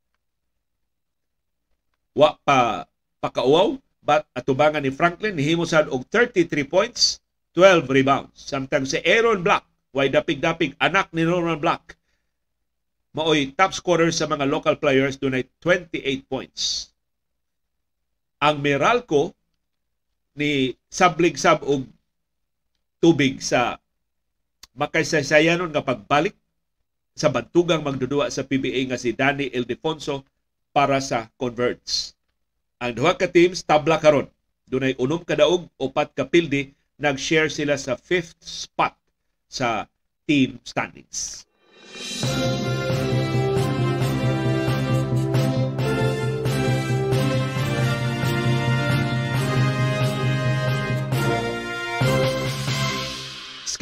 wa 2.12 2.36
pa 2.44 2.84
pakauaw 3.24 3.80
but 4.02 4.26
atubangan 4.36 4.82
ni 4.82 4.92
Franklin 4.92 5.38
himo 5.38 5.64
sad 5.64 5.88
og 5.88 6.04
33 6.10 6.66
points, 6.66 7.22
12 7.54 7.86
rebounds. 7.88 8.34
Samtang 8.34 8.84
si 8.84 8.98
Aaron 9.02 9.40
Black 9.40 9.64
way 9.92 10.08
dapig-dapig 10.08 10.74
anak 10.80 11.12
ni 11.12 11.22
Norman 11.22 11.60
Black 11.60 11.96
maoy 13.12 13.52
top 13.52 13.76
scorer 13.76 14.08
sa 14.08 14.24
mga 14.24 14.48
local 14.48 14.76
players 14.80 15.20
dunay 15.20 15.44
28 15.60 16.24
points 16.24 16.91
ang 18.42 18.58
Meralco 18.58 19.30
ni 20.34 20.74
sablig 20.90 21.38
sab 21.38 21.62
og 21.62 21.86
tubig 22.98 23.38
sa 23.38 23.78
makaysaysayanon 24.74 25.70
nga 25.70 25.86
pagbalik 25.86 26.34
sa 27.14 27.30
bantugang 27.30 27.86
magdudua 27.86 28.26
sa 28.34 28.42
PBA 28.42 28.90
nga 28.90 28.98
si 28.98 29.14
Danny 29.14 29.46
Ildefonso 29.54 30.26
para 30.74 30.98
sa 30.98 31.30
Converts. 31.38 32.18
Ang 32.82 32.98
duha 32.98 33.14
ka 33.14 33.30
teams 33.30 33.62
tabla 33.62 34.02
karon. 34.02 34.26
Dunay 34.66 34.98
unom 34.98 35.22
ka 35.22 35.38
daog, 35.38 35.68
upat 35.78 36.16
ka 36.16 36.26
pildi, 36.26 36.74
nag-share 36.98 37.52
sila 37.52 37.78
sa 37.78 37.94
fifth 37.94 38.40
spot 38.42 38.96
sa 39.46 39.86
team 40.26 40.58
standings. 40.64 41.44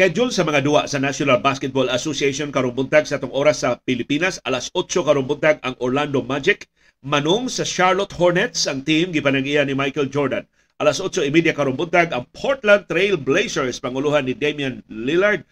Schedule 0.01 0.32
sa 0.32 0.48
mga 0.48 0.64
duwa 0.64 0.88
sa 0.88 0.96
National 0.96 1.44
Basketball 1.44 1.92
Association 1.92 2.48
karong 2.48 2.72
buntag 2.72 3.05
sa 3.05 3.20
tong 3.20 3.36
oras 3.36 3.61
sa 3.61 3.76
Pilipinas. 3.84 4.40
Alas 4.48 4.72
8 4.72 4.96
karong 4.96 5.28
buntag 5.28 5.61
ang 5.61 5.76
Orlando 5.76 6.24
Magic 6.24 6.64
manung 7.05 7.53
sa 7.53 7.68
Charlotte 7.68 8.16
Hornets. 8.16 8.64
Ang 8.64 8.80
team 8.80 9.12
gipanag-iya 9.12 9.61
ni 9.61 9.76
Michael 9.76 10.09
Jordan. 10.09 10.48
Alas 10.80 11.05
8:30 11.05 11.53
karong 11.53 11.76
buntag 11.76 12.16
ang 12.16 12.24
Portland 12.32 12.88
Trail 12.88 13.20
Blazers 13.20 13.76
panguluhan 13.76 14.24
ni 14.24 14.32
Damian 14.32 14.80
Lillard 14.88 15.44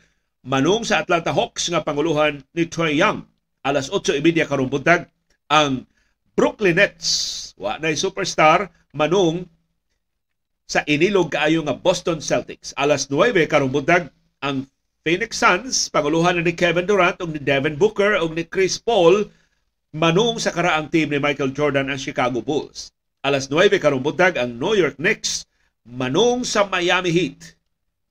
manung 0.49 0.81
sa 0.81 1.05
Atlanta 1.05 1.29
Hawks 1.29 1.69
nga 1.69 1.85
panguluhan 1.85 2.41
ni 2.57 2.65
Trae 2.65 2.97
Young. 2.97 3.29
Alas 3.69 3.93
8:30 3.93 4.49
karong 4.49 4.73
buntag 4.73 5.13
ang 5.53 5.85
Brooklyn 6.33 6.81
Nets. 6.81 7.53
Wa 7.61 7.77
na 7.77 7.93
superstar 7.93 8.73
manung 8.97 9.45
sa 10.65 10.81
inilog 10.89 11.37
kaayo 11.37 11.61
nga 11.69 11.77
Boston 11.77 12.25
Celtics. 12.25 12.73
Alas 12.81 13.13
9 13.13 13.45
karong 13.45 13.77
buntag 13.77 14.09
ang 14.39 14.71
Phoenix 15.03 15.41
Suns 15.41 15.91
panguluhan 15.91 16.39
ni 16.39 16.55
Kevin 16.55 16.87
Durant 16.87 17.19
ug 17.19 17.35
ni 17.35 17.43
Devin 17.43 17.75
Booker 17.75 18.19
ug 18.23 18.35
ni 18.35 18.47
Chris 18.47 18.79
Paul 18.79 19.27
manung 19.91 20.39
sa 20.39 20.55
karaang 20.55 20.93
team 20.93 21.11
ni 21.11 21.19
Michael 21.19 21.51
Jordan 21.51 21.91
ang 21.91 21.99
Chicago 21.99 22.39
Bulls. 22.39 22.95
Alas 23.27 23.51
9 23.51 23.83
karong 23.83 24.05
buntag 24.05 24.39
ang 24.39 24.55
New 24.55 24.79
York 24.79 24.95
Knicks 25.01 25.43
manung 25.83 26.47
sa 26.47 26.71
Miami 26.71 27.11
Heat. 27.11 27.59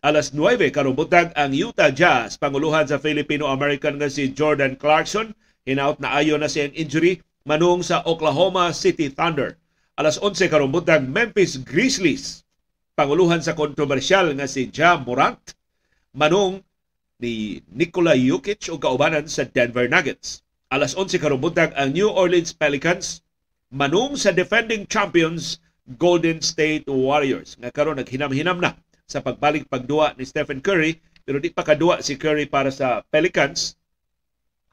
Alas 0.04 0.36
9 0.36 0.68
karong 0.68 0.98
buntag 0.98 1.32
ang 1.38 1.56
Utah 1.56 1.94
Jazz 1.94 2.36
panguluhan 2.36 2.84
sa 2.90 3.00
Filipino-American 3.00 3.96
nga 3.96 4.12
si 4.12 4.28
Jordan 4.36 4.76
Clarkson 4.76 5.32
hinaut 5.64 6.02
na 6.04 6.12
ayo 6.20 6.36
na 6.36 6.52
siyang 6.52 6.76
injury 6.76 7.24
manung 7.48 7.80
sa 7.80 8.04
Oklahoma 8.04 8.76
City 8.76 9.08
Thunder. 9.08 9.56
Alas 9.96 10.20
11 10.20 10.52
karong 10.52 10.76
buntag 10.76 11.08
Memphis 11.08 11.56
Grizzlies 11.64 12.44
panguluhan 13.00 13.40
sa 13.40 13.56
kontrobersyal 13.56 14.36
nga 14.36 14.50
si 14.50 14.68
Ja 14.74 15.00
Morant 15.00 15.57
manung 16.18 16.66
ni 17.22 17.62
Nikola 17.70 18.18
Jokic 18.18 18.74
o 18.74 18.82
kaubanan 18.82 19.30
sa 19.30 19.46
Denver 19.46 19.86
Nuggets. 19.86 20.42
Alas 20.74 20.98
11 20.98 21.22
karong 21.22 21.40
buntag 21.40 21.72
ang 21.78 21.94
New 21.94 22.10
Orleans 22.10 22.58
Pelicans 22.58 23.22
manung 23.70 24.18
sa 24.18 24.34
defending 24.34 24.90
champions 24.90 25.62
Golden 26.02 26.42
State 26.42 26.90
Warriors 26.90 27.54
nga 27.62 27.70
karon 27.70 28.02
naghinam-hinam 28.02 28.58
na 28.58 28.74
sa 29.06 29.22
pagbalik 29.22 29.70
pagduwa 29.70 30.18
ni 30.18 30.26
Stephen 30.26 30.60
Curry 30.60 30.98
pero 31.22 31.38
di 31.38 31.54
pa 31.54 31.62
kaduwa 31.62 32.02
si 32.02 32.18
Curry 32.18 32.50
para 32.50 32.74
sa 32.74 33.06
Pelicans. 33.14 33.78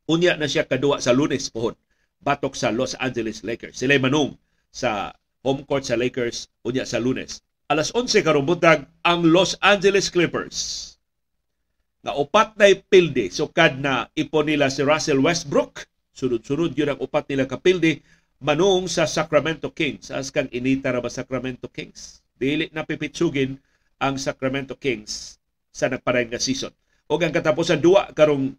Unya 0.08 0.40
na 0.40 0.48
siya 0.48 0.64
kaduwa 0.64 0.98
sa 0.98 1.12
Lunes 1.12 1.52
pohon 1.52 1.76
batok 2.24 2.56
sa 2.56 2.72
Los 2.72 2.96
Angeles 2.96 3.44
Lakers. 3.44 3.78
Sila 3.84 4.00
manung 4.00 4.34
sa 4.72 5.12
home 5.44 5.62
court 5.68 5.84
sa 5.84 5.94
Lakers 5.94 6.48
unya 6.64 6.88
sa 6.88 6.96
Lunes 6.96 7.44
alas 7.72 7.96
11 7.96 8.20
karong 8.20 8.44
buntag 8.44 8.84
ang 9.00 9.24
Los 9.24 9.56
Angeles 9.64 10.12
Clippers 10.12 10.93
nga 12.04 12.12
upat 12.12 12.52
na 12.60 12.68
pilde 12.76 13.32
sukad 13.32 13.80
na 13.80 14.12
ipon 14.12 14.44
nila 14.44 14.68
si 14.68 14.84
Russell 14.84 15.24
Westbrook. 15.24 15.88
Sunod-sunod 16.12 16.76
yun 16.76 16.92
ang 16.92 17.00
upat 17.00 17.32
nila 17.32 17.48
kapilde 17.48 18.04
manung 18.44 18.84
sa 18.92 19.08
Sacramento 19.08 19.72
Kings. 19.72 20.12
As 20.12 20.28
kang 20.28 20.52
inita 20.52 20.92
ra 20.92 21.00
ba 21.00 21.08
Sacramento 21.08 21.64
Kings? 21.72 22.20
Dili 22.36 22.68
na 22.76 22.84
pipitsugin 22.84 23.56
ang 23.96 24.20
Sacramento 24.20 24.76
Kings 24.76 25.40
sa 25.72 25.88
nagparay 25.88 26.28
nga 26.28 26.36
season. 26.36 26.70
O 27.08 27.16
ang 27.16 27.32
katapusan 27.32 27.80
duwa 27.80 28.12
karong 28.12 28.52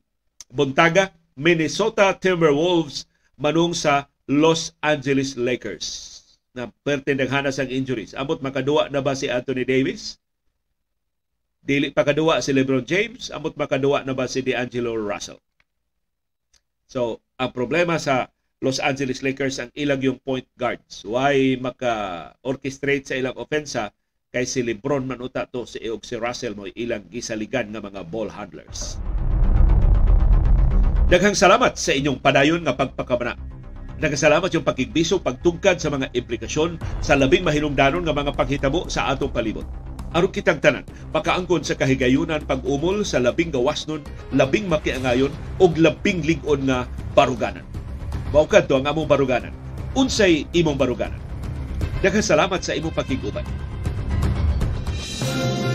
buntaga 0.49 1.13
Minnesota 1.37 2.17
Timberwolves 2.17 3.05
manung 3.37 3.77
sa 3.77 4.09
Los 4.25 4.73
Angeles 4.81 5.37
Lakers. 5.37 6.17
Na 6.57 6.73
pertindaghanas 6.81 7.61
ang 7.61 7.69
injuries. 7.69 8.17
Amot 8.17 8.41
makaduwa 8.41 8.89
na 8.89 9.05
ba 9.05 9.13
si 9.13 9.29
Anthony 9.29 9.69
Davis? 9.69 10.17
Dili 11.65 11.89
pa 11.89 12.05
kaduwa 12.05 12.37
si 12.45 12.53
LeBron 12.53 12.85
James, 12.85 13.33
amot 13.33 13.57
makaduwa 13.57 14.05
na 14.05 14.13
ba 14.13 14.29
si 14.29 14.45
D'Angelo 14.45 14.93
Russell? 14.93 15.41
So, 16.85 17.25
ang 17.41 17.49
problema 17.57 17.97
sa 17.97 18.29
Los 18.61 18.77
Angeles 18.77 19.25
Lakers 19.25 19.57
ang 19.57 19.73
ilang 19.73 19.97
yung 19.97 20.21
point 20.21 20.45
guards. 20.61 21.01
Why 21.01 21.57
maka-orchestrate 21.57 23.09
sa 23.09 23.17
ilang 23.17 23.33
ofensa 23.33 23.89
kay 24.29 24.45
si 24.45 24.61
LeBron 24.61 25.09
man 25.09 25.25
uta 25.25 25.49
to 25.49 25.65
si 25.65 25.81
Eog 25.81 26.05
si 26.05 26.21
Russell 26.21 26.53
mo 26.53 26.69
ilang 26.69 27.09
gisaligan 27.09 27.73
nga 27.73 27.81
mga 27.81 28.01
ball 28.13 28.29
handlers. 28.29 29.01
Daghang 31.09 31.33
salamat 31.33 31.81
sa 31.81 31.97
inyong 31.97 32.21
padayon 32.21 32.61
nga 32.61 32.77
pagpakamana 32.77 33.55
Nagasalamat 33.95 34.51
yung 34.51 34.67
pakigbisog 34.67 35.23
pagtungkad 35.23 35.79
sa 35.79 35.87
mga 35.87 36.11
implikasyon 36.11 36.75
sa 36.99 37.15
labing 37.15 37.47
mahinungdanon 37.47 38.03
nga 38.03 38.11
mga 38.11 38.35
paghitabo 38.35 38.91
sa 38.91 39.07
atong 39.07 39.31
palibot. 39.31 39.63
Aron 40.15 40.31
kitang 40.31 40.63
tanan, 40.63 40.87
pakaangkon 41.11 41.67
sa 41.67 41.75
kahigayunan 41.75 42.47
pag-umol 42.47 43.03
sa 43.03 43.19
labing 43.19 43.51
gawasnon, 43.51 43.99
labing 44.31 44.63
makiangayon 44.71 45.27
o 45.59 45.67
labing 45.67 46.23
lingon 46.23 46.63
nga 46.71 46.87
baruganan. 47.11 47.67
Maukad 48.31 48.71
to 48.71 48.79
ang 48.79 48.87
among 48.87 49.11
baruganan. 49.11 49.51
Unsay 49.91 50.47
imong 50.55 50.79
baruganan. 50.79 51.19
Daghang 51.99 52.23
salamat 52.23 52.63
sa 52.63 52.71
imong 52.71 52.95
pakiguban. 52.95 53.43
Thank 55.25 55.74